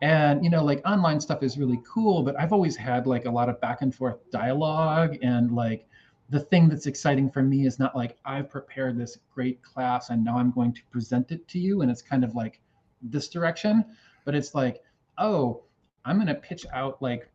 And 0.01 0.43
you 0.43 0.49
know, 0.49 0.63
like 0.63 0.81
online 0.85 1.19
stuff 1.19 1.43
is 1.43 1.57
really 1.57 1.79
cool, 1.87 2.23
but 2.23 2.39
I've 2.39 2.53
always 2.53 2.75
had 2.75 3.05
like 3.05 3.25
a 3.25 3.31
lot 3.31 3.49
of 3.49 3.61
back 3.61 3.81
and 3.81 3.93
forth 3.93 4.17
dialogue 4.31 5.17
and 5.21 5.51
like 5.51 5.85
the 6.29 6.39
thing 6.39 6.69
that's 6.69 6.87
exciting 6.87 7.29
for 7.29 7.43
me 7.43 7.67
is 7.67 7.77
not 7.77 7.95
like 7.95 8.17
I've 8.25 8.49
prepared 8.49 8.97
this 8.97 9.17
great 9.33 9.61
class 9.61 10.09
and 10.09 10.23
now 10.23 10.37
I'm 10.37 10.51
going 10.51 10.73
to 10.73 10.81
present 10.89 11.31
it 11.31 11.47
to 11.49 11.59
you 11.59 11.81
and 11.81 11.91
it's 11.91 12.01
kind 12.01 12.23
of 12.23 12.35
like 12.35 12.61
this 13.01 13.27
direction, 13.27 13.85
but 14.25 14.33
it's 14.33 14.55
like, 14.55 14.81
oh, 15.17 15.63
I'm 16.05 16.15
going 16.15 16.27
to 16.27 16.35
pitch 16.35 16.65
out 16.73 17.01
like 17.01 17.29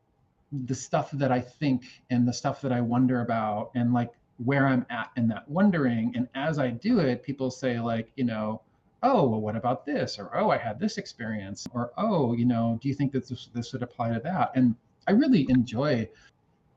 the 0.53 0.75
stuff 0.75 1.11
that 1.13 1.33
I 1.33 1.41
think 1.41 2.03
and 2.11 2.27
the 2.27 2.33
stuff 2.33 2.61
that 2.63 2.73
I 2.73 2.81
wonder 2.81 3.21
about 3.21 3.71
and 3.75 3.93
like 3.93 4.11
where 4.39 4.67
I'm 4.67 4.87
at 4.91 5.11
in 5.17 5.29
that 5.29 5.49
wondering. 5.49 6.13
And 6.15 6.29
as 6.35 6.59
I 6.59 6.71
do 6.71 7.01
it, 7.01 7.23
people 7.23 7.51
say, 7.51 7.81
like, 7.81 8.11
you 8.17 8.25
know, 8.25 8.63
oh, 9.03 9.27
well, 9.27 9.41
what 9.41 9.57
about 9.57 9.87
this? 9.87 10.19
Or, 10.19 10.37
oh, 10.37 10.51
I 10.51 10.59
had 10.59 10.79
this 10.79 10.99
experience. 10.99 11.67
Or, 11.73 11.93
oh, 11.97 12.35
you 12.35 12.45
know, 12.45 12.79
do 12.83 12.89
you 12.89 12.95
think 12.95 13.13
that 13.13 13.29
this, 13.29 13.49
this 13.55 13.73
would 13.73 13.83
apply 13.83 14.13
to 14.13 14.21
that? 14.21 14.53
And 14.55 14.75
I 15.07 15.13
really 15.13 15.47
enjoy 15.49 16.09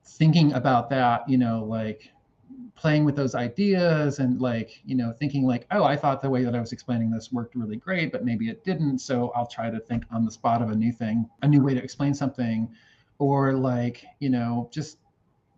thinking 0.03 0.53
about 0.53 0.89
that, 0.89 1.27
you 1.29 1.37
know, 1.37 1.63
like 1.63 2.11
playing 2.75 3.03
with 3.03 3.15
those 3.15 3.35
ideas 3.35 4.19
and 4.19 4.39
like, 4.39 4.81
you 4.85 4.95
know, 4.95 5.11
thinking 5.11 5.45
like, 5.45 5.67
oh, 5.71 5.83
I 5.83 5.97
thought 5.97 6.21
the 6.21 6.29
way 6.29 6.43
that 6.43 6.55
I 6.55 6.59
was 6.59 6.71
explaining 6.71 7.11
this 7.11 7.31
worked 7.31 7.55
really 7.55 7.75
great, 7.75 8.11
but 8.11 8.23
maybe 8.23 8.49
it 8.49 8.63
didn't. 8.63 8.99
So 8.99 9.31
I'll 9.35 9.47
try 9.47 9.69
to 9.69 9.79
think 9.79 10.05
on 10.11 10.23
the 10.23 10.31
spot 10.31 10.61
of 10.61 10.69
a 10.69 10.75
new 10.75 10.91
thing, 10.91 11.29
a 11.41 11.47
new 11.47 11.61
way 11.61 11.73
to 11.73 11.83
explain 11.83 12.13
something 12.13 12.69
or 13.19 13.53
like 13.53 14.03
you 14.19 14.29
know 14.29 14.69
just 14.73 14.97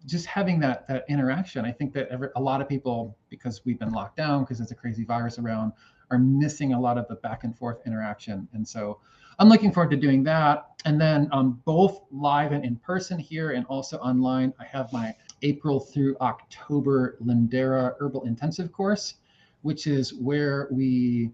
just 0.05 0.25
having 0.25 0.59
that 0.59 0.87
that 0.87 1.05
interaction 1.07 1.63
i 1.63 1.71
think 1.71 1.93
that 1.93 2.07
every, 2.09 2.29
a 2.35 2.41
lot 2.41 2.59
of 2.59 2.67
people 2.67 3.15
because 3.29 3.61
we've 3.65 3.79
been 3.79 3.91
locked 3.91 4.17
down 4.17 4.43
because 4.43 4.59
it's 4.59 4.71
a 4.71 4.75
crazy 4.75 5.05
virus 5.05 5.39
around 5.39 5.71
are 6.09 6.17
missing 6.17 6.73
a 6.73 6.79
lot 6.79 6.97
of 6.97 7.07
the 7.07 7.15
back 7.15 7.43
and 7.43 7.57
forth 7.57 7.77
interaction 7.85 8.47
and 8.53 8.67
so 8.67 8.99
I'm 9.41 9.49
looking 9.49 9.71
forward 9.71 9.89
to 9.89 9.97
doing 9.97 10.23
that. 10.25 10.67
And 10.85 11.01
then 11.01 11.27
um, 11.31 11.59
both 11.65 12.03
live 12.11 12.51
and 12.51 12.63
in 12.63 12.75
person 12.75 13.17
here, 13.17 13.51
and 13.51 13.65
also 13.65 13.97
online, 13.97 14.53
I 14.59 14.65
have 14.65 14.93
my 14.93 15.15
April 15.41 15.79
through 15.79 16.15
October 16.21 17.17
Lindera 17.23 17.95
Herbal 17.99 18.25
Intensive 18.25 18.71
course, 18.71 19.15
which 19.63 19.87
is 19.87 20.13
where 20.13 20.67
we 20.71 21.31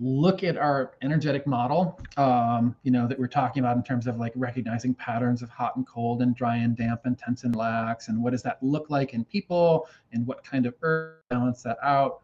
look 0.00 0.44
at 0.44 0.56
our 0.56 0.92
energetic 1.02 1.46
model, 1.46 2.00
um, 2.16 2.76
you 2.82 2.90
know, 2.90 3.08
that 3.08 3.18
we're 3.18 3.26
talking 3.26 3.60
about 3.60 3.76
in 3.76 3.82
terms 3.82 4.06
of 4.06 4.16
like 4.16 4.32
recognizing 4.36 4.94
patterns 4.94 5.42
of 5.42 5.50
hot 5.50 5.74
and 5.76 5.86
cold 5.86 6.22
and 6.22 6.36
dry 6.36 6.56
and 6.56 6.76
damp 6.76 7.00
and 7.04 7.18
tense 7.18 7.44
and 7.44 7.56
lax, 7.56 8.08
and 8.08 8.22
what 8.22 8.30
does 8.30 8.42
that 8.42 8.62
look 8.62 8.90
like 8.90 9.12
in 9.12 9.24
people, 9.24 9.88
and 10.12 10.26
what 10.26 10.44
kind 10.44 10.66
of 10.66 10.74
herb 10.82 11.16
balance 11.30 11.62
that 11.62 11.78
out. 11.82 12.20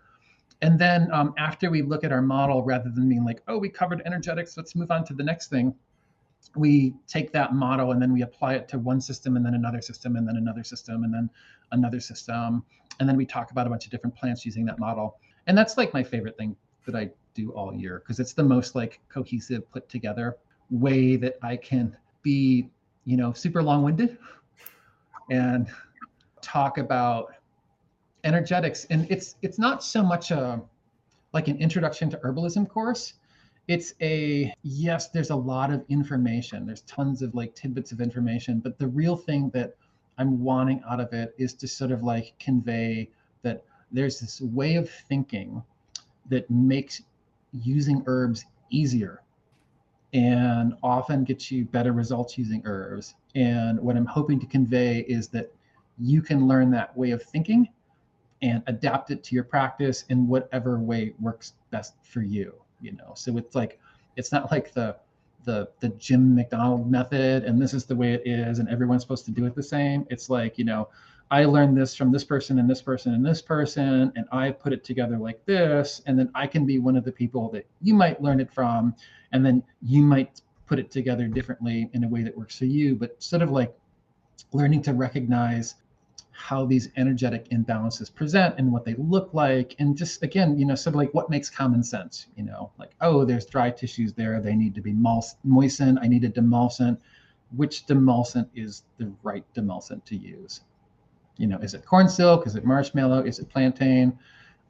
And 0.62 0.78
then 0.78 1.10
um, 1.12 1.34
after 1.36 1.70
we 1.70 1.82
look 1.82 2.04
at 2.04 2.12
our 2.12 2.22
model, 2.22 2.62
rather 2.62 2.90
than 2.90 3.08
being 3.08 3.24
like, 3.24 3.42
oh, 3.48 3.58
we 3.58 3.68
covered 3.68 4.02
energetics, 4.06 4.56
let's 4.56 4.74
move 4.76 4.90
on 4.90 5.04
to 5.06 5.14
the 5.14 5.24
next 5.24 5.48
thing, 5.48 5.74
we 6.56 6.94
take 7.08 7.32
that 7.32 7.54
model 7.54 7.92
and 7.92 8.00
then 8.00 8.12
we 8.12 8.22
apply 8.22 8.54
it 8.54 8.68
to 8.68 8.78
one 8.78 9.00
system 9.00 9.36
and 9.36 9.44
then 9.44 9.54
another 9.54 9.80
system 9.80 10.16
and 10.16 10.26
then 10.28 10.36
another 10.36 10.62
system 10.62 11.02
and 11.02 11.12
then 11.12 11.28
another 11.72 12.00
system. 12.00 12.64
And 13.00 13.08
then 13.08 13.16
we 13.16 13.26
talk 13.26 13.50
about 13.50 13.66
a 13.66 13.70
bunch 13.70 13.84
of 13.84 13.90
different 13.90 14.14
plants 14.14 14.46
using 14.46 14.64
that 14.66 14.78
model. 14.78 15.18
And 15.46 15.58
that's 15.58 15.76
like 15.76 15.92
my 15.92 16.02
favorite 16.02 16.36
thing 16.38 16.54
that 16.86 16.94
I 16.94 17.10
do 17.34 17.50
all 17.50 17.74
year 17.74 18.00
because 18.00 18.20
it's 18.20 18.32
the 18.32 18.42
most 18.42 18.74
like 18.74 19.00
cohesive, 19.08 19.70
put 19.70 19.88
together 19.88 20.36
way 20.70 21.16
that 21.16 21.36
I 21.42 21.56
can 21.56 21.96
be, 22.22 22.68
you 23.04 23.16
know, 23.16 23.32
super 23.32 23.62
long 23.62 23.82
winded 23.82 24.16
and 25.30 25.68
talk 26.40 26.78
about 26.78 27.34
energetics. 28.24 28.86
And 28.86 29.06
it's 29.10 29.36
it's 29.42 29.58
not 29.58 29.82
so 29.82 30.02
much 30.02 30.30
a 30.30 30.62
like 31.32 31.48
an 31.48 31.58
introduction 31.58 32.10
to 32.10 32.16
herbalism 32.18 32.68
course. 32.68 33.14
It's 33.66 33.94
a 34.00 34.52
yes, 34.62 35.08
there's 35.08 35.30
a 35.30 35.36
lot 35.36 35.72
of 35.72 35.84
information. 35.88 36.66
There's 36.66 36.82
tons 36.82 37.22
of 37.22 37.34
like 37.34 37.54
tidbits 37.54 37.92
of 37.92 38.00
information, 38.00 38.60
but 38.60 38.78
the 38.78 38.88
real 38.88 39.16
thing 39.16 39.50
that 39.50 39.74
I'm 40.18 40.42
wanting 40.42 40.82
out 40.88 41.00
of 41.00 41.12
it 41.12 41.34
is 41.38 41.54
to 41.54 41.68
sort 41.68 41.90
of 41.90 42.02
like 42.02 42.34
convey 42.38 43.10
that 43.42 43.64
there's 43.90 44.20
this 44.20 44.40
way 44.40 44.76
of 44.76 44.88
thinking 44.90 45.62
that 46.28 46.48
makes 46.50 47.02
using 47.62 48.02
herbs 48.06 48.44
easier 48.70 49.22
and 50.12 50.74
often 50.82 51.24
gets 51.24 51.50
you 51.50 51.64
better 51.64 51.92
results 51.92 52.38
using 52.38 52.62
herbs. 52.64 53.14
And 53.34 53.80
what 53.80 53.96
I'm 53.96 54.06
hoping 54.06 54.38
to 54.40 54.46
convey 54.46 55.00
is 55.00 55.28
that 55.28 55.52
you 55.98 56.22
can 56.22 56.46
learn 56.46 56.70
that 56.70 56.96
way 56.96 57.10
of 57.10 57.22
thinking 57.22 57.68
and 58.42 58.62
adapt 58.66 59.10
it 59.10 59.24
to 59.24 59.34
your 59.34 59.44
practice 59.44 60.04
in 60.08 60.28
whatever 60.28 60.78
way 60.78 61.14
works 61.20 61.54
best 61.70 61.94
for 62.02 62.22
you, 62.22 62.54
you 62.80 62.92
know. 62.92 63.12
So 63.14 63.36
it's 63.36 63.54
like 63.54 63.80
it's 64.16 64.30
not 64.32 64.50
like 64.50 64.72
the 64.72 64.96
the 65.44 65.68
the 65.80 65.90
Jim 65.90 66.34
McDonald 66.34 66.90
method 66.90 67.44
and 67.44 67.60
this 67.60 67.74
is 67.74 67.84
the 67.84 67.94
way 67.94 68.14
it 68.14 68.22
is 68.24 68.58
and 68.60 68.68
everyone's 68.68 69.02
supposed 69.02 69.24
to 69.26 69.30
do 69.30 69.46
it 69.46 69.54
the 69.54 69.62
same. 69.62 70.06
It's 70.10 70.30
like, 70.30 70.58
you 70.58 70.64
know, 70.64 70.88
I 71.30 71.44
learned 71.46 71.76
this 71.76 71.94
from 71.94 72.12
this 72.12 72.24
person 72.24 72.58
and 72.58 72.68
this 72.68 72.82
person 72.82 73.14
and 73.14 73.24
this 73.24 73.42
person, 73.42 74.12
and 74.14 74.26
I 74.30 74.50
put 74.50 74.72
it 74.72 74.84
together 74.84 75.16
like 75.16 75.44
this. 75.46 76.02
And 76.06 76.18
then 76.18 76.30
I 76.34 76.46
can 76.46 76.66
be 76.66 76.78
one 76.78 76.96
of 76.96 77.04
the 77.04 77.12
people 77.12 77.48
that 77.50 77.66
you 77.80 77.94
might 77.94 78.22
learn 78.22 78.40
it 78.40 78.52
from. 78.52 78.94
And 79.32 79.44
then 79.44 79.62
you 79.82 80.02
might 80.02 80.42
put 80.66 80.78
it 80.78 80.90
together 80.90 81.26
differently 81.26 81.90
in 81.92 82.04
a 82.04 82.08
way 82.08 82.22
that 82.22 82.36
works 82.36 82.58
for 82.58 82.66
you. 82.66 82.94
But 82.94 83.22
sort 83.22 83.42
of 83.42 83.50
like 83.50 83.74
learning 84.52 84.82
to 84.82 84.92
recognize 84.92 85.74
how 86.30 86.66
these 86.66 86.90
energetic 86.96 87.48
imbalances 87.50 88.12
present 88.12 88.56
and 88.58 88.72
what 88.72 88.84
they 88.84 88.94
look 88.94 89.32
like. 89.32 89.74
And 89.78 89.96
just 89.96 90.22
again, 90.22 90.58
you 90.58 90.66
know, 90.66 90.74
sort 90.74 90.94
of 90.94 90.98
like 90.98 91.14
what 91.14 91.30
makes 91.30 91.48
common 91.48 91.82
sense, 91.82 92.26
you 92.36 92.42
know, 92.42 92.70
like, 92.78 92.90
oh, 93.00 93.24
there's 93.24 93.46
dry 93.46 93.70
tissues 93.70 94.12
there. 94.12 94.40
They 94.40 94.56
need 94.56 94.74
to 94.74 94.80
be 94.80 94.92
moistened. 94.92 95.98
I 96.02 96.06
need 96.08 96.24
a 96.24 96.28
demulcent. 96.28 96.98
Which 97.56 97.86
demulcent 97.86 98.48
is 98.54 98.82
the 98.98 99.12
right 99.22 99.44
demulcent 99.54 100.04
to 100.06 100.16
use? 100.16 100.60
You 101.36 101.46
know, 101.46 101.58
is 101.58 101.74
it 101.74 101.84
corn 101.84 102.08
silk? 102.08 102.46
Is 102.46 102.56
it 102.56 102.64
marshmallow? 102.64 103.24
Is 103.24 103.38
it 103.38 103.48
plantain? 103.48 104.18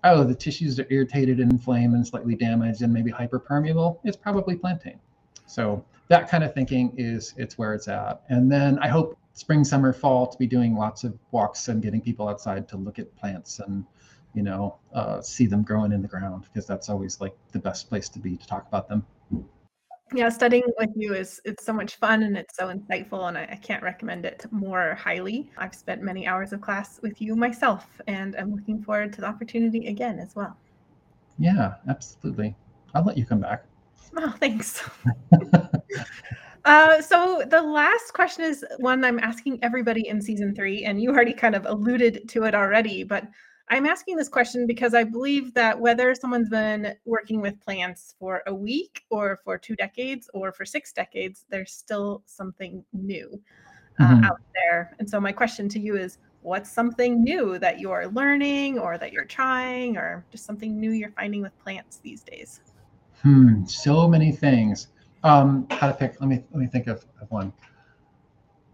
Oh, 0.02 0.24
the 0.24 0.34
tissues 0.34 0.78
are 0.78 0.86
irritated 0.90 1.40
and 1.40 1.50
inflamed 1.52 1.94
and 1.94 2.06
slightly 2.06 2.34
damaged 2.34 2.82
and 2.82 2.92
maybe 2.92 3.10
hyperpermeable. 3.10 3.98
It's 4.04 4.16
probably 4.16 4.56
plantain. 4.56 4.98
So 5.46 5.84
that 6.08 6.28
kind 6.28 6.44
of 6.44 6.54
thinking 6.54 6.92
is 6.96 7.34
it's 7.36 7.56
where 7.58 7.74
it's 7.74 7.88
at. 7.88 8.22
And 8.28 8.50
then 8.50 8.78
I 8.80 8.88
hope 8.88 9.18
spring, 9.32 9.64
summer, 9.64 9.92
fall 9.92 10.26
to 10.26 10.38
be 10.38 10.46
doing 10.46 10.74
lots 10.76 11.04
of 11.04 11.18
walks 11.30 11.68
and 11.68 11.82
getting 11.82 12.00
people 12.00 12.28
outside 12.28 12.68
to 12.68 12.76
look 12.76 12.98
at 12.98 13.14
plants 13.16 13.60
and 13.60 13.84
you 14.34 14.42
know 14.42 14.76
uh, 14.92 15.20
see 15.20 15.46
them 15.46 15.62
growing 15.62 15.92
in 15.92 16.02
the 16.02 16.08
ground 16.08 16.44
because 16.44 16.66
that's 16.66 16.88
always 16.88 17.20
like 17.20 17.36
the 17.52 17.58
best 17.58 17.88
place 17.88 18.08
to 18.10 18.18
be 18.18 18.36
to 18.36 18.46
talk 18.46 18.66
about 18.66 18.88
them. 18.88 19.06
Yeah, 20.12 20.28
studying 20.28 20.64
with 20.78 20.90
you 20.94 21.14
is 21.14 21.40
it's 21.44 21.64
so 21.64 21.72
much 21.72 21.96
fun 21.96 22.22
and 22.22 22.36
it's 22.36 22.56
so 22.56 22.68
insightful, 22.68 23.28
and 23.28 23.38
I, 23.38 23.48
I, 23.50 23.56
can't 23.56 23.82
recommend 23.82 24.26
it 24.26 24.44
more 24.50 24.94
highly. 24.94 25.50
I've 25.56 25.74
spent 25.74 26.02
many 26.02 26.26
hours 26.26 26.52
of 26.52 26.60
class 26.60 27.00
with 27.02 27.20
you 27.22 27.34
myself, 27.34 27.86
and 28.06 28.36
I'm 28.36 28.54
looking 28.54 28.82
forward 28.82 29.12
to 29.14 29.22
the 29.22 29.26
opportunity 29.26 29.88
again 29.88 30.18
as 30.18 30.36
well. 30.36 30.56
Yeah, 31.38 31.74
absolutely. 31.88 32.54
I'll 32.94 33.04
let 33.04 33.16
you 33.16 33.24
come 33.24 33.40
back. 33.40 33.64
Oh, 34.16 34.32
thanks. 34.38 34.88
uh, 36.64 37.00
so 37.00 37.42
the 37.48 37.62
last 37.62 38.12
question 38.12 38.44
is 38.44 38.64
one 38.78 39.04
I'm 39.04 39.18
asking 39.18 39.58
everybody 39.62 40.06
in 40.06 40.20
season 40.20 40.54
three, 40.54 40.84
and 40.84 41.00
you 41.00 41.10
already 41.10 41.32
kind 41.32 41.54
of 41.54 41.64
alluded 41.66 42.28
to 42.28 42.44
it 42.44 42.54
already, 42.54 43.04
but 43.04 43.26
I'm 43.70 43.86
asking 43.86 44.16
this 44.16 44.28
question 44.28 44.66
because 44.66 44.94
I 44.94 45.04
believe 45.04 45.54
that 45.54 45.78
whether 45.78 46.14
someone's 46.14 46.50
been 46.50 46.94
working 47.06 47.40
with 47.40 47.58
plants 47.60 48.14
for 48.18 48.42
a 48.46 48.54
week 48.54 49.04
or 49.10 49.40
for 49.42 49.56
two 49.56 49.74
decades 49.74 50.28
or 50.34 50.52
for 50.52 50.66
six 50.66 50.92
decades, 50.92 51.46
there's 51.48 51.72
still 51.72 52.22
something 52.26 52.84
new 52.92 53.40
uh, 53.98 54.04
mm-hmm. 54.04 54.24
out 54.24 54.40
there. 54.54 54.94
And 54.98 55.08
so, 55.08 55.18
my 55.18 55.32
question 55.32 55.68
to 55.70 55.78
you 55.78 55.96
is 55.96 56.18
what's 56.42 56.70
something 56.70 57.24
new 57.24 57.58
that 57.58 57.80
you're 57.80 58.08
learning 58.08 58.78
or 58.78 58.98
that 58.98 59.12
you're 59.12 59.24
trying 59.24 59.96
or 59.96 60.26
just 60.30 60.44
something 60.44 60.78
new 60.78 60.90
you're 60.90 61.12
finding 61.12 61.40
with 61.40 61.58
plants 61.58 61.98
these 62.02 62.22
days? 62.22 62.60
Hmm, 63.22 63.64
so 63.64 64.06
many 64.06 64.30
things. 64.30 64.88
Um, 65.22 65.66
how 65.70 65.86
to 65.88 65.94
pick? 65.94 66.20
Let 66.20 66.28
me 66.28 66.44
let 66.52 66.60
me 66.60 66.66
think 66.66 66.86
of, 66.86 67.06
of 67.20 67.30
one. 67.30 67.52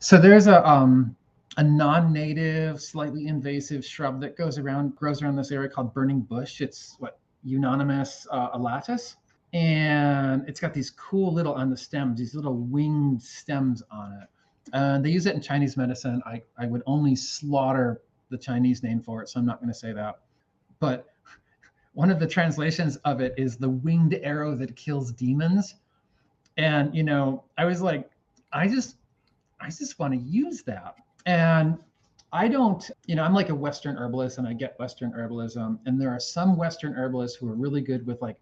So 0.00 0.20
there's 0.20 0.48
a 0.48 0.68
um, 0.68 1.14
a 1.60 1.62
non-native, 1.62 2.80
slightly 2.80 3.26
invasive 3.26 3.84
shrub 3.84 4.18
that 4.18 4.34
goes 4.34 4.56
around, 4.56 4.96
grows 4.96 5.20
around 5.20 5.36
this 5.36 5.52
area 5.52 5.68
called 5.68 5.92
burning 5.92 6.20
bush. 6.20 6.62
It's 6.62 6.96
what 7.00 7.18
Euonymus 7.44 8.26
uh, 8.30 8.56
alatus, 8.56 9.16
and 9.52 10.48
it's 10.48 10.58
got 10.58 10.72
these 10.72 10.90
cool 10.92 11.34
little 11.34 11.52
on 11.52 11.68
the 11.68 11.76
stems, 11.76 12.18
these 12.18 12.34
little 12.34 12.56
winged 12.56 13.22
stems 13.22 13.82
on 13.90 14.22
it. 14.22 14.28
And 14.72 15.04
they 15.04 15.10
use 15.10 15.26
it 15.26 15.34
in 15.34 15.42
Chinese 15.42 15.76
medicine. 15.76 16.22
I, 16.24 16.40
I 16.56 16.64
would 16.64 16.82
only 16.86 17.14
slaughter 17.14 18.00
the 18.30 18.38
Chinese 18.38 18.82
name 18.82 19.02
for 19.02 19.20
it, 19.20 19.28
so 19.28 19.38
I'm 19.38 19.44
not 19.44 19.60
going 19.60 19.70
to 19.70 19.78
say 19.78 19.92
that. 19.92 20.20
But 20.78 21.08
one 21.92 22.10
of 22.10 22.18
the 22.18 22.26
translations 22.26 22.96
of 23.04 23.20
it 23.20 23.34
is 23.36 23.58
the 23.58 23.68
winged 23.68 24.14
arrow 24.22 24.54
that 24.54 24.76
kills 24.76 25.12
demons. 25.12 25.74
And 26.56 26.94
you 26.94 27.02
know, 27.02 27.44
I 27.58 27.66
was 27.66 27.82
like, 27.82 28.10
I 28.50 28.66
just 28.66 28.96
I 29.60 29.66
just 29.66 29.98
want 29.98 30.14
to 30.14 30.20
use 30.20 30.62
that. 30.62 30.96
And 31.26 31.78
I 32.32 32.48
don't, 32.48 32.88
you 33.06 33.16
know, 33.16 33.24
I'm 33.24 33.34
like 33.34 33.48
a 33.48 33.54
Western 33.54 33.96
herbalist 33.96 34.38
and 34.38 34.46
I 34.46 34.52
get 34.52 34.78
Western 34.78 35.12
herbalism. 35.12 35.78
And 35.86 36.00
there 36.00 36.10
are 36.10 36.20
some 36.20 36.56
Western 36.56 36.94
herbalists 36.94 37.36
who 37.36 37.48
are 37.48 37.54
really 37.54 37.80
good 37.80 38.06
with 38.06 38.22
like 38.22 38.36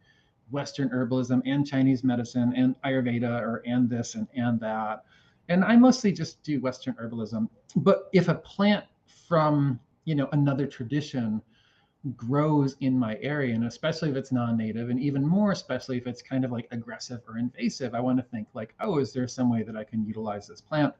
Western 0.51 0.89
herbalism 0.91 1.43
and 1.47 1.67
Chinese 1.67 2.05
medicine 2.05 2.53
and 2.57 2.75
Ayurveda 2.83 3.41
or 3.41 3.63
and 3.67 3.89
this 3.89 4.15
and 4.15 4.29
and 4.35 4.61
that. 4.61 5.05
And 5.49 5.65
I 5.65 5.77
mostly 5.77 6.13
just 6.13 6.43
do 6.43 6.61
Western 6.61 6.95
herbalism. 6.95 7.49
But 7.77 8.11
if 8.13 8.29
a 8.29 8.35
plant 8.35 8.85
from, 9.27 9.81
you 10.05 10.15
know, 10.15 10.29
another 10.33 10.67
tradition 10.67 11.41
grows 12.17 12.77
in 12.81 12.99
my 12.99 13.19
area, 13.21 13.55
and 13.55 13.65
especially 13.65 14.11
if 14.11 14.17
it's 14.17 14.31
non-native, 14.33 14.91
and 14.91 15.01
even 15.01 15.27
more 15.27 15.53
especially 15.53 15.97
if 15.97 16.07
it's 16.07 16.23
kind 16.23 16.45
of 16.45 16.53
like 16.53 16.69
aggressive 16.71 17.21
or 17.27 17.39
invasive, 17.39 17.95
I 17.95 18.01
want 18.01 18.19
to 18.19 18.23
think 18.23 18.49
like, 18.55 18.75
oh, 18.81 18.99
is 18.99 19.13
there 19.13 19.27
some 19.27 19.51
way 19.51 19.63
that 19.63 19.77
I 19.77 19.85
can 19.85 20.05
utilize 20.05 20.47
this 20.47 20.61
plant? 20.61 20.95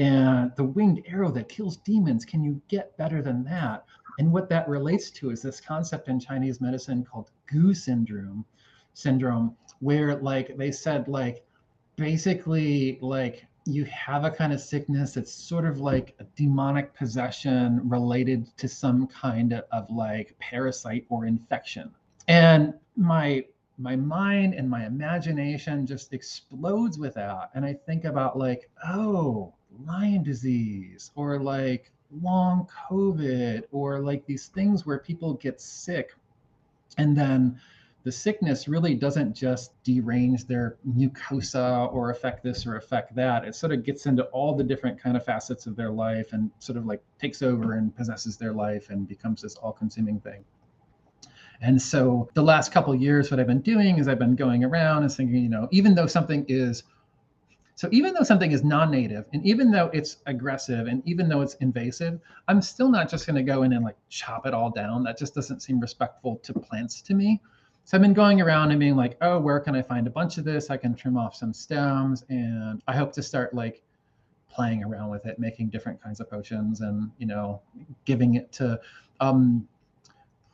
And 0.00 0.50
the 0.56 0.64
winged 0.64 1.02
arrow 1.06 1.30
that 1.30 1.48
kills 1.48 1.76
demons 1.76 2.24
can 2.24 2.42
you 2.42 2.60
get 2.68 2.96
better 2.96 3.20
than 3.20 3.44
that? 3.44 3.84
And 4.18 4.32
what 4.32 4.48
that 4.48 4.66
relates 4.66 5.10
to 5.12 5.30
is 5.30 5.42
this 5.42 5.60
concept 5.60 6.08
in 6.08 6.18
chinese 6.18 6.60
medicine 6.60 7.04
called 7.04 7.30
gu 7.46 7.74
syndrome 7.74 8.44
syndrome 8.94 9.56
where 9.80 10.16
like 10.16 10.56
they 10.56 10.72
said 10.72 11.06
like 11.06 11.44
basically 11.96 12.98
like 13.02 13.46
you 13.66 13.84
have 13.84 14.24
a 14.24 14.30
kind 14.30 14.52
of 14.52 14.60
sickness 14.60 15.14
that's 15.14 15.32
sort 15.32 15.66
of 15.66 15.80
like 15.80 16.14
a 16.18 16.24
demonic 16.34 16.94
possession 16.94 17.80
related 17.88 18.46
to 18.56 18.66
some 18.68 19.06
kind 19.06 19.52
of, 19.52 19.90
like 19.90 20.34
parasite 20.38 21.04
or 21.10 21.26
infection. 21.26 21.90
And 22.26 22.74
my 22.96 23.44
my 23.78 23.96
mind 23.96 24.54
and 24.54 24.68
my 24.68 24.86
imagination 24.86 25.86
just 25.86 26.12
explodes 26.12 26.98
with 26.98 27.14
that. 27.14 27.50
And 27.54 27.64
i 27.64 27.72
think 27.72 28.04
about 28.04 28.38
like 28.38 28.68
oh 28.86 29.54
Lyme 29.86 30.22
disease 30.22 31.10
or 31.14 31.38
like 31.38 31.90
long 32.22 32.66
COVID 32.88 33.62
or 33.70 34.00
like 34.00 34.26
these 34.26 34.46
things 34.48 34.84
where 34.84 34.98
people 34.98 35.34
get 35.34 35.60
sick 35.60 36.14
and 36.98 37.16
then 37.16 37.60
the 38.02 38.10
sickness 38.10 38.66
really 38.66 38.94
doesn't 38.94 39.34
just 39.34 39.72
derange 39.84 40.46
their 40.46 40.78
mucosa 40.88 41.92
or 41.92 42.10
affect 42.10 42.42
this 42.42 42.66
or 42.66 42.76
affect 42.76 43.14
that. 43.14 43.44
It 43.44 43.54
sort 43.54 43.72
of 43.72 43.84
gets 43.84 44.06
into 44.06 44.24
all 44.24 44.56
the 44.56 44.64
different 44.64 44.98
kind 44.98 45.16
of 45.16 45.24
facets 45.24 45.66
of 45.66 45.76
their 45.76 45.90
life 45.90 46.32
and 46.32 46.50
sort 46.60 46.78
of 46.78 46.86
like 46.86 47.02
takes 47.20 47.42
over 47.42 47.74
and 47.74 47.94
possesses 47.94 48.38
their 48.38 48.52
life 48.54 48.88
and 48.88 49.06
becomes 49.06 49.42
this 49.42 49.54
all-consuming 49.56 50.20
thing. 50.20 50.44
And 51.60 51.80
so 51.80 52.30
the 52.32 52.42
last 52.42 52.72
couple 52.72 52.94
years, 52.94 53.30
what 53.30 53.38
I've 53.38 53.46
been 53.46 53.60
doing 53.60 53.98
is 53.98 54.08
I've 54.08 54.18
been 54.18 54.34
going 54.34 54.64
around 54.64 55.02
and 55.02 55.12
thinking, 55.12 55.36
you 55.36 55.50
know, 55.50 55.68
even 55.70 55.94
though 55.94 56.06
something 56.06 56.46
is 56.48 56.84
so 57.80 57.88
even 57.92 58.12
though 58.12 58.22
something 58.22 58.52
is 58.52 58.62
non-native 58.62 59.24
and 59.32 59.42
even 59.42 59.70
though 59.70 59.86
it's 59.94 60.18
aggressive 60.26 60.86
and 60.86 61.02
even 61.06 61.30
though 61.30 61.40
it's 61.40 61.54
invasive, 61.62 62.20
I'm 62.46 62.60
still 62.60 62.90
not 62.90 63.08
just 63.08 63.26
going 63.26 63.36
to 63.36 63.42
go 63.42 63.62
in 63.62 63.72
and 63.72 63.82
like 63.82 63.96
chop 64.10 64.44
it 64.44 64.52
all 64.52 64.68
down. 64.68 65.02
That 65.02 65.16
just 65.16 65.34
doesn't 65.34 65.62
seem 65.62 65.80
respectful 65.80 66.36
to 66.42 66.52
plants 66.52 67.00
to 67.00 67.14
me. 67.14 67.40
So 67.86 67.96
I've 67.96 68.02
been 68.02 68.12
going 68.12 68.38
around 68.38 68.70
and 68.70 68.78
being 68.78 68.96
like, 68.96 69.16
oh, 69.22 69.40
where 69.40 69.58
can 69.60 69.74
I 69.74 69.80
find 69.80 70.06
a 70.06 70.10
bunch 70.10 70.36
of 70.36 70.44
this? 70.44 70.68
I 70.68 70.76
can 70.76 70.94
trim 70.94 71.16
off 71.16 71.34
some 71.34 71.54
stems 71.54 72.22
and 72.28 72.82
I 72.86 72.94
hope 72.94 73.14
to 73.14 73.22
start 73.22 73.54
like 73.54 73.82
playing 74.50 74.84
around 74.84 75.08
with 75.08 75.24
it, 75.24 75.38
making 75.38 75.70
different 75.70 76.02
kinds 76.02 76.20
of 76.20 76.28
potions 76.28 76.82
and, 76.82 77.10
you 77.16 77.26
know, 77.26 77.62
giving 78.04 78.34
it 78.34 78.52
to 78.52 78.78
um 79.20 79.66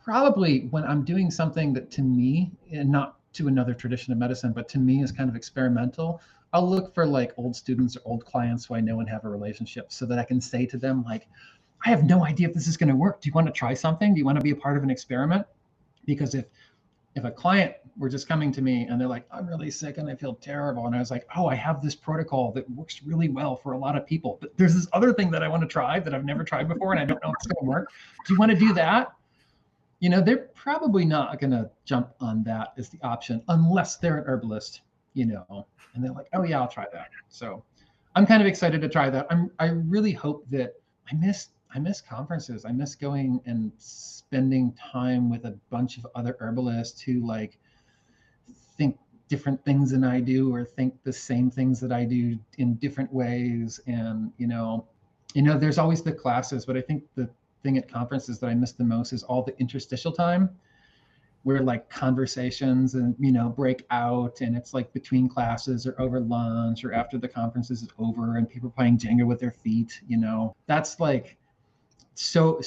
probably 0.04 0.68
when 0.70 0.84
I'm 0.84 1.02
doing 1.02 1.32
something 1.32 1.72
that 1.72 1.90
to 1.90 2.02
me 2.02 2.52
and 2.70 2.88
not 2.88 3.16
to 3.32 3.48
another 3.48 3.74
tradition 3.74 4.12
of 4.12 4.18
medicine, 4.18 4.52
but 4.52 4.68
to 4.68 4.78
me 4.78 5.02
is 5.02 5.12
kind 5.12 5.28
of 5.28 5.36
experimental. 5.36 6.20
I'll 6.52 6.68
look 6.68 6.94
for 6.94 7.06
like 7.06 7.32
old 7.36 7.56
students 7.56 7.96
or 7.96 8.00
old 8.04 8.24
clients 8.24 8.66
who 8.66 8.74
I 8.74 8.80
know 8.80 9.00
and 9.00 9.08
have 9.08 9.24
a 9.24 9.28
relationship 9.28 9.92
so 9.92 10.06
that 10.06 10.18
I 10.18 10.24
can 10.24 10.40
say 10.40 10.66
to 10.66 10.78
them, 10.78 11.04
like, 11.04 11.28
I 11.84 11.90
have 11.90 12.04
no 12.04 12.24
idea 12.24 12.48
if 12.48 12.54
this 12.54 12.66
is 12.66 12.76
going 12.76 12.88
to 12.88 12.96
work. 12.96 13.20
Do 13.20 13.28
you 13.28 13.32
want 13.32 13.46
to 13.46 13.52
try 13.52 13.74
something? 13.74 14.14
Do 14.14 14.18
you 14.18 14.24
want 14.24 14.38
to 14.38 14.42
be 14.44 14.50
a 14.50 14.56
part 14.56 14.76
of 14.76 14.82
an 14.82 14.90
experiment? 14.90 15.46
Because 16.04 16.34
if 16.34 16.46
if 17.16 17.24
a 17.24 17.30
client 17.30 17.74
were 17.96 18.10
just 18.10 18.28
coming 18.28 18.52
to 18.52 18.60
me 18.60 18.84
and 18.84 19.00
they're 19.00 19.08
like, 19.08 19.26
I'm 19.32 19.46
really 19.46 19.70
sick 19.70 19.96
and 19.96 20.08
I 20.08 20.14
feel 20.14 20.34
terrible. 20.34 20.86
And 20.86 20.94
I 20.94 20.98
was 20.98 21.10
like, 21.10 21.26
oh, 21.34 21.46
I 21.46 21.54
have 21.54 21.82
this 21.82 21.94
protocol 21.94 22.52
that 22.52 22.70
works 22.70 23.02
really 23.02 23.30
well 23.30 23.56
for 23.56 23.72
a 23.72 23.78
lot 23.78 23.96
of 23.96 24.06
people. 24.06 24.36
But 24.38 24.54
there's 24.58 24.74
this 24.74 24.86
other 24.92 25.14
thing 25.14 25.30
that 25.30 25.42
I 25.42 25.48
want 25.48 25.62
to 25.62 25.66
try 25.66 25.98
that 25.98 26.14
I've 26.14 26.26
never 26.26 26.44
tried 26.44 26.68
before 26.68 26.92
and 26.92 27.00
I 27.00 27.06
don't 27.06 27.22
know 27.22 27.30
if 27.30 27.36
it's 27.36 27.46
going 27.46 27.64
to 27.64 27.70
work. 27.70 27.90
Do 28.26 28.34
you 28.34 28.38
want 28.38 28.52
to 28.52 28.58
do 28.58 28.74
that? 28.74 29.12
You 30.00 30.10
know, 30.10 30.20
they're 30.20 30.48
probably 30.54 31.06
not 31.06 31.40
going 31.40 31.52
to 31.52 31.70
jump 31.86 32.10
on 32.20 32.44
that 32.44 32.74
as 32.76 32.90
the 32.90 32.98
option 33.02 33.42
unless 33.48 33.96
they're 33.96 34.18
an 34.18 34.24
herbalist, 34.26 34.82
you 35.16 35.24
know, 35.24 35.66
and 35.94 36.04
they're 36.04 36.12
like, 36.12 36.28
oh 36.34 36.44
yeah, 36.44 36.60
I'll 36.60 36.68
try 36.68 36.84
that. 36.92 37.08
So 37.28 37.64
I'm 38.14 38.26
kind 38.26 38.42
of 38.42 38.46
excited 38.46 38.82
to 38.82 38.88
try 38.88 39.08
that. 39.08 39.26
I'm 39.30 39.50
I 39.58 39.68
really 39.68 40.12
hope 40.12 40.44
that 40.50 40.74
I 41.10 41.14
miss 41.16 41.48
I 41.74 41.78
miss 41.78 42.02
conferences. 42.02 42.66
I 42.66 42.72
miss 42.72 42.94
going 42.94 43.40
and 43.46 43.72
spending 43.78 44.74
time 44.74 45.30
with 45.30 45.46
a 45.46 45.58
bunch 45.70 45.96
of 45.96 46.06
other 46.14 46.36
herbalists 46.38 47.00
who 47.00 47.26
like 47.26 47.58
think 48.76 48.98
different 49.28 49.64
things 49.64 49.90
than 49.90 50.04
I 50.04 50.20
do 50.20 50.54
or 50.54 50.64
think 50.64 50.94
the 51.02 51.12
same 51.12 51.50
things 51.50 51.80
that 51.80 51.92
I 51.92 52.04
do 52.04 52.38
in 52.58 52.74
different 52.74 53.10
ways. 53.10 53.80
And 53.86 54.30
you 54.36 54.46
know, 54.46 54.86
you 55.32 55.40
know, 55.40 55.58
there's 55.58 55.78
always 55.78 56.02
the 56.02 56.12
classes, 56.12 56.66
but 56.66 56.76
I 56.76 56.82
think 56.82 57.04
the 57.14 57.28
thing 57.62 57.78
at 57.78 57.90
conferences 57.90 58.38
that 58.40 58.48
I 58.48 58.54
miss 58.54 58.72
the 58.72 58.84
most 58.84 59.14
is 59.14 59.22
all 59.22 59.42
the 59.42 59.58
interstitial 59.58 60.12
time 60.12 60.50
where 61.46 61.62
like 61.62 61.88
conversations 61.88 62.94
and 62.94 63.14
you 63.20 63.30
know 63.30 63.48
break 63.48 63.86
out 63.92 64.40
and 64.40 64.56
it's 64.56 64.74
like 64.74 64.92
between 64.92 65.28
classes 65.28 65.86
or 65.86 65.94
over 66.00 66.18
lunch 66.18 66.84
or 66.84 66.92
after 66.92 67.18
the 67.18 67.28
conference 67.28 67.70
is 67.70 67.86
over 68.00 68.36
and 68.36 68.50
people 68.50 68.68
playing 68.68 68.98
Jenga 68.98 69.24
with 69.24 69.38
their 69.38 69.52
feet, 69.52 70.00
you 70.08 70.16
know. 70.16 70.56
That's 70.66 70.98
like 70.98 71.36
so 72.16 72.60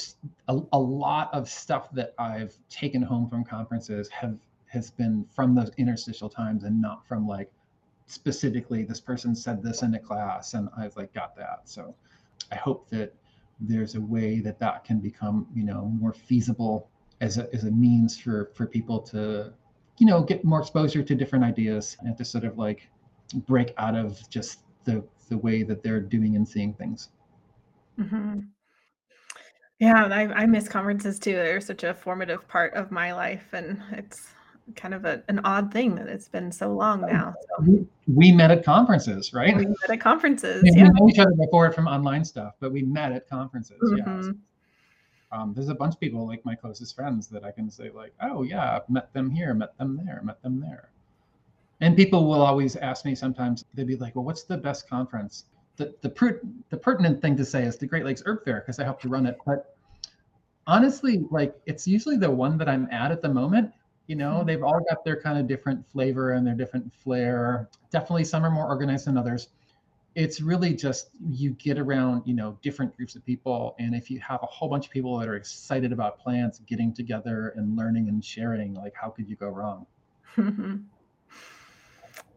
a, 0.48 0.62
a 0.72 0.80
lot 0.80 1.30
of 1.34 1.50
stuff 1.50 1.92
that 1.92 2.14
I've 2.18 2.56
taken 2.70 3.02
home 3.02 3.30
from 3.30 3.44
conferences 3.44 4.08
have 4.12 4.38
has 4.68 4.92
been 4.92 5.26
from 5.36 5.56
those 5.56 5.72
interstitial 5.76 6.30
times 6.30 6.64
and 6.64 6.82
not 6.82 7.06
from 7.06 7.28
like 7.28 7.52
specifically 8.06 8.86
this 8.86 9.02
person 9.02 9.36
said 9.36 9.62
this 9.62 9.82
in 9.82 9.94
a 9.96 10.00
class 10.00 10.54
and 10.54 10.70
I've 10.78 10.96
like 10.96 11.14
got 11.14 11.36
that. 11.36 11.64
So 11.66 11.94
I 12.50 12.56
hope 12.56 12.90
that 12.92 13.14
there's 13.60 13.96
a 13.96 14.02
way 14.02 14.40
that 14.40 14.58
that 14.60 14.86
can 14.86 15.00
become 15.02 15.48
you 15.54 15.66
know 15.66 15.92
more 16.00 16.14
feasible 16.14 16.88
as 17.22 17.38
a, 17.38 17.54
as 17.54 17.64
a 17.66 17.72
means 17.72 18.18
for 18.18 18.52
for 18.54 18.66
people 18.66 19.00
to 19.00 19.52
you 19.98 20.06
know 20.06 20.24
get 20.24 20.44
more 20.44 20.60
exposure 20.60 21.04
to 21.04 21.16
different 21.16 21.44
ideas 21.44 21.98
and 22.02 22.18
to 22.18 22.26
sort 22.26 22.44
of 22.44 22.58
like 22.58 22.90
break 23.48 23.74
out 23.78 23.96
of 23.96 24.28
just 24.30 24.62
the 24.86 25.04
the 25.30 25.38
way 25.38 25.64
that 25.64 25.84
they're 25.84 26.00
doing 26.00 26.36
and 26.36 26.48
seeing 26.48 26.74
things 26.74 27.10
mm-hmm. 28.00 28.40
yeah 29.80 30.06
I, 30.06 30.22
I 30.34 30.46
miss 30.46 30.68
conferences 30.68 31.20
too 31.20 31.34
they're 31.34 31.62
such 31.62 31.84
a 31.84 31.94
formative 31.94 32.48
part 32.48 32.74
of 32.74 32.92
my 32.92 33.14
life 33.14 33.48
and 33.54 33.82
it's 33.92 34.30
kind 34.76 34.94
of 34.94 35.04
a, 35.04 35.24
an 35.30 35.40
odd 35.44 35.74
thing 35.74 35.96
that 35.96 36.08
it's 36.08 36.28
been 36.28 36.52
so 36.52 36.72
long 36.72 37.02
now 37.02 37.34
so. 37.58 37.86
we 38.08 38.32
met 38.32 38.52
at 38.52 38.64
conferences 38.64 39.34
right 39.34 39.56
we 39.56 39.66
met 39.66 39.90
at 39.90 40.00
conferences 40.00 40.64
yeah. 40.64 40.84
we 40.84 40.90
know 40.90 41.10
each 41.10 41.20
other 41.20 41.34
before 41.36 41.72
from 41.72 41.88
online 41.88 42.24
stuff 42.24 42.54
but 42.60 42.72
we 42.72 42.84
met 42.84 43.12
at 43.12 43.28
conferences 43.28 43.80
mm-hmm. 43.84 44.28
yeah 44.28 44.32
um, 45.32 45.54
there's 45.54 45.70
a 45.70 45.76
bunch 45.76 45.94
of 45.94 46.00
people 46.00 46.26
like 46.26 46.44
my 46.46 46.56
closest 46.56 46.96
friends 46.96 47.28
that 47.28 47.44
I 47.44 47.52
can 47.52 47.70
say 47.70 47.92
like, 47.92 48.14
oh 48.22 48.44
yeah, 48.44 48.76
I've 48.76 48.90
met 48.90 49.14
them 49.14 49.30
here, 49.30 49.54
met 49.54 49.78
them 49.78 50.00
there, 50.04 50.22
met 50.24 50.42
them 50.42 50.60
there. 50.60 50.90
And 51.82 51.96
people 51.96 52.28
will 52.28 52.42
always 52.42 52.76
ask 52.76 53.06
me 53.06 53.16
sometimes, 53.16 53.64
they'd 53.74 53.88
be 53.88 53.96
like, 53.96 54.16
well, 54.16 54.26
what's 54.26 54.44
the 54.44 54.58
best 54.58 54.90
conference? 54.90 55.46
The 55.78 55.96
the, 56.02 56.10
per- 56.10 56.42
the 56.70 56.78
pertinent 56.78 57.22
thing 57.22 57.38
to 57.38 57.46
say 57.46 57.64
is 57.64 57.78
the 57.78 57.86
Great 57.86 58.06
Lakes 58.06 58.24
Herb 58.26 58.44
Faire 58.44 58.62
because 58.62 58.80
I 58.80 58.84
helped 58.84 59.04
to 59.04 59.10
run 59.10 59.26
it. 59.26 59.38
But 59.46 59.76
honestly, 60.68 61.26
like 61.30 61.56
it's 61.66 61.88
usually 61.88 62.18
the 62.18 62.32
one 62.32 62.58
that 62.58 62.68
I'm 62.68 62.88
at 62.92 63.12
at 63.12 63.22
the 63.22 63.30
moment. 63.30 63.72
You 64.08 64.16
know, 64.16 64.38
mm-hmm. 64.38 64.48
they've 64.48 64.64
all 64.64 64.82
got 64.90 65.06
their 65.06 65.22
kind 65.22 65.38
of 65.38 65.48
different 65.48 65.86
flavor 65.92 66.32
and 66.32 66.46
their 66.46 66.56
different 66.56 66.92
flair. 66.92 67.70
Definitely, 67.92 68.26
some 68.26 68.44
are 68.44 68.52
more 68.52 68.68
organized 68.68 69.06
than 69.06 69.18
others 69.18 69.50
it's 70.20 70.42
really 70.42 70.74
just 70.74 71.12
you 71.30 71.52
get 71.52 71.80
around 71.80 72.24
you 72.26 72.34
know 72.34 72.58
different 72.62 72.96
groups 72.98 73.16
of 73.16 73.26
people. 73.26 73.74
And 73.80 73.96
if 73.96 74.12
you 74.12 74.20
have 74.20 74.42
a 74.44 74.48
whole 74.48 74.68
bunch 74.68 74.86
of 74.86 74.92
people 74.92 75.18
that 75.18 75.30
are 75.30 75.36
excited 75.36 75.94
about 75.94 76.20
plants 76.20 76.60
getting 76.68 76.94
together 76.94 77.54
and 77.56 77.78
learning 77.78 78.10
and 78.10 78.24
sharing 78.24 78.74
like 78.74 78.94
how 79.02 79.10
could 79.10 79.30
you 79.30 79.36
go 79.36 79.48
wrong? 79.48 79.86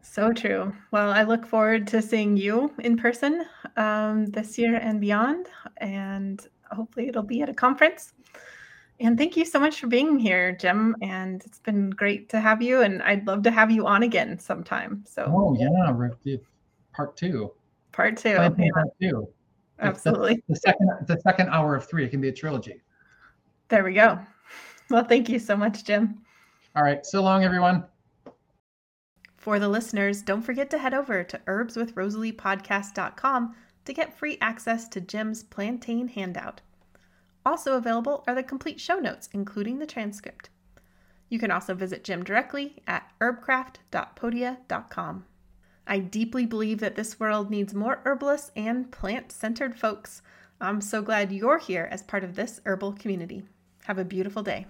So 0.05 0.31
true. 0.31 0.71
Well 0.91 1.09
i 1.11 1.23
look 1.23 1.43
forward 1.43 1.87
to 1.87 1.99
seeing 1.99 2.37
you 2.37 2.71
in 2.77 2.97
person 2.97 3.45
um, 3.77 4.27
this 4.27 4.59
year 4.59 4.75
and 4.75 5.01
beyond 5.01 5.47
and 5.77 6.45
hopefully 6.71 7.07
it'll 7.07 7.23
be 7.23 7.41
at 7.41 7.49
a 7.49 7.53
conference. 7.53 8.13
And 8.99 9.17
thank 9.17 9.35
you 9.35 9.43
so 9.43 9.59
much 9.59 9.79
for 9.79 9.87
being 9.87 10.19
here 10.19 10.51
jim 10.55 10.95
and 11.01 11.41
it's 11.45 11.57
been 11.57 11.89
great 11.89 12.29
to 12.29 12.39
have 12.39 12.61
you 12.61 12.81
and 12.81 13.01
i'd 13.01 13.25
love 13.25 13.41
to 13.43 13.51
have 13.51 13.71
you 13.71 13.87
on 13.87 14.03
again 14.03 14.37
sometime 14.37 15.03
so. 15.07 15.23
Oh 15.25 15.57
yeah 15.59 15.91
part 16.93 17.17
two 17.17 17.51
Part 17.93 18.17
two. 18.17 18.29
Yeah. 18.29 18.49
Part 18.49 18.89
two. 19.01 19.29
Absolutely. 19.79 20.35
The, 20.35 20.41
the, 20.49 20.57
second 20.57 20.89
the 21.07 21.17
second 21.21 21.47
hour 21.49 21.75
of 21.75 21.87
three. 21.87 22.03
It 22.03 22.09
can 22.09 22.19
be 22.19 22.27
a 22.27 22.33
trilogy. 22.33 22.81
There 23.69 23.85
we 23.85 23.93
go. 23.93 24.19
Well, 24.89 25.05
thank 25.05 25.29
you 25.29 25.39
so 25.39 25.55
much, 25.55 25.85
Jim. 25.85 26.19
All 26.75 26.83
right. 26.83 27.05
So 27.05 27.23
long, 27.23 27.45
everyone. 27.45 27.85
For 29.37 29.59
the 29.59 29.69
listeners, 29.69 30.21
don't 30.21 30.41
forget 30.41 30.69
to 30.71 30.77
head 30.77 30.93
over 30.93 31.23
to 31.23 31.37
herbswithrosaliepodcast.com 31.47 33.55
to 33.85 33.93
get 33.93 34.17
free 34.17 34.37
access 34.39 34.87
to 34.89 35.01
Jim's 35.01 35.43
plantain 35.43 36.07
handout. 36.07 36.61
Also 37.45 37.75
available 37.75 38.23
are 38.25 38.35
the 38.35 38.43
complete 38.43 38.79
show 38.79 38.99
notes, 38.99 39.27
including 39.33 39.79
the 39.79 39.85
transcript. 39.85 40.49
You 41.27 41.39
can 41.39 41.51
also 41.51 41.73
visit 41.73 42.05
Jim 42.05 42.23
directly 42.23 42.81
at 42.87 43.11
herbcraft.podia.com. 43.19 45.25
I 45.85 45.99
deeply 45.99 46.45
believe 46.45 46.79
that 46.79 46.95
this 46.95 47.19
world 47.19 47.49
needs 47.49 47.73
more 47.73 48.01
herbalists 48.05 48.51
and 48.55 48.91
plant 48.91 49.31
centered 49.31 49.77
folks. 49.77 50.21
I'm 50.61 50.81
so 50.81 51.01
glad 51.01 51.31
you're 51.31 51.57
here 51.57 51.87
as 51.91 52.01
part 52.01 52.23
of 52.23 52.35
this 52.35 52.61
herbal 52.65 52.93
community. 52.93 53.43
Have 53.85 53.97
a 53.97 54.05
beautiful 54.05 54.43
day. 54.43 54.65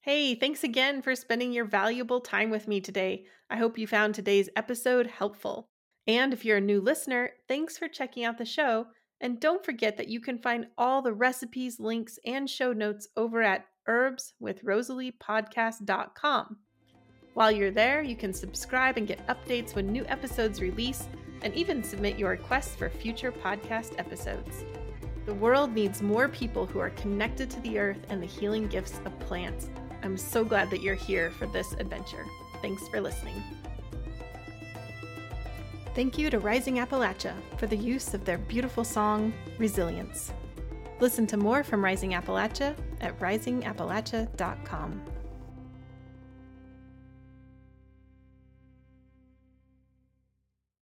Hey, 0.00 0.34
thanks 0.34 0.64
again 0.64 1.02
for 1.02 1.14
spending 1.14 1.52
your 1.52 1.66
valuable 1.66 2.20
time 2.20 2.50
with 2.50 2.66
me 2.66 2.80
today. 2.80 3.26
I 3.48 3.58
hope 3.58 3.78
you 3.78 3.86
found 3.86 4.14
today's 4.14 4.48
episode 4.56 5.06
helpful. 5.06 5.68
And 6.06 6.32
if 6.32 6.44
you're 6.44 6.56
a 6.56 6.62
new 6.62 6.80
listener, 6.80 7.30
thanks 7.46 7.78
for 7.78 7.86
checking 7.86 8.24
out 8.24 8.38
the 8.38 8.44
show. 8.44 8.88
And 9.20 9.38
don't 9.38 9.64
forget 9.64 9.96
that 9.98 10.08
you 10.08 10.20
can 10.20 10.38
find 10.38 10.66
all 10.78 11.02
the 11.02 11.12
recipes, 11.12 11.78
links, 11.78 12.18
and 12.24 12.48
show 12.48 12.72
notes 12.72 13.08
over 13.16 13.42
at 13.42 13.66
herbswithrosaliepodcast.com. 13.86 16.56
While 17.40 17.52
you're 17.52 17.70
there, 17.70 18.02
you 18.02 18.16
can 18.16 18.34
subscribe 18.34 18.98
and 18.98 19.08
get 19.08 19.26
updates 19.26 19.74
when 19.74 19.86
new 19.86 20.04
episodes 20.08 20.60
release, 20.60 21.08
and 21.40 21.54
even 21.54 21.82
submit 21.82 22.18
your 22.18 22.28
requests 22.28 22.76
for 22.76 22.90
future 22.90 23.32
podcast 23.32 23.98
episodes. 23.98 24.66
The 25.24 25.32
world 25.32 25.72
needs 25.72 26.02
more 26.02 26.28
people 26.28 26.66
who 26.66 26.80
are 26.80 26.90
connected 26.90 27.48
to 27.48 27.60
the 27.60 27.78
earth 27.78 27.96
and 28.10 28.22
the 28.22 28.26
healing 28.26 28.68
gifts 28.68 29.00
of 29.06 29.18
plants. 29.20 29.70
I'm 30.02 30.18
so 30.18 30.44
glad 30.44 30.68
that 30.68 30.82
you're 30.82 30.94
here 30.94 31.30
for 31.30 31.46
this 31.46 31.72
adventure. 31.78 32.26
Thanks 32.60 32.86
for 32.88 33.00
listening. 33.00 33.42
Thank 35.94 36.18
you 36.18 36.28
to 36.28 36.40
Rising 36.40 36.76
Appalachia 36.76 37.32
for 37.56 37.66
the 37.66 37.74
use 37.74 38.12
of 38.12 38.26
their 38.26 38.36
beautiful 38.36 38.84
song, 38.84 39.32
Resilience. 39.56 40.30
Listen 41.00 41.26
to 41.28 41.38
more 41.38 41.64
from 41.64 41.82
Rising 41.82 42.10
Appalachia 42.10 42.76
at 43.00 43.18
risingappalachia.com. 43.18 45.19